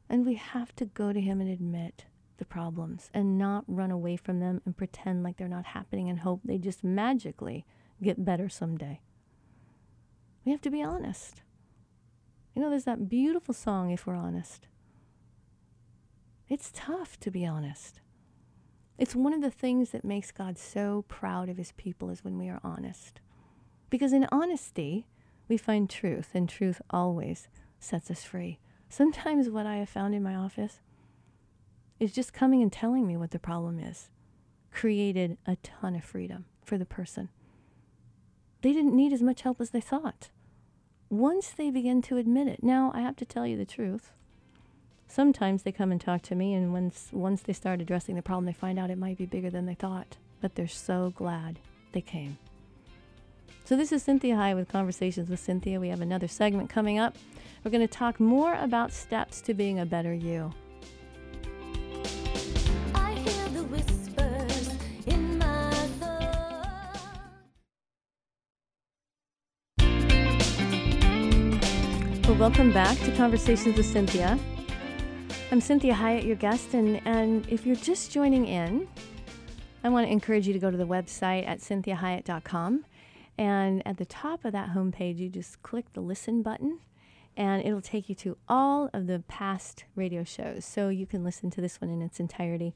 And 0.09 0.27
we 0.27 0.35
have 0.35 0.75
to 0.77 0.85
go 0.85 1.13
to 1.13 1.21
Him 1.21 1.41
and 1.41 1.49
admit 1.49 2.05
the 2.41 2.45
problems 2.45 3.09
and 3.15 3.39
not 3.39 3.63
run 3.69 3.93
away 3.93 4.17
from 4.17 4.41
them 4.41 4.61
and 4.65 4.77
pretend 4.77 5.23
like 5.23 5.37
they're 5.37 5.47
not 5.47 5.67
happening 5.67 6.09
and 6.09 6.19
hope 6.19 6.41
they 6.45 6.59
just 6.59 6.83
magically 6.83 7.65
get 8.03 8.25
better 8.25 8.49
someday. 8.49 9.01
We 10.45 10.51
have 10.51 10.63
to 10.63 10.71
be 10.71 10.83
honest. 10.83 11.43
You 12.57 12.63
know, 12.63 12.71
there's 12.71 12.85
that 12.85 13.09
beautiful 13.09 13.55
song, 13.55 13.91
If 13.91 14.07
We're 14.07 14.17
Honest. 14.17 14.67
It's 16.49 16.73
tough 16.75 17.21
to 17.21 17.31
be 17.31 17.47
honest. 17.47 18.01
It's 18.99 19.15
one 19.15 19.33
of 19.33 19.41
the 19.41 19.51
things 19.51 19.91
that 19.91 20.05
makes 20.05 20.33
God 20.33 20.59
so 20.59 21.05
proud 21.09 21.49
of 21.49 21.57
his 21.57 21.73
people 21.73 22.11
is 22.11 22.25
when 22.25 22.39
we 22.39 22.49
are 22.49 22.61
honest. 22.65 23.21
Because 23.89 24.13
in 24.13 24.27
honesty, 24.33 25.07
we 25.47 25.57
find 25.57 25.89
truth, 25.89 26.31
and 26.35 26.49
truth 26.49 26.83
always 26.91 27.49
sets 27.79 28.11
us 28.11 28.25
free. 28.25 28.59
Sometimes 28.89 29.49
what 29.49 29.67
I 29.67 29.77
have 29.77 29.89
found 29.89 30.15
in 30.15 30.23
my 30.23 30.35
office 30.35 30.81
is 32.01 32.13
just 32.13 32.33
coming 32.33 32.63
and 32.63 32.73
telling 32.73 33.07
me 33.07 33.17
what 33.17 33.31
the 33.31 33.39
problem 33.39 33.79
is 33.79 34.09
created 34.73 35.37
a 35.47 35.57
ton 35.57 35.95
of 35.95 36.05
freedom 36.05 36.47
for 36.65 36.79
the 36.79 36.87
person. 36.87 37.29
They 38.63 38.73
didn't 38.73 38.97
need 38.97 39.13
as 39.13 39.23
much 39.23 39.43
help 39.43 39.61
as 39.61 39.71
they 39.71 39.81
thought. 39.81 40.31
Once 41.09 41.51
they 41.51 41.71
begin 41.71 42.03
to 42.03 42.17
admit 42.17 42.47
it. 42.47 42.63
Now, 42.63 42.93
I 42.95 43.01
have 43.01 43.17
to 43.17 43.25
tell 43.25 43.47
you 43.47 43.57
the 43.57 43.65
truth. 43.65 44.13
Sometimes 45.09 45.63
they 45.63 45.73
come 45.73 45.91
and 45.91 46.01
talk 46.01 46.23
to 46.23 46.37
me, 46.37 46.55
and 46.55 46.73
once, 46.73 47.09
once 47.11 47.43
they 47.43 47.53
start 47.53 47.81
addressing 47.81 48.15
the 48.15 48.23
problem, 48.23 48.45
they 48.45 48.53
find 48.53 48.79
out 48.79 48.91
it 48.91 48.99
might 48.99 49.19
be 49.19 49.27
bigger 49.27 49.51
than 49.51 49.67
they 49.67 49.75
thought. 49.75 50.19
But 50.41 50.55
they're 50.55 50.69
so 50.69 51.13
glad 51.17 51.59
they 51.93 52.01
came. 52.01 52.39
So, 53.65 53.77
this 53.77 53.93
is 53.93 54.05
Cinthia 54.05 54.37
Hiett 54.37 54.57
with 54.57 54.69
Conversations 54.69 55.29
with 55.29 55.41
Cynthia. 55.41 55.81
We 55.81 55.89
have 55.89 56.01
another 56.01 56.29
segment 56.29 56.71
coming 56.71 56.99
up. 56.99 57.17
We're 57.65 57.73
going 57.73 57.87
to 57.87 57.93
talk 57.93 58.21
more 58.21 58.55
about 58.55 58.93
steps 58.93 59.41
to 59.43 59.55
being 59.55 59.81
a 59.81 59.87
better 59.87 60.15
you. 60.15 60.53
Welcome 72.41 72.73
back 72.73 72.97
to 73.01 73.15
Conversations 73.17 73.77
with 73.77 73.85
Cynthia. 73.85 74.39
I'm 75.53 75.61
Cinthia 75.61 75.93
Hiett, 75.93 76.27
your 76.27 76.37
guest, 76.37 76.73
and, 76.73 77.07
and 77.07 77.47
if 77.51 77.67
you're 77.67 77.77
just 77.77 78.11
joining 78.11 78.47
in, 78.47 78.89
I 79.85 79.91
want 79.91 80.07
to 80.07 80.11
encourage 80.11 80.47
you 80.47 80.55
to 80.55 80.59
go 80.59 80.71
to 80.71 80.77
the 80.79 80.87
website 80.87 81.47
at 81.47 81.59
cinthiahiett.com. 81.59 82.87
And 83.37 83.87
at 83.87 83.99
the 83.99 84.07
top 84.07 84.47
of 84.47 84.53
that 84.53 84.71
homepage, 84.71 85.19
you 85.19 85.29
just 85.29 85.63
click 85.63 85.93
the 85.93 86.01
listen 86.01 86.41
button 86.41 86.79
and 87.37 87.63
it'll 87.63 87.83
take 87.83 88.09
you 88.09 88.15
to 88.15 88.39
all 88.49 88.89
of 88.95 89.07
the 89.07 89.23
past 89.29 89.85
radio 89.95 90.25
shows. 90.25 90.65
So 90.65 90.89
you 90.89 91.05
can 91.05 91.23
listen 91.23 91.51
to 91.51 91.61
this 91.61 91.79
one 91.79 91.91
in 91.91 92.01
its 92.01 92.21
entirety, 92.21 92.75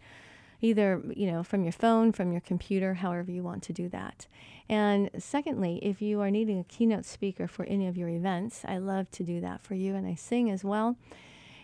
either 0.64 1.02
you 1.14 1.30
know 1.30 1.42
from 1.42 1.62
your 1.62 1.72
phone, 1.72 2.10
from 2.10 2.32
your 2.32 2.40
computer, 2.40 2.94
however 2.94 3.30
you 3.30 3.42
want 3.42 3.62
to 3.64 3.72
do 3.72 3.88
that. 3.90 4.26
And 4.68 5.10
secondly, 5.18 5.78
if 5.82 6.00
you 6.00 6.20
are 6.22 6.30
needing 6.30 6.58
a 6.58 6.64
keynote 6.64 7.04
speaker 7.04 7.46
for 7.46 7.64
any 7.66 7.86
of 7.86 7.98
your 7.98 8.08
events, 8.08 8.62
I 8.66 8.78
love 8.78 9.10
to 9.12 9.22
do 9.22 9.40
that 9.42 9.62
for 9.62 9.74
you, 9.74 9.94
and 9.94 10.06
I 10.06 10.14
sing 10.14 10.50
as 10.50 10.64
well. 10.64 10.96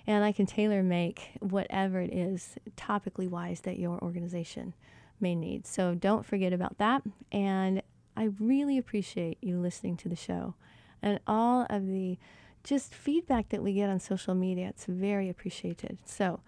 And 0.06 0.24
I 0.24 0.32
can 0.32 0.46
tailor 0.46 0.82
make 0.82 1.30
whatever 1.40 2.00
it 2.00 2.12
is 2.12 2.56
topically 2.76 3.28
wise 3.28 3.60
that 3.60 3.78
your 3.78 3.98
organization 4.02 4.74
may 5.20 5.34
need. 5.34 5.66
So 5.66 5.94
don't 5.94 6.26
forget 6.26 6.52
about 6.52 6.78
that. 6.78 7.02
And 7.30 7.82
I 8.16 8.30
really 8.38 8.76
appreciate 8.76 9.38
you 9.40 9.58
listening 9.58 9.96
to 9.98 10.08
the 10.08 10.16
show 10.16 10.54
and 11.02 11.20
all 11.26 11.66
of 11.70 11.86
the 11.86 12.18
just 12.64 12.94
feedback 12.94 13.50
that 13.50 13.62
we 13.62 13.72
get 13.72 13.88
on 13.88 14.00
social 14.00 14.34
media. 14.34 14.68
It's 14.68 14.86
very 14.86 15.28
appreciated. 15.28 15.98
So 16.04 16.40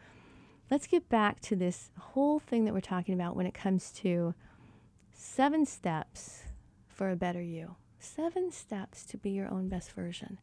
let's 0.72 0.86
get 0.86 1.06
back 1.10 1.38
to 1.38 1.54
this 1.54 1.90
whole 1.98 2.38
thing 2.38 2.64
that 2.64 2.72
we're 2.72 2.80
talking 2.80 3.12
about 3.12 3.36
when 3.36 3.44
it 3.44 3.52
comes 3.52 3.92
to 3.92 4.32
seven 5.12 5.66
steps 5.66 6.44
for 6.88 7.10
a 7.10 7.16
better 7.16 7.42
you. 7.42 7.76
Seven 7.98 8.50
steps 8.50 9.04
to 9.04 9.18
be 9.18 9.32
your 9.32 9.52
own 9.52 9.68
best 9.68 9.92
version. 9.92 10.38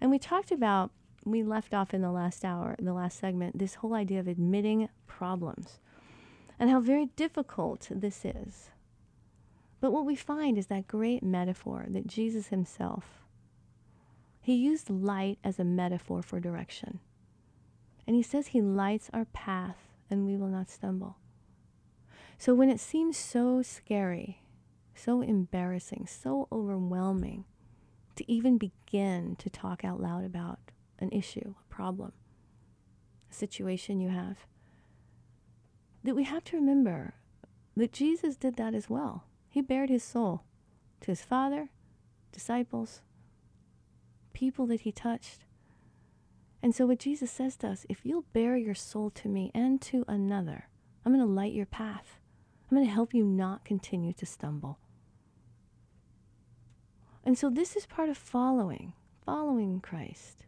And 0.00 0.10
we 0.10 0.18
talked 0.18 0.50
about, 0.50 0.90
we 1.26 1.42
left 1.42 1.74
off 1.74 1.92
in 1.92 2.00
the 2.00 2.10
last 2.10 2.46
hour, 2.46 2.76
in 2.78 2.86
the 2.86 2.94
last 2.94 3.20
segment, 3.20 3.58
this 3.58 3.74
whole 3.74 3.92
idea 3.92 4.20
of 4.20 4.26
admitting 4.26 4.88
problems 5.06 5.80
and 6.58 6.70
how 6.70 6.80
very 6.80 7.10
difficult 7.14 7.88
this 7.90 8.24
is. 8.24 8.70
But 9.82 9.92
what 9.92 10.06
we 10.06 10.16
find 10.16 10.56
is 10.56 10.68
that 10.68 10.88
great 10.88 11.22
metaphor 11.22 11.84
that 11.90 12.06
Jesus 12.06 12.46
himself 12.46 13.04
he 14.40 14.54
used 14.54 14.88
light 14.88 15.38
as 15.44 15.58
a 15.58 15.64
metaphor 15.64 16.22
for 16.22 16.40
direction. 16.40 17.00
And 18.08 18.16
he 18.16 18.22
says 18.22 18.48
he 18.48 18.62
lights 18.62 19.10
our 19.12 19.26
path 19.26 19.76
and 20.08 20.24
we 20.24 20.38
will 20.38 20.48
not 20.48 20.70
stumble. 20.70 21.18
So 22.38 22.54
when 22.54 22.70
it 22.70 22.80
seems 22.80 23.18
so 23.18 23.60
scary, 23.60 24.40
so 24.94 25.20
embarrassing, 25.20 26.06
so 26.06 26.48
overwhelming 26.50 27.44
to 28.16 28.32
even 28.32 28.56
begin 28.56 29.36
to 29.36 29.50
talk 29.50 29.84
out 29.84 30.00
loud 30.00 30.24
about 30.24 30.58
an 30.98 31.10
issue, 31.12 31.54
a 31.60 31.74
problem, 31.74 32.12
a 33.30 33.34
situation 33.34 34.00
you 34.00 34.08
have, 34.08 34.38
that 36.02 36.16
we 36.16 36.24
have 36.24 36.44
to 36.44 36.56
remember 36.56 37.12
that 37.76 37.92
Jesus 37.92 38.36
did 38.36 38.56
that 38.56 38.74
as 38.74 38.88
well. 38.88 39.24
He 39.50 39.60
bared 39.60 39.90
his 39.90 40.02
soul 40.02 40.44
to 41.02 41.10
his 41.10 41.20
Father, 41.20 41.68
disciples, 42.32 43.02
people 44.32 44.66
that 44.68 44.80
he 44.80 44.92
touched. 44.92 45.44
And 46.62 46.74
so, 46.74 46.86
what 46.86 46.98
Jesus 46.98 47.30
says 47.30 47.56
to 47.58 47.68
us 47.68 47.86
if 47.88 48.04
you'll 48.04 48.24
bear 48.32 48.56
your 48.56 48.74
soul 48.74 49.10
to 49.10 49.28
me 49.28 49.50
and 49.54 49.80
to 49.82 50.04
another, 50.08 50.68
I'm 51.04 51.12
going 51.12 51.24
to 51.24 51.32
light 51.32 51.52
your 51.52 51.66
path. 51.66 52.18
I'm 52.70 52.76
going 52.76 52.86
to 52.86 52.92
help 52.92 53.14
you 53.14 53.24
not 53.24 53.64
continue 53.64 54.12
to 54.14 54.26
stumble. 54.26 54.78
And 57.24 57.36
so 57.36 57.50
this 57.50 57.76
is 57.76 57.86
part 57.86 58.08
of 58.08 58.16
following, 58.16 58.94
following 59.24 59.80
Christ. 59.80 60.46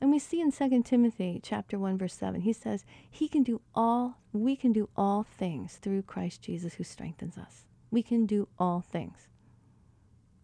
And 0.00 0.10
we 0.10 0.18
see 0.18 0.40
in 0.40 0.52
2 0.52 0.82
Timothy 0.84 1.40
chapter 1.42 1.78
1 1.78 1.98
verse 1.98 2.14
7, 2.14 2.42
he 2.42 2.52
says, 2.52 2.84
he 3.10 3.28
can 3.28 3.42
do 3.42 3.60
all 3.74 4.18
we 4.32 4.54
can 4.56 4.72
do 4.72 4.88
all 4.96 5.24
things 5.24 5.76
through 5.76 6.02
Christ 6.02 6.42
Jesus 6.42 6.74
who 6.74 6.84
strengthens 6.84 7.38
us. 7.38 7.64
We 7.90 8.02
can 8.02 8.26
do 8.26 8.48
all 8.58 8.80
things. 8.80 9.28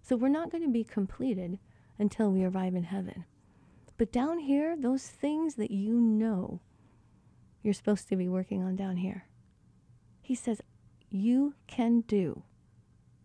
So 0.02 0.16
we're 0.16 0.28
not 0.28 0.50
going 0.50 0.64
to 0.64 0.70
be 0.70 0.84
completed 0.84 1.58
until 1.98 2.30
we 2.30 2.44
arrive 2.44 2.74
in 2.74 2.84
heaven. 2.84 3.24
But 3.96 4.12
down 4.12 4.40
here, 4.40 4.76
those 4.76 5.06
things 5.06 5.54
that 5.54 5.70
you 5.70 5.94
know 6.00 6.60
you're 7.62 7.74
supposed 7.74 8.08
to 8.08 8.16
be 8.16 8.28
working 8.28 8.62
on 8.62 8.76
down 8.76 8.98
here. 8.98 9.26
He 10.20 10.34
says, 10.34 10.60
you 11.10 11.54
can 11.66 12.00
do 12.02 12.42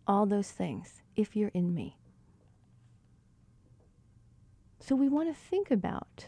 all 0.08 0.26
those 0.26 0.52
things 0.52 1.02
if 1.16 1.36
you're 1.36 1.52
in 1.54 1.74
me. 1.74 1.98
So 4.80 4.96
we 4.96 5.10
want 5.10 5.30
to 5.30 5.40
think 5.40 5.70
about 5.72 6.28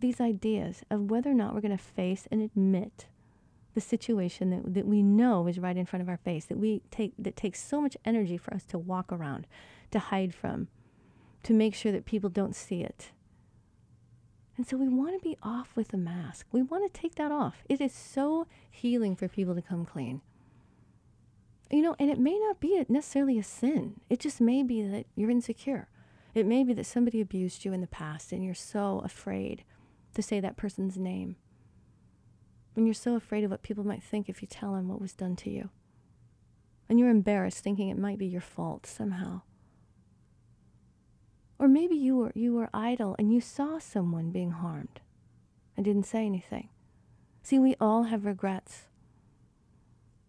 these 0.00 0.20
ideas 0.20 0.82
of 0.90 1.10
whether 1.10 1.30
or 1.30 1.34
not 1.34 1.54
we're 1.54 1.60
going 1.60 1.76
to 1.76 1.82
face 1.82 2.26
and 2.30 2.40
admit 2.40 3.06
the 3.74 3.80
situation 3.80 4.50
that, 4.50 4.74
that 4.74 4.86
we 4.86 5.02
know 5.02 5.46
is 5.46 5.58
right 5.58 5.76
in 5.76 5.86
front 5.86 6.02
of 6.02 6.08
our 6.08 6.16
face, 6.16 6.44
that 6.46 6.58
we 6.58 6.82
take 6.90 7.12
that 7.18 7.36
takes 7.36 7.62
so 7.62 7.80
much 7.80 7.96
energy 8.04 8.36
for 8.36 8.52
us 8.52 8.64
to 8.64 8.78
walk 8.78 9.12
around, 9.12 9.46
to 9.90 9.98
hide 9.98 10.34
from, 10.34 10.68
to 11.42 11.52
make 11.52 11.74
sure 11.74 11.92
that 11.92 12.04
people 12.04 12.30
don't 12.30 12.56
see 12.56 12.82
it. 12.82 13.12
And 14.62 14.68
so 14.68 14.76
we 14.76 14.88
want 14.88 15.20
to 15.20 15.28
be 15.28 15.36
off 15.42 15.74
with 15.74 15.88
the 15.88 15.96
mask. 15.96 16.46
We 16.52 16.62
want 16.62 16.84
to 16.84 17.00
take 17.00 17.16
that 17.16 17.32
off. 17.32 17.64
It 17.68 17.80
is 17.80 17.92
so 17.92 18.46
healing 18.70 19.16
for 19.16 19.26
people 19.26 19.56
to 19.56 19.60
come 19.60 19.84
clean. 19.84 20.20
You 21.68 21.82
know, 21.82 21.96
and 21.98 22.08
it 22.08 22.20
may 22.20 22.38
not 22.38 22.60
be 22.60 22.80
necessarily 22.88 23.40
a 23.40 23.42
sin. 23.42 23.98
It 24.08 24.20
just 24.20 24.40
may 24.40 24.62
be 24.62 24.80
that 24.82 25.06
you're 25.16 25.32
insecure. 25.32 25.88
It 26.32 26.46
may 26.46 26.62
be 26.62 26.74
that 26.74 26.86
somebody 26.86 27.20
abused 27.20 27.64
you 27.64 27.72
in 27.72 27.80
the 27.80 27.88
past 27.88 28.30
and 28.30 28.44
you're 28.44 28.54
so 28.54 29.02
afraid 29.04 29.64
to 30.14 30.22
say 30.22 30.38
that 30.38 30.56
person's 30.56 30.96
name. 30.96 31.34
And 32.76 32.86
you're 32.86 32.94
so 32.94 33.16
afraid 33.16 33.42
of 33.42 33.50
what 33.50 33.64
people 33.64 33.82
might 33.82 34.04
think 34.04 34.28
if 34.28 34.42
you 34.42 34.46
tell 34.46 34.74
them 34.74 34.86
what 34.86 35.00
was 35.00 35.12
done 35.12 35.34
to 35.38 35.50
you. 35.50 35.70
And 36.88 37.00
you're 37.00 37.10
embarrassed 37.10 37.64
thinking 37.64 37.88
it 37.88 37.98
might 37.98 38.18
be 38.18 38.26
your 38.26 38.40
fault 38.40 38.86
somehow. 38.86 39.40
Or 41.62 41.68
maybe 41.68 41.94
you 41.94 42.16
were 42.16 42.32
you 42.34 42.54
were 42.54 42.68
idle 42.74 43.14
and 43.20 43.32
you 43.32 43.40
saw 43.40 43.78
someone 43.78 44.32
being 44.32 44.50
harmed 44.50 45.00
and 45.76 45.84
didn't 45.84 46.06
say 46.06 46.26
anything. 46.26 46.70
See, 47.44 47.60
we 47.60 47.76
all 47.80 48.02
have 48.04 48.24
regrets. 48.24 48.88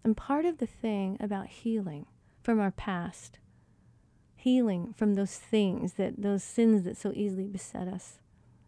And 0.04 0.16
part 0.16 0.46
of 0.46 0.60
the 0.60 0.68
thing 0.68 1.18
about 1.20 1.48
healing 1.48 2.06
from 2.44 2.60
our 2.60 2.70
past 2.70 3.40
healing 4.36 4.94
from 4.96 5.16
those 5.16 5.38
things 5.38 5.94
that 5.94 6.22
those 6.22 6.44
sins 6.44 6.84
that 6.84 6.98
so 6.98 7.12
easily 7.16 7.48
beset 7.48 7.88
us 7.88 8.20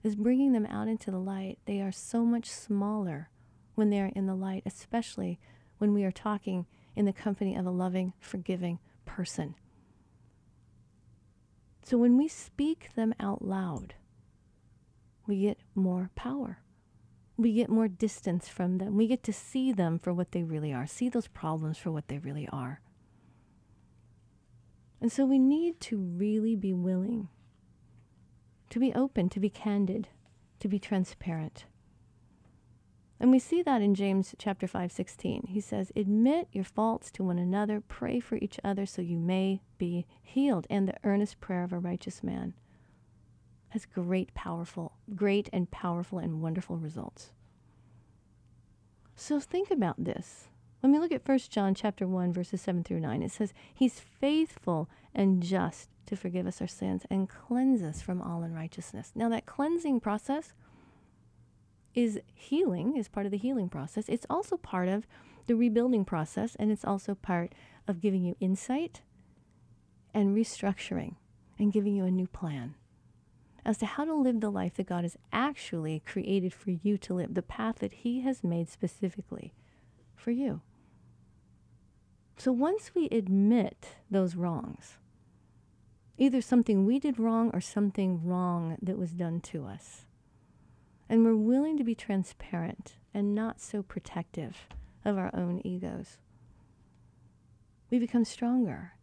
is 0.03 0.15
bringing 0.15 0.53
them 0.53 0.65
out 0.65 0.87
into 0.87 1.11
the 1.11 1.19
light. 1.19 1.59
They 1.65 1.81
are 1.81 1.91
so 1.91 2.25
much 2.25 2.49
smaller 2.49 3.29
when 3.75 3.91
they 3.91 4.01
are 4.01 4.11
in 4.15 4.25
the 4.25 4.33
light, 4.33 4.63
especially 4.65 5.37
when 5.77 5.93
we 5.93 6.03
are 6.03 6.11
talking 6.11 6.65
in 6.95 7.05
the 7.05 7.13
company 7.13 7.55
of 7.55 7.67
a 7.67 7.71
loving, 7.71 8.13
forgiving 8.19 8.79
person. 9.05 9.53
So 11.85 11.99
when 11.99 12.17
we 12.17 12.27
speak 12.27 12.95
them 12.95 13.13
out 13.19 13.45
loud, 13.45 13.93
we 15.27 15.41
get 15.41 15.59
more 15.75 16.09
power. 16.15 16.57
We 17.37 17.53
get 17.53 17.69
more 17.69 17.87
distance 17.87 18.49
from 18.49 18.79
them. 18.79 18.97
We 18.97 19.05
get 19.05 19.21
to 19.25 19.31
see 19.31 19.71
them 19.71 19.99
for 19.99 20.11
what 20.11 20.31
they 20.31 20.41
really 20.41 20.73
are, 20.73 20.87
see 20.87 21.09
those 21.09 21.27
problems 21.27 21.77
for 21.77 21.91
what 21.91 22.07
they 22.07 22.17
really 22.17 22.49
are. 22.51 22.81
And 24.99 25.11
so 25.11 25.25
we 25.25 25.37
need 25.37 25.79
to 25.81 25.97
really 25.97 26.55
be 26.55 26.73
willing 26.73 27.27
to 28.71 28.79
be 28.79 28.91
open, 28.95 29.29
to 29.29 29.39
be 29.39 29.51
candid, 29.51 30.07
to 30.61 30.67
be 30.67 30.79
transparent. 30.79 31.65
And 33.19 33.31
we 33.31 33.39
see 33.39 33.61
that 33.61 33.81
in 33.81 33.95
James 33.95 34.35
chapter 34.37 34.67
5, 34.67 34.91
16. 34.91 35.47
He 35.47 35.61
says, 35.61 35.91
Admit 35.95 36.49
your 36.51 36.65
faults 36.65 37.09
to 37.11 37.23
one 37.23 37.39
another, 37.39 37.81
pray 37.81 38.19
for 38.19 38.35
each 38.35 38.59
other 38.63 38.85
so 38.85 39.01
you 39.01 39.17
may 39.17 39.61
be 39.77 40.05
healed. 40.21 40.67
And 40.69 40.87
the 40.87 40.97
earnest 41.03 41.39
prayer 41.39 41.63
of 41.63 41.71
a 41.71 41.79
righteous 41.79 42.23
man 42.23 42.53
has 43.69 43.85
great, 43.85 44.33
powerful, 44.33 44.93
great 45.15 45.49
and 45.53 45.71
powerful 45.71 46.19
and 46.19 46.41
wonderful 46.41 46.77
results. 46.77 47.31
So 49.15 49.39
think 49.39 49.71
about 49.71 50.03
this. 50.03 50.49
When 50.81 50.91
we 50.91 50.99
look 50.99 51.13
at 51.13 51.27
1 51.27 51.39
John 51.49 51.73
chapter 51.73 52.05
1 52.05 52.33
verses 52.33 52.61
7 52.61 52.83
through 52.83 52.99
9, 52.99 53.23
it 53.23 53.31
says, 53.31 53.53
"He's 53.73 53.99
faithful 53.99 54.89
and 55.13 55.41
just 55.41 55.89
to 56.05 56.15
forgive 56.15 56.45
us 56.45 56.61
our 56.61 56.67
sins 56.67 57.05
and 57.09 57.29
cleanse 57.29 57.81
us 57.81 58.01
from 58.01 58.21
all 58.21 58.43
unrighteousness." 58.43 59.13
Now 59.15 59.29
that 59.29 59.45
cleansing 59.45 60.01
process 60.01 60.53
is 61.95 62.19
healing, 62.33 62.97
is 62.97 63.07
part 63.07 63.25
of 63.25 63.31
the 63.31 63.37
healing 63.37 63.69
process. 63.69 64.05
It's 64.07 64.27
also 64.29 64.57
part 64.57 64.89
of 64.89 65.07
the 65.47 65.55
rebuilding 65.55 66.05
process 66.05 66.55
and 66.55 66.71
it's 66.71 66.85
also 66.85 67.15
part 67.15 67.53
of 67.87 68.01
giving 68.01 68.23
you 68.23 68.35
insight 68.39 69.01
and 70.13 70.35
restructuring 70.35 71.15
and 71.57 71.71
giving 71.71 71.95
you 71.95 72.05
a 72.05 72.11
new 72.11 72.27
plan 72.27 72.75
as 73.65 73.77
to 73.79 73.85
how 73.85 74.05
to 74.05 74.13
live 74.13 74.41
the 74.41 74.51
life 74.51 74.75
that 74.75 74.87
God 74.87 75.03
has 75.03 75.17
actually 75.33 76.01
created 76.05 76.53
for 76.53 76.71
you 76.71 76.97
to 76.99 77.15
live, 77.15 77.33
the 77.33 77.41
path 77.41 77.77
that 77.79 77.93
He 77.93 78.21
has 78.21 78.43
made 78.43 78.69
specifically 78.69 79.53
for 80.15 80.31
you. 80.31 80.61
So 82.37 82.51
once 82.51 82.91
we 82.93 83.07
admit 83.09 83.95
those 84.11 84.35
wrongs, 84.35 84.97
either 86.17 86.41
something 86.41 86.85
we 86.85 86.99
did 86.99 87.17
wrong 87.17 87.49
or 87.53 87.61
something 87.61 88.23
wrong 88.23 88.77
that 88.81 88.97
was 88.97 89.11
done 89.11 89.39
to 89.41 89.65
us, 89.65 90.04
and 91.09 91.23
we're 91.23 91.35
willing 91.35 91.77
to 91.77 91.83
be 91.83 91.95
transparent 91.95 92.95
and 93.13 93.35
not 93.35 93.61
so 93.61 93.83
protective 93.83 94.67
of 95.03 95.17
our 95.17 95.29
own 95.33 95.61
egos, 95.63 96.17
we 97.89 97.99
become 97.99 98.25
stronger. 98.25 98.93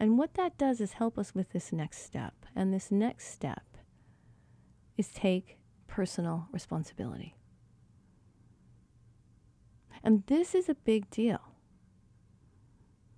And 0.00 0.18
what 0.18 0.34
that 0.34 0.58
does 0.58 0.80
is 0.80 0.94
help 0.94 1.16
us 1.16 1.34
with 1.34 1.52
this 1.52 1.72
next 1.72 2.04
step. 2.04 2.34
And 2.56 2.74
this 2.74 2.90
next 2.90 3.28
step 3.28 3.62
is 4.98 5.08
take 5.08 5.58
personal 5.86 6.48
responsibility. 6.50 7.36
And 10.02 10.24
this 10.26 10.54
is 10.54 10.68
a 10.68 10.74
big 10.74 11.08
deal. 11.10 11.40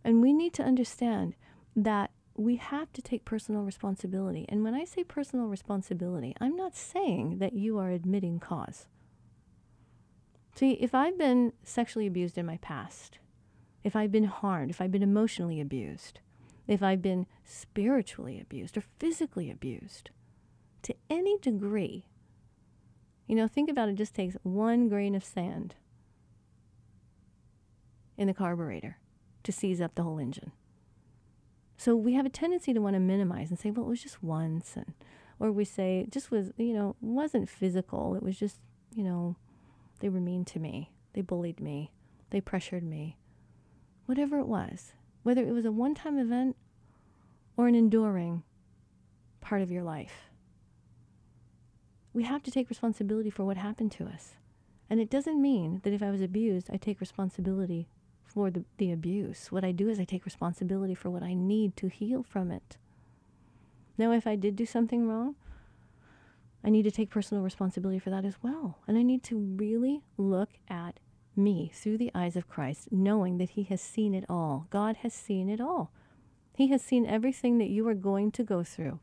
And 0.04 0.20
we 0.20 0.34
need 0.34 0.52
to 0.54 0.62
understand 0.62 1.34
that 1.74 2.10
we 2.36 2.56
have 2.56 2.92
to 2.92 3.02
take 3.02 3.24
personal 3.24 3.62
responsibility. 3.62 4.44
And 4.48 4.64
when 4.64 4.74
I 4.74 4.84
say 4.84 5.04
personal 5.04 5.46
responsibility, 5.46 6.34
I'm 6.40 6.56
not 6.56 6.76
saying 6.76 7.38
that 7.38 7.52
you 7.52 7.78
are 7.78 7.90
admitting 7.90 8.40
cause. 8.40 8.86
See, 10.54 10.72
if 10.72 10.94
I've 10.94 11.18
been 11.18 11.52
sexually 11.62 12.06
abused 12.06 12.38
in 12.38 12.46
my 12.46 12.58
past, 12.58 13.18
if 13.82 13.94
I've 13.94 14.12
been 14.12 14.24
harmed, 14.24 14.70
if 14.70 14.80
I've 14.80 14.92
been 14.92 15.02
emotionally 15.02 15.60
abused, 15.60 16.20
if 16.66 16.82
I've 16.82 17.02
been 17.02 17.26
spiritually 17.44 18.40
abused 18.40 18.76
or 18.76 18.84
physically 18.98 19.50
abused 19.50 20.10
to 20.82 20.94
any 21.10 21.38
degree, 21.38 22.06
you 23.26 23.34
know, 23.34 23.48
think 23.48 23.70
about 23.70 23.88
it 23.88 23.96
just 23.96 24.14
takes 24.14 24.36
one 24.42 24.88
grain 24.88 25.14
of 25.14 25.24
sand 25.24 25.74
in 28.16 28.26
the 28.26 28.34
carburetor 28.34 28.98
to 29.42 29.52
seize 29.52 29.80
up 29.80 29.94
the 29.94 30.02
whole 30.02 30.18
engine. 30.18 30.52
So 31.76 31.96
we 31.96 32.14
have 32.14 32.26
a 32.26 32.30
tendency 32.30 32.72
to 32.72 32.80
want 32.80 32.94
to 32.94 33.00
minimize 33.00 33.50
and 33.50 33.58
say, 33.58 33.70
well, 33.70 33.86
it 33.86 33.88
was 33.88 34.02
just 34.02 34.22
once. 34.22 34.76
And, 34.76 34.94
or 35.38 35.50
we 35.50 35.64
say, 35.64 36.00
it 36.00 36.12
just 36.12 36.30
was, 36.30 36.52
you 36.56 36.72
know, 36.72 36.96
wasn't 37.00 37.48
physical. 37.48 38.14
It 38.14 38.22
was 38.22 38.38
just, 38.38 38.60
you 38.94 39.02
know, 39.02 39.36
they 40.00 40.08
were 40.08 40.20
mean 40.20 40.44
to 40.46 40.58
me. 40.58 40.90
They 41.12 41.20
bullied 41.20 41.60
me. 41.60 41.90
They 42.30 42.40
pressured 42.40 42.82
me. 42.82 43.16
Whatever 44.06 44.38
it 44.38 44.46
was, 44.46 44.92
whether 45.22 45.42
it 45.42 45.52
was 45.52 45.64
a 45.64 45.72
one 45.72 45.94
time 45.94 46.18
event 46.18 46.56
or 47.56 47.68
an 47.68 47.74
enduring 47.74 48.42
part 49.40 49.62
of 49.62 49.70
your 49.70 49.82
life. 49.82 50.30
We 52.12 52.24
have 52.24 52.42
to 52.44 52.50
take 52.50 52.68
responsibility 52.68 53.30
for 53.30 53.44
what 53.44 53.56
happened 53.56 53.92
to 53.92 54.06
us. 54.06 54.34
And 54.88 55.00
it 55.00 55.10
doesn't 55.10 55.40
mean 55.40 55.80
that 55.82 55.92
if 55.92 56.02
I 56.02 56.10
was 56.10 56.20
abused, 56.20 56.68
I 56.72 56.76
take 56.76 57.00
responsibility 57.00 57.88
for 58.34 58.50
the, 58.50 58.64
the 58.78 58.90
abuse. 58.90 59.52
What 59.52 59.64
I 59.64 59.72
do 59.72 59.88
is 59.88 60.00
I 60.00 60.04
take 60.04 60.24
responsibility 60.24 60.94
for 60.94 61.08
what 61.08 61.22
I 61.22 61.34
need 61.34 61.76
to 61.76 61.88
heal 61.88 62.22
from 62.22 62.50
it. 62.50 62.76
Now, 63.96 64.10
if 64.10 64.26
I 64.26 64.34
did 64.34 64.56
do 64.56 64.66
something 64.66 65.06
wrong, 65.06 65.36
I 66.64 66.70
need 66.70 66.82
to 66.82 66.90
take 66.90 67.10
personal 67.10 67.44
responsibility 67.44 68.00
for 68.00 68.10
that 68.10 68.24
as 68.24 68.36
well. 68.42 68.78
And 68.88 68.98
I 68.98 69.02
need 69.02 69.22
to 69.24 69.38
really 69.38 70.02
look 70.16 70.50
at 70.68 70.98
me 71.36 71.70
through 71.72 71.98
the 71.98 72.10
eyes 72.14 72.36
of 72.36 72.48
Christ, 72.48 72.90
knowing 72.90 73.38
that 73.38 73.50
He 73.50 73.62
has 73.64 73.80
seen 73.80 74.14
it 74.14 74.24
all. 74.28 74.66
God 74.70 74.96
has 74.98 75.14
seen 75.14 75.48
it 75.48 75.60
all. 75.60 75.90
He 76.56 76.68
has 76.68 76.82
seen 76.82 77.06
everything 77.06 77.58
that 77.58 77.68
you 77.68 77.86
are 77.88 77.94
going 77.94 78.30
to 78.32 78.42
go 78.42 78.62
through 78.62 78.98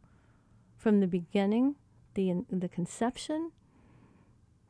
from 0.78 1.00
the 1.00 1.08
beginning, 1.08 1.76
the, 2.16 2.44
the 2.50 2.70
conception, 2.70 3.52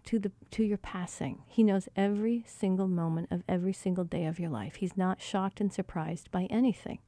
to 0.05 0.19
the 0.19 0.31
to 0.51 0.63
your 0.63 0.77
passing. 0.77 1.43
He 1.47 1.63
knows 1.63 1.87
every 1.95 2.43
single 2.47 2.87
moment 2.87 3.29
of 3.31 3.43
every 3.47 3.73
single 3.73 4.03
day 4.03 4.25
of 4.25 4.39
your 4.39 4.49
life. 4.49 4.75
He's 4.75 4.97
not 4.97 5.21
shocked 5.21 5.61
and 5.61 5.71
surprised 5.71 6.31
by 6.31 6.47
anything. 6.49 6.99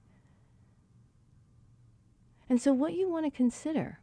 And 2.50 2.62
so 2.62 2.74
what 2.74 2.94
you 2.94 3.10
want 3.10 3.26
to 3.26 3.32
consider 3.32 4.00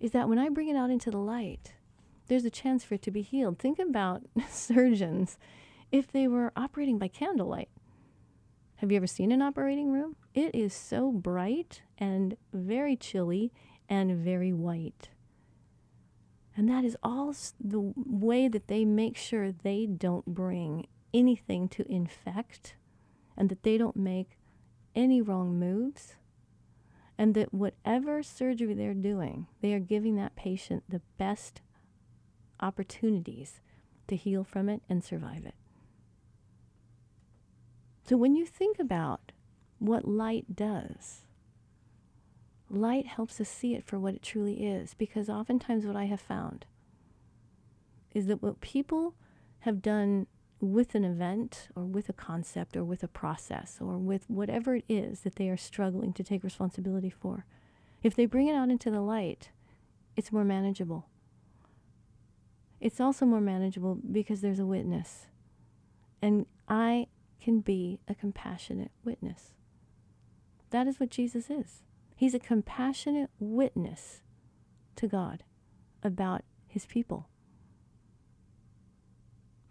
is 0.00 0.12
that 0.12 0.28
when 0.28 0.38
I 0.38 0.48
bring 0.48 0.68
it 0.68 0.76
out 0.76 0.90
into 0.90 1.10
the 1.10 1.18
light, 1.18 1.74
there's 2.28 2.44
a 2.44 2.50
chance 2.50 2.84
for 2.84 2.94
it 2.94 3.02
to 3.02 3.10
be 3.10 3.22
healed. 3.22 3.58
Think 3.58 3.78
about 3.78 4.22
surgeons 4.48 5.38
if 5.90 6.10
they 6.10 6.26
were 6.26 6.52
operating 6.56 6.98
by 6.98 7.08
candlelight. 7.08 7.68
Have 8.76 8.90
you 8.90 8.96
ever 8.96 9.06
seen 9.06 9.30
an 9.30 9.42
operating 9.42 9.92
room? 9.92 10.16
It 10.34 10.54
is 10.54 10.74
so 10.74 11.12
bright 11.12 11.82
and 11.98 12.36
very 12.52 12.96
chilly 12.96 13.52
and 13.88 14.16
very 14.16 14.52
white. 14.52 15.10
And 16.56 16.68
that 16.68 16.84
is 16.84 16.96
all 17.02 17.34
the 17.60 17.92
way 17.96 18.48
that 18.48 18.68
they 18.68 18.84
make 18.84 19.16
sure 19.16 19.52
they 19.52 19.86
don't 19.86 20.26
bring 20.26 20.86
anything 21.14 21.68
to 21.70 21.90
infect 21.90 22.74
and 23.36 23.48
that 23.48 23.62
they 23.62 23.78
don't 23.78 23.96
make 23.96 24.38
any 24.94 25.22
wrong 25.22 25.58
moves. 25.58 26.14
And 27.18 27.34
that 27.34 27.54
whatever 27.54 28.22
surgery 28.22 28.74
they're 28.74 28.94
doing, 28.94 29.46
they 29.60 29.72
are 29.74 29.78
giving 29.80 30.16
that 30.16 30.34
patient 30.34 30.82
the 30.88 31.02
best 31.18 31.60
opportunities 32.60 33.60
to 34.08 34.16
heal 34.16 34.44
from 34.44 34.68
it 34.68 34.82
and 34.88 35.04
survive 35.04 35.44
it. 35.44 35.54
So 38.04 38.16
when 38.16 38.34
you 38.34 38.44
think 38.44 38.78
about 38.78 39.32
what 39.78 40.08
light 40.08 40.56
does, 40.56 41.20
light 42.72 43.06
helps 43.06 43.40
us 43.40 43.48
see 43.48 43.74
it 43.74 43.84
for 43.84 43.98
what 43.98 44.14
it 44.14 44.22
truly 44.22 44.64
is. 44.66 44.94
Because 44.94 45.28
oftentimes, 45.28 45.86
what 45.86 45.96
I 45.96 46.04
have 46.06 46.20
found 46.20 46.66
is 48.12 48.26
that 48.26 48.42
what 48.42 48.60
people 48.60 49.14
have 49.60 49.82
done 49.82 50.26
with 50.60 50.94
an 50.94 51.04
event 51.04 51.68
or 51.74 51.84
with 51.84 52.08
a 52.08 52.12
concept 52.12 52.76
or 52.76 52.84
with 52.84 53.02
a 53.02 53.08
process 53.08 53.78
or 53.80 53.98
with 53.98 54.28
whatever 54.28 54.76
it 54.76 54.84
is 54.88 55.20
that 55.20 55.36
they 55.36 55.48
are 55.48 55.56
struggling 55.56 56.12
to 56.12 56.22
take 56.22 56.44
responsibility 56.44 57.10
for, 57.10 57.44
if 58.02 58.14
they 58.14 58.26
bring 58.26 58.48
it 58.48 58.54
out 58.54 58.70
into 58.70 58.90
the 58.90 59.00
light, 59.00 59.50
it's 60.16 60.32
more 60.32 60.44
manageable. 60.44 61.06
It's 62.80 63.00
also 63.00 63.24
more 63.24 63.40
manageable 63.40 63.98
because 64.10 64.40
there's 64.40 64.58
a 64.58 64.66
witness. 64.66 65.26
And 66.20 66.46
I 66.68 67.06
can 67.40 67.60
be 67.60 67.98
a 68.08 68.14
compassionate 68.14 68.90
witness. 69.04 69.54
That 70.70 70.86
is 70.86 70.98
what 70.98 71.10
Jesus 71.10 71.50
is. 71.50 71.82
He's 72.16 72.34
a 72.34 72.38
compassionate 72.38 73.30
witness 73.38 74.22
to 74.96 75.08
God 75.08 75.42
about 76.02 76.42
his 76.68 76.86
people. 76.86 77.28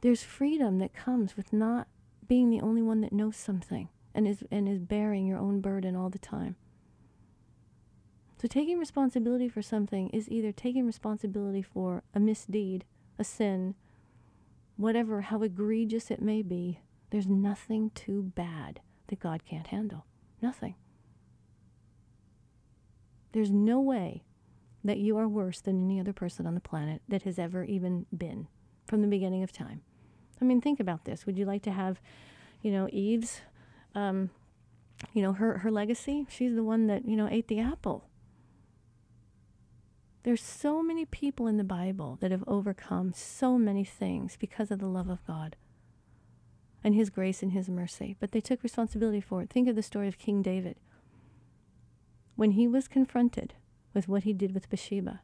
There's 0.01 0.23
freedom 0.23 0.79
that 0.79 0.93
comes 0.93 1.37
with 1.37 1.53
not 1.53 1.87
being 2.27 2.49
the 2.49 2.61
only 2.61 2.81
one 2.81 3.01
that 3.01 3.13
knows 3.13 3.35
something 3.35 3.89
and 4.13 4.27
is, 4.27 4.43
and 4.49 4.67
is 4.67 4.79
bearing 4.79 5.27
your 5.27 5.37
own 5.37 5.61
burden 5.61 5.95
all 5.95 6.09
the 6.09 6.19
time. 6.19 6.55
So, 8.41 8.47
taking 8.47 8.79
responsibility 8.79 9.47
for 9.47 9.61
something 9.61 10.09
is 10.09 10.27
either 10.29 10.51
taking 10.51 10.87
responsibility 10.87 11.61
for 11.61 12.01
a 12.15 12.19
misdeed, 12.19 12.85
a 13.19 13.23
sin, 13.23 13.75
whatever, 14.77 15.21
how 15.21 15.43
egregious 15.43 16.09
it 16.09 16.21
may 16.21 16.41
be. 16.41 16.79
There's 17.11 17.27
nothing 17.27 17.91
too 17.91 18.31
bad 18.35 18.79
that 19.07 19.19
God 19.19 19.45
can't 19.45 19.67
handle. 19.67 20.05
Nothing. 20.41 20.73
There's 23.31 23.51
no 23.51 23.79
way 23.79 24.23
that 24.83 24.97
you 24.97 25.17
are 25.17 25.27
worse 25.27 25.61
than 25.61 25.83
any 25.83 25.99
other 25.99 26.13
person 26.13 26.47
on 26.47 26.55
the 26.55 26.61
planet 26.61 27.01
that 27.07 27.23
has 27.23 27.37
ever 27.37 27.63
even 27.63 28.05
been 28.15 28.47
from 28.87 29.01
the 29.01 29.07
beginning 29.07 29.43
of 29.43 29.51
time. 29.51 29.81
I 30.41 30.45
mean, 30.45 30.59
think 30.59 30.79
about 30.79 31.05
this. 31.05 31.25
Would 31.25 31.37
you 31.37 31.45
like 31.45 31.61
to 31.63 31.71
have, 31.71 32.01
you 32.61 32.71
know, 32.71 32.89
Eve's, 32.91 33.41
um, 33.93 34.31
you 35.13 35.21
know, 35.21 35.33
her, 35.33 35.59
her 35.59 35.71
legacy? 35.71 36.25
She's 36.29 36.55
the 36.55 36.63
one 36.63 36.87
that, 36.87 37.05
you 37.05 37.15
know, 37.15 37.27
ate 37.29 37.47
the 37.47 37.59
apple. 37.59 38.05
There's 40.23 40.41
so 40.41 40.83
many 40.83 41.05
people 41.05 41.47
in 41.47 41.57
the 41.57 41.63
Bible 41.63 42.17
that 42.21 42.31
have 42.31 42.43
overcome 42.47 43.13
so 43.13 43.57
many 43.57 43.83
things 43.83 44.37
because 44.39 44.71
of 44.71 44.79
the 44.79 44.87
love 44.87 45.09
of 45.09 45.25
God 45.25 45.55
and 46.83 46.95
His 46.95 47.09
grace 47.09 47.41
and 47.41 47.53
His 47.53 47.69
mercy, 47.69 48.15
but 48.19 48.31
they 48.31 48.41
took 48.41 48.63
responsibility 48.63 49.21
for 49.21 49.41
it. 49.41 49.49
Think 49.49 49.67
of 49.67 49.75
the 49.75 49.83
story 49.83 50.07
of 50.07 50.17
King 50.17 50.41
David 50.41 50.77
when 52.41 52.53
he 52.53 52.67
was 52.67 52.87
confronted 52.87 53.53
with 53.93 54.07
what 54.07 54.23
he 54.23 54.33
did 54.33 54.51
with 54.51 54.67
Bathsheba, 54.67 55.21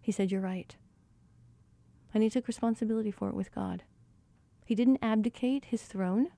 he 0.00 0.10
said, 0.10 0.32
You're 0.32 0.40
right. 0.40 0.74
And 2.14 2.22
he 2.22 2.30
took 2.30 2.48
responsibility 2.48 3.10
for 3.10 3.28
it 3.28 3.34
with 3.34 3.54
God. 3.54 3.82
He 4.64 4.74
didn't 4.74 5.00
abdicate 5.02 5.66
his 5.66 5.82
throne 5.82 6.28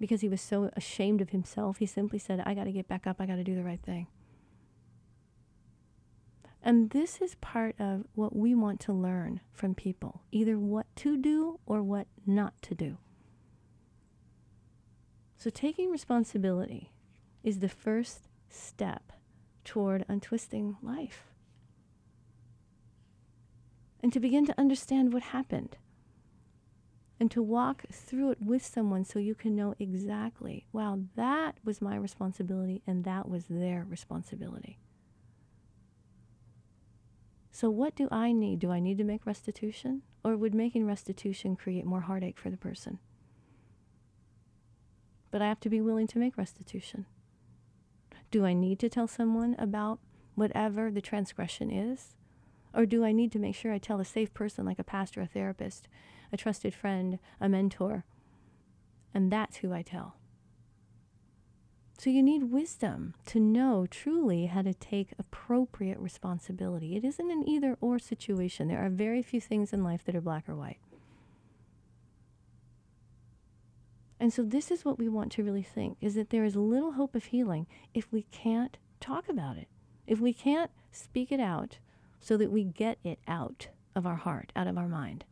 because 0.00 0.22
he 0.22 0.30
was 0.30 0.40
so 0.40 0.70
ashamed 0.74 1.20
of 1.20 1.28
himself. 1.28 1.76
He 1.76 1.84
simply 1.84 2.18
said, 2.18 2.42
I 2.46 2.54
got 2.54 2.64
to 2.64 2.72
get 2.72 2.88
back 2.88 3.06
up. 3.06 3.20
I 3.20 3.26
got 3.26 3.36
to 3.36 3.44
do 3.44 3.54
the 3.54 3.64
right 3.64 3.82
thing. 3.82 4.06
And 6.62 6.88
this 6.88 7.20
is 7.20 7.34
part 7.34 7.78
of 7.78 8.06
what 8.14 8.34
we 8.34 8.54
want 8.54 8.80
to 8.80 8.94
learn 8.94 9.40
from 9.52 9.74
people 9.74 10.22
either 10.32 10.58
what 10.58 10.86
to 10.96 11.18
do 11.18 11.60
or 11.66 11.82
what 11.82 12.06
not 12.24 12.54
to 12.62 12.74
do. 12.74 12.96
So, 15.36 15.50
taking 15.50 15.90
responsibility 15.90 16.92
is 17.44 17.58
the 17.58 17.68
first 17.68 18.30
step 18.48 19.12
toward 19.64 20.04
untwisting 20.08 20.76
life. 20.82 21.24
And 24.02 24.12
to 24.12 24.20
begin 24.20 24.46
to 24.46 24.58
understand 24.58 25.12
what 25.12 25.22
happened. 25.22 25.76
And 27.18 27.30
to 27.30 27.42
walk 27.42 27.84
through 27.90 28.32
it 28.32 28.42
with 28.42 28.64
someone 28.64 29.04
so 29.04 29.18
you 29.18 29.34
can 29.34 29.56
know 29.56 29.74
exactly, 29.78 30.66
wow, 30.70 31.00
that 31.16 31.56
was 31.64 31.80
my 31.80 31.96
responsibility 31.96 32.82
and 32.86 33.04
that 33.04 33.28
was 33.28 33.46
their 33.48 33.86
responsibility. 33.88 34.78
So, 37.50 37.70
what 37.70 37.96
do 37.96 38.06
I 38.12 38.32
need? 38.32 38.58
Do 38.58 38.70
I 38.70 38.80
need 38.80 38.98
to 38.98 39.04
make 39.04 39.24
restitution? 39.24 40.02
Or 40.22 40.36
would 40.36 40.54
making 40.54 40.86
restitution 40.86 41.56
create 41.56 41.86
more 41.86 42.02
heartache 42.02 42.38
for 42.38 42.50
the 42.50 42.58
person? 42.58 42.98
But 45.30 45.40
I 45.40 45.48
have 45.48 45.60
to 45.60 45.70
be 45.70 45.80
willing 45.80 46.06
to 46.08 46.18
make 46.18 46.36
restitution. 46.36 47.06
Do 48.30 48.44
I 48.44 48.52
need 48.52 48.78
to 48.80 48.88
tell 48.88 49.06
someone 49.06 49.56
about 49.58 49.98
whatever 50.34 50.90
the 50.90 51.00
transgression 51.00 51.70
is? 51.70 52.14
Or 52.74 52.84
do 52.84 53.04
I 53.04 53.12
need 53.12 53.32
to 53.32 53.38
make 53.38 53.54
sure 53.54 53.72
I 53.72 53.78
tell 53.78 54.00
a 54.00 54.04
safe 54.04 54.34
person 54.34 54.66
like 54.66 54.78
a 54.78 54.84
pastor, 54.84 55.22
a 55.22 55.26
therapist, 55.26 55.88
a 56.32 56.36
trusted 56.36 56.74
friend, 56.74 57.18
a 57.40 57.48
mentor? 57.48 58.04
And 59.14 59.32
that's 59.32 59.56
who 59.56 59.72
I 59.72 59.82
tell. 59.82 60.16
So 61.98 62.10
you 62.10 62.22
need 62.22 62.52
wisdom 62.52 63.14
to 63.26 63.40
know 63.40 63.86
truly 63.90 64.46
how 64.46 64.60
to 64.62 64.74
take 64.74 65.14
appropriate 65.18 65.98
responsibility. 65.98 66.94
It 66.94 67.04
isn't 67.04 67.30
an 67.30 67.48
either 67.48 67.78
or 67.80 67.98
situation. 67.98 68.68
There 68.68 68.84
are 68.84 68.90
very 68.90 69.22
few 69.22 69.40
things 69.40 69.72
in 69.72 69.82
life 69.82 70.04
that 70.04 70.14
are 70.14 70.20
black 70.20 70.46
or 70.46 70.54
white. 70.54 70.78
And 74.18 74.32
so 74.32 74.42
this 74.42 74.70
is 74.70 74.84
what 74.84 74.98
we 74.98 75.08
want 75.08 75.30
to 75.32 75.44
really 75.44 75.62
think 75.62 75.98
is 76.00 76.14
that 76.14 76.30
there 76.30 76.44
is 76.44 76.56
little 76.56 76.92
hope 76.92 77.14
of 77.14 77.26
healing 77.26 77.66
if 77.92 78.10
we 78.10 78.22
can't 78.30 78.78
talk 79.00 79.28
about 79.28 79.56
it. 79.58 79.68
If 80.06 80.20
we 80.20 80.32
can't 80.32 80.70
speak 80.90 81.30
it 81.30 81.40
out 81.40 81.78
so 82.20 82.36
that 82.36 82.50
we 82.50 82.64
get 82.64 82.98
it 83.04 83.18
out 83.28 83.68
of 83.94 84.06
our 84.06 84.16
heart, 84.16 84.52
out 84.56 84.66
of 84.66 84.78
our 84.78 84.88
mind. 84.88 85.24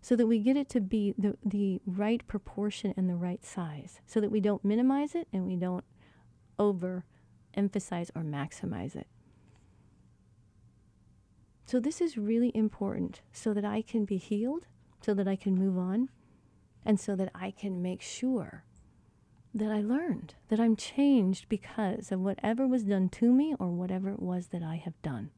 So 0.00 0.16
that 0.16 0.26
we 0.26 0.38
get 0.38 0.56
it 0.56 0.68
to 0.70 0.80
be 0.80 1.14
the, 1.16 1.36
the 1.44 1.80
right 1.86 2.26
proportion 2.26 2.92
and 2.96 3.08
the 3.08 3.14
right 3.14 3.44
size. 3.44 4.00
So 4.06 4.20
that 4.20 4.30
we 4.30 4.40
don't 4.40 4.64
minimize 4.64 5.14
it 5.14 5.28
and 5.32 5.46
we 5.46 5.56
don't 5.56 5.84
over 6.58 7.04
emphasize 7.54 8.10
or 8.14 8.22
maximize 8.22 8.96
it. 8.96 9.06
So 11.66 11.80
this 11.80 12.00
is 12.00 12.18
really 12.18 12.52
important 12.54 13.22
so 13.32 13.54
that 13.54 13.64
I 13.64 13.80
can 13.80 14.04
be 14.04 14.18
healed, 14.18 14.66
so 15.00 15.14
that 15.14 15.26
I 15.26 15.36
can 15.36 15.54
move 15.54 15.78
on, 15.78 16.10
and 16.84 16.98
so 17.00 17.16
that 17.16 17.30
I 17.34 17.50
can 17.50 17.82
make 17.82 18.02
sure 18.02 18.64
that 19.54 19.70
I 19.70 19.80
learned, 19.80 20.34
that 20.48 20.58
I'm 20.58 20.74
changed 20.74 21.48
because 21.48 22.10
of 22.10 22.20
whatever 22.20 22.66
was 22.66 22.82
done 22.82 23.08
to 23.10 23.32
me 23.32 23.54
or 23.58 23.68
whatever 23.68 24.10
it 24.10 24.20
was 24.20 24.48
that 24.48 24.62
I 24.62 24.76
have 24.76 25.00
done. 25.02 25.30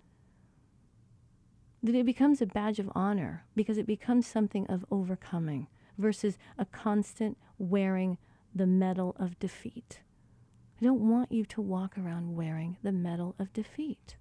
That 1.83 1.95
it 1.95 2.07
becomes 2.07 2.41
a 2.41 2.47
badge 2.47 2.79
of 2.79 2.91
honor 2.95 3.45
because 3.55 3.77
it 3.77 3.87
becomes 3.87 4.27
something 4.27 4.67
of 4.69 4.87
overcoming 4.91 5.67
versus 5.99 6.39
a 6.59 6.65
constant 6.65 7.37
wearing 7.59 8.17
the 8.55 8.67
medal 8.67 9.15
of 9.19 9.39
defeat. 9.39 10.01
I 10.81 10.85
don't 10.85 11.09
want 11.09 11.31
you 11.31 11.45
to 11.45 11.61
walk 11.61 11.97
around 11.99 12.35
wearing 12.35 12.79
the 12.83 12.93
medal 12.93 13.35
of 13.39 13.53
defeat. 13.53 14.17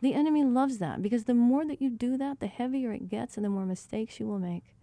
The 0.00 0.14
enemy 0.14 0.44
loves 0.44 0.78
that 0.78 1.02
because 1.02 1.24
the 1.24 1.34
more 1.34 1.66
that 1.66 1.82
you 1.82 1.90
do 1.90 2.16
that, 2.18 2.40
the 2.40 2.46
heavier 2.46 2.92
it 2.92 3.08
gets 3.08 3.36
and 3.36 3.44
the 3.44 3.50
more 3.50 3.66
mistakes 3.66 4.20
you 4.20 4.26
will 4.26 4.38
make. 4.38 4.74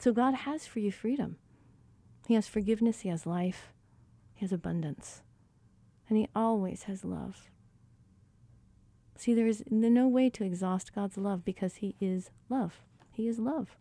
So 0.00 0.12
God 0.14 0.32
has 0.32 0.66
for 0.66 0.78
you 0.78 0.90
freedom. 0.90 1.36
He 2.26 2.32
has 2.32 2.48
forgiveness, 2.48 3.00
He 3.00 3.10
has 3.10 3.26
life, 3.26 3.74
He 4.34 4.40
has 4.40 4.50
abundance, 4.50 5.20
and 6.08 6.16
He 6.16 6.26
always 6.34 6.84
has 6.84 7.04
love. 7.04 7.50
See, 9.14 9.34
there 9.34 9.46
is 9.46 9.62
no 9.70 10.08
way 10.08 10.30
to 10.30 10.42
exhaust 10.42 10.94
God's 10.94 11.18
love 11.18 11.44
because 11.44 11.76
He 11.76 11.96
is 12.00 12.30
love. 12.48 12.80
He 13.12 13.28
is 13.28 13.38
love. 13.38 13.76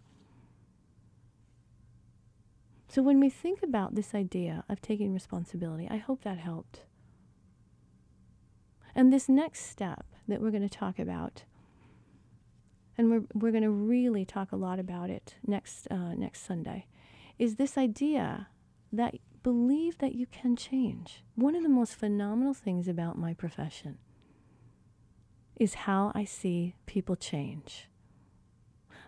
So 2.90 3.02
when 3.02 3.22
we 3.22 3.30
think 3.30 3.64
about 3.64 3.96
this 3.96 4.14
idea 4.14 4.66
of 4.68 4.82
taking 4.82 5.14
responsibility, 5.14 5.88
I 5.90 5.98
hope 5.98 6.24
that 6.24 6.40
helped. 6.40 6.82
And 8.94 9.14
this 9.14 9.30
next 9.30 9.68
step 9.68 10.06
that 10.28 10.42
we're 10.42 10.52
going 10.52 10.68
to 10.68 10.78
talk 10.78 11.00
about, 11.00 11.44
and 13.00 13.10
we're, 13.10 13.24
we're 13.34 13.52
going 13.52 13.64
to 13.64 13.70
really 13.70 14.26
talk 14.26 14.52
a 14.52 14.58
lot 14.58 14.78
about 14.78 15.10
it 15.10 15.36
next, 15.48 15.88
uh, 15.90 16.14
next 16.16 16.46
Sunday, 16.46 16.86
is 17.40 17.56
this 17.56 17.78
idea 17.78 18.50
that 18.92 19.16
believe 19.42 19.98
that 20.00 20.16
you 20.16 20.26
can 20.26 20.58
change. 20.58 21.24
One 21.36 21.56
of 21.56 21.64
the 21.64 21.70
most 21.70 21.96
phenomenal 21.96 22.54
things 22.54 22.90
about 22.90 23.18
my 23.18 23.34
profession 23.34 24.00
is 25.56 25.76
how 25.86 26.12
I 26.14 26.26
see 26.26 26.76
people 26.88 27.16
change. 27.16 27.88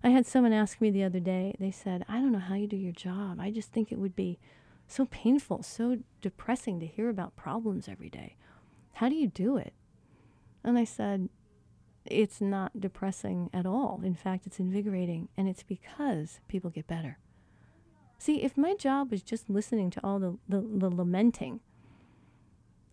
I 0.02 0.12
had 0.12 0.26
someone 0.26 0.54
ask 0.54 0.80
me 0.80 0.90
the 0.90 1.04
other 1.04 1.20
day, 1.20 1.54
they 1.60 1.72
said, 1.72 2.06
I 2.08 2.22
don't 2.22 2.32
know 2.32 2.40
how 2.40 2.56
you 2.56 2.68
do 2.68 2.78
your 2.78 2.94
job. 2.94 3.42
I 3.42 3.52
just 3.52 3.74
think 3.74 3.92
it 3.92 4.00
would 4.00 4.16
be 4.16 4.40
so 4.88 5.04
painful, 5.04 5.64
so 5.64 5.98
depressing 6.22 6.80
to 6.80 6.88
hear 6.88 7.10
about 7.10 7.36
problems 7.36 7.90
every 7.90 8.10
day. 8.10 8.38
How 8.94 9.10
do 9.10 9.16
you 9.16 9.28
do 9.28 9.58
it? 9.58 9.74
And 10.64 10.78
I 10.78 10.86
said, 10.86 11.28
It's 12.06 12.42
not 12.42 12.80
depressing 12.80 13.50
at 13.54 13.66
all. 13.66 14.02
In 14.04 14.16
fact, 14.16 14.48
it's 14.48 14.60
invigorating, 14.60 15.30
and 15.38 15.48
it's 15.48 15.64
because 15.64 16.40
people 16.48 16.70
get 16.70 16.88
better. 16.88 17.20
See, 18.18 18.44
if 18.44 18.58
my 18.58 18.76
job 18.76 19.12
was 19.12 19.24
just 19.24 19.50
listening 19.50 19.90
to 19.92 20.02
all 20.04 20.20
the, 20.20 20.38
the, 20.48 20.62
the 20.62 20.90
lamenting 20.90 21.60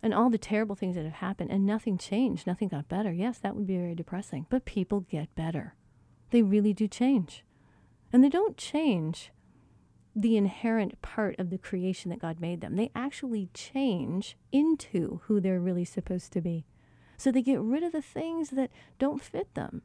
and 0.01 0.13
all 0.13 0.29
the 0.29 0.37
terrible 0.37 0.75
things 0.75 0.95
that 0.95 1.05
have 1.05 1.13
happened 1.13 1.51
and 1.51 1.65
nothing 1.65 1.97
changed, 1.97 2.47
nothing 2.47 2.67
got 2.67 2.89
better, 2.89 3.11
yes, 3.11 3.37
that 3.39 3.55
would 3.55 3.67
be 3.67 3.77
very 3.77 3.95
depressing. 3.95 4.45
But 4.49 4.65
people 4.65 5.01
get 5.01 5.33
better. 5.35 5.75
They 6.31 6.41
really 6.41 6.73
do 6.73 6.87
change. 6.87 7.43
And 8.11 8.23
they 8.23 8.29
don't 8.29 8.57
change 8.57 9.31
the 10.15 10.35
inherent 10.35 11.01
part 11.01 11.37
of 11.39 11.49
the 11.49 11.57
creation 11.57 12.09
that 12.09 12.19
God 12.19 12.39
made 12.41 12.61
them. 12.61 12.75
They 12.75 12.91
actually 12.95 13.49
change 13.53 14.35
into 14.51 15.21
who 15.25 15.39
they're 15.39 15.59
really 15.59 15.85
supposed 15.85 16.33
to 16.33 16.41
be. 16.41 16.65
So 17.19 17.33
they 17.33 17.41
get 17.41 17.59
rid 17.59 17.83
of 17.83 17.91
the 17.91 18.01
things 18.01 18.51
that 18.51 18.71
don't 18.97 19.21
fit 19.21 19.53
them. 19.53 19.81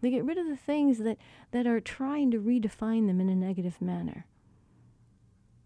They 0.00 0.10
get 0.10 0.24
rid 0.24 0.38
of 0.38 0.46
the 0.46 0.56
things 0.56 0.98
that, 0.98 1.18
that 1.50 1.66
are 1.66 1.80
trying 1.80 2.30
to 2.30 2.38
redefine 2.38 3.08
them 3.08 3.20
in 3.20 3.28
a 3.28 3.34
negative 3.34 3.82
manner. 3.82 4.26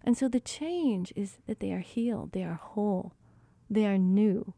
And 0.02 0.16
so 0.16 0.26
the 0.26 0.40
change 0.40 1.12
is 1.14 1.36
that 1.46 1.60
they 1.60 1.70
are 1.72 1.80
healed, 1.80 2.32
they 2.32 2.44
are 2.44 2.54
whole, 2.54 3.12
they 3.68 3.84
are 3.84 3.98
new, 3.98 4.54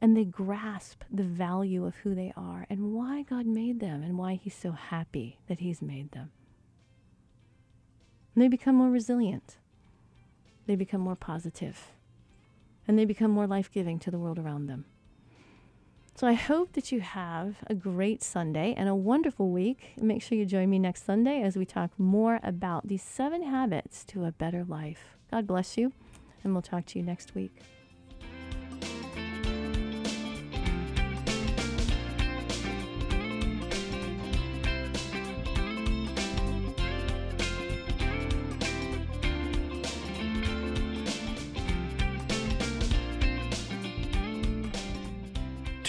and 0.00 0.16
they 0.16 0.24
grasp 0.24 1.04
the 1.08 1.22
value 1.22 1.86
of 1.86 1.94
who 1.96 2.12
they 2.12 2.32
are 2.36 2.66
and 2.68 2.92
why 2.92 3.22
God 3.22 3.46
made 3.46 3.78
them 3.78 4.02
and 4.02 4.18
why 4.18 4.34
He's 4.34 4.56
so 4.56 4.72
happy 4.72 5.38
that 5.46 5.60
He's 5.60 5.80
made 5.80 6.10
them. 6.10 6.32
And 8.34 8.42
they 8.42 8.48
become 8.48 8.74
more 8.74 8.90
resilient, 8.90 9.58
they 10.66 10.74
become 10.74 11.00
more 11.00 11.14
positive, 11.14 11.92
and 12.88 12.98
they 12.98 13.04
become 13.04 13.30
more 13.30 13.46
life 13.46 13.70
giving 13.70 14.00
to 14.00 14.10
the 14.10 14.18
world 14.18 14.36
around 14.36 14.66
them. 14.66 14.86
So 16.20 16.26
I 16.26 16.34
hope 16.34 16.74
that 16.74 16.92
you 16.92 17.00
have 17.00 17.54
a 17.68 17.74
great 17.74 18.22
Sunday 18.22 18.74
and 18.76 18.90
a 18.90 18.94
wonderful 18.94 19.48
week. 19.48 19.94
Make 19.96 20.20
sure 20.20 20.36
you 20.36 20.44
join 20.44 20.68
me 20.68 20.78
next 20.78 21.06
Sunday 21.06 21.40
as 21.40 21.56
we 21.56 21.64
talk 21.64 21.98
more 21.98 22.40
about 22.42 22.88
the 22.88 22.98
seven 22.98 23.42
habits 23.42 24.04
to 24.08 24.26
a 24.26 24.32
better 24.32 24.62
life. 24.62 25.16
God 25.30 25.46
bless 25.46 25.78
you, 25.78 25.94
and 26.44 26.52
we'll 26.52 26.60
talk 26.60 26.84
to 26.88 26.98
you 26.98 27.04
next 27.06 27.34
week. 27.34 27.56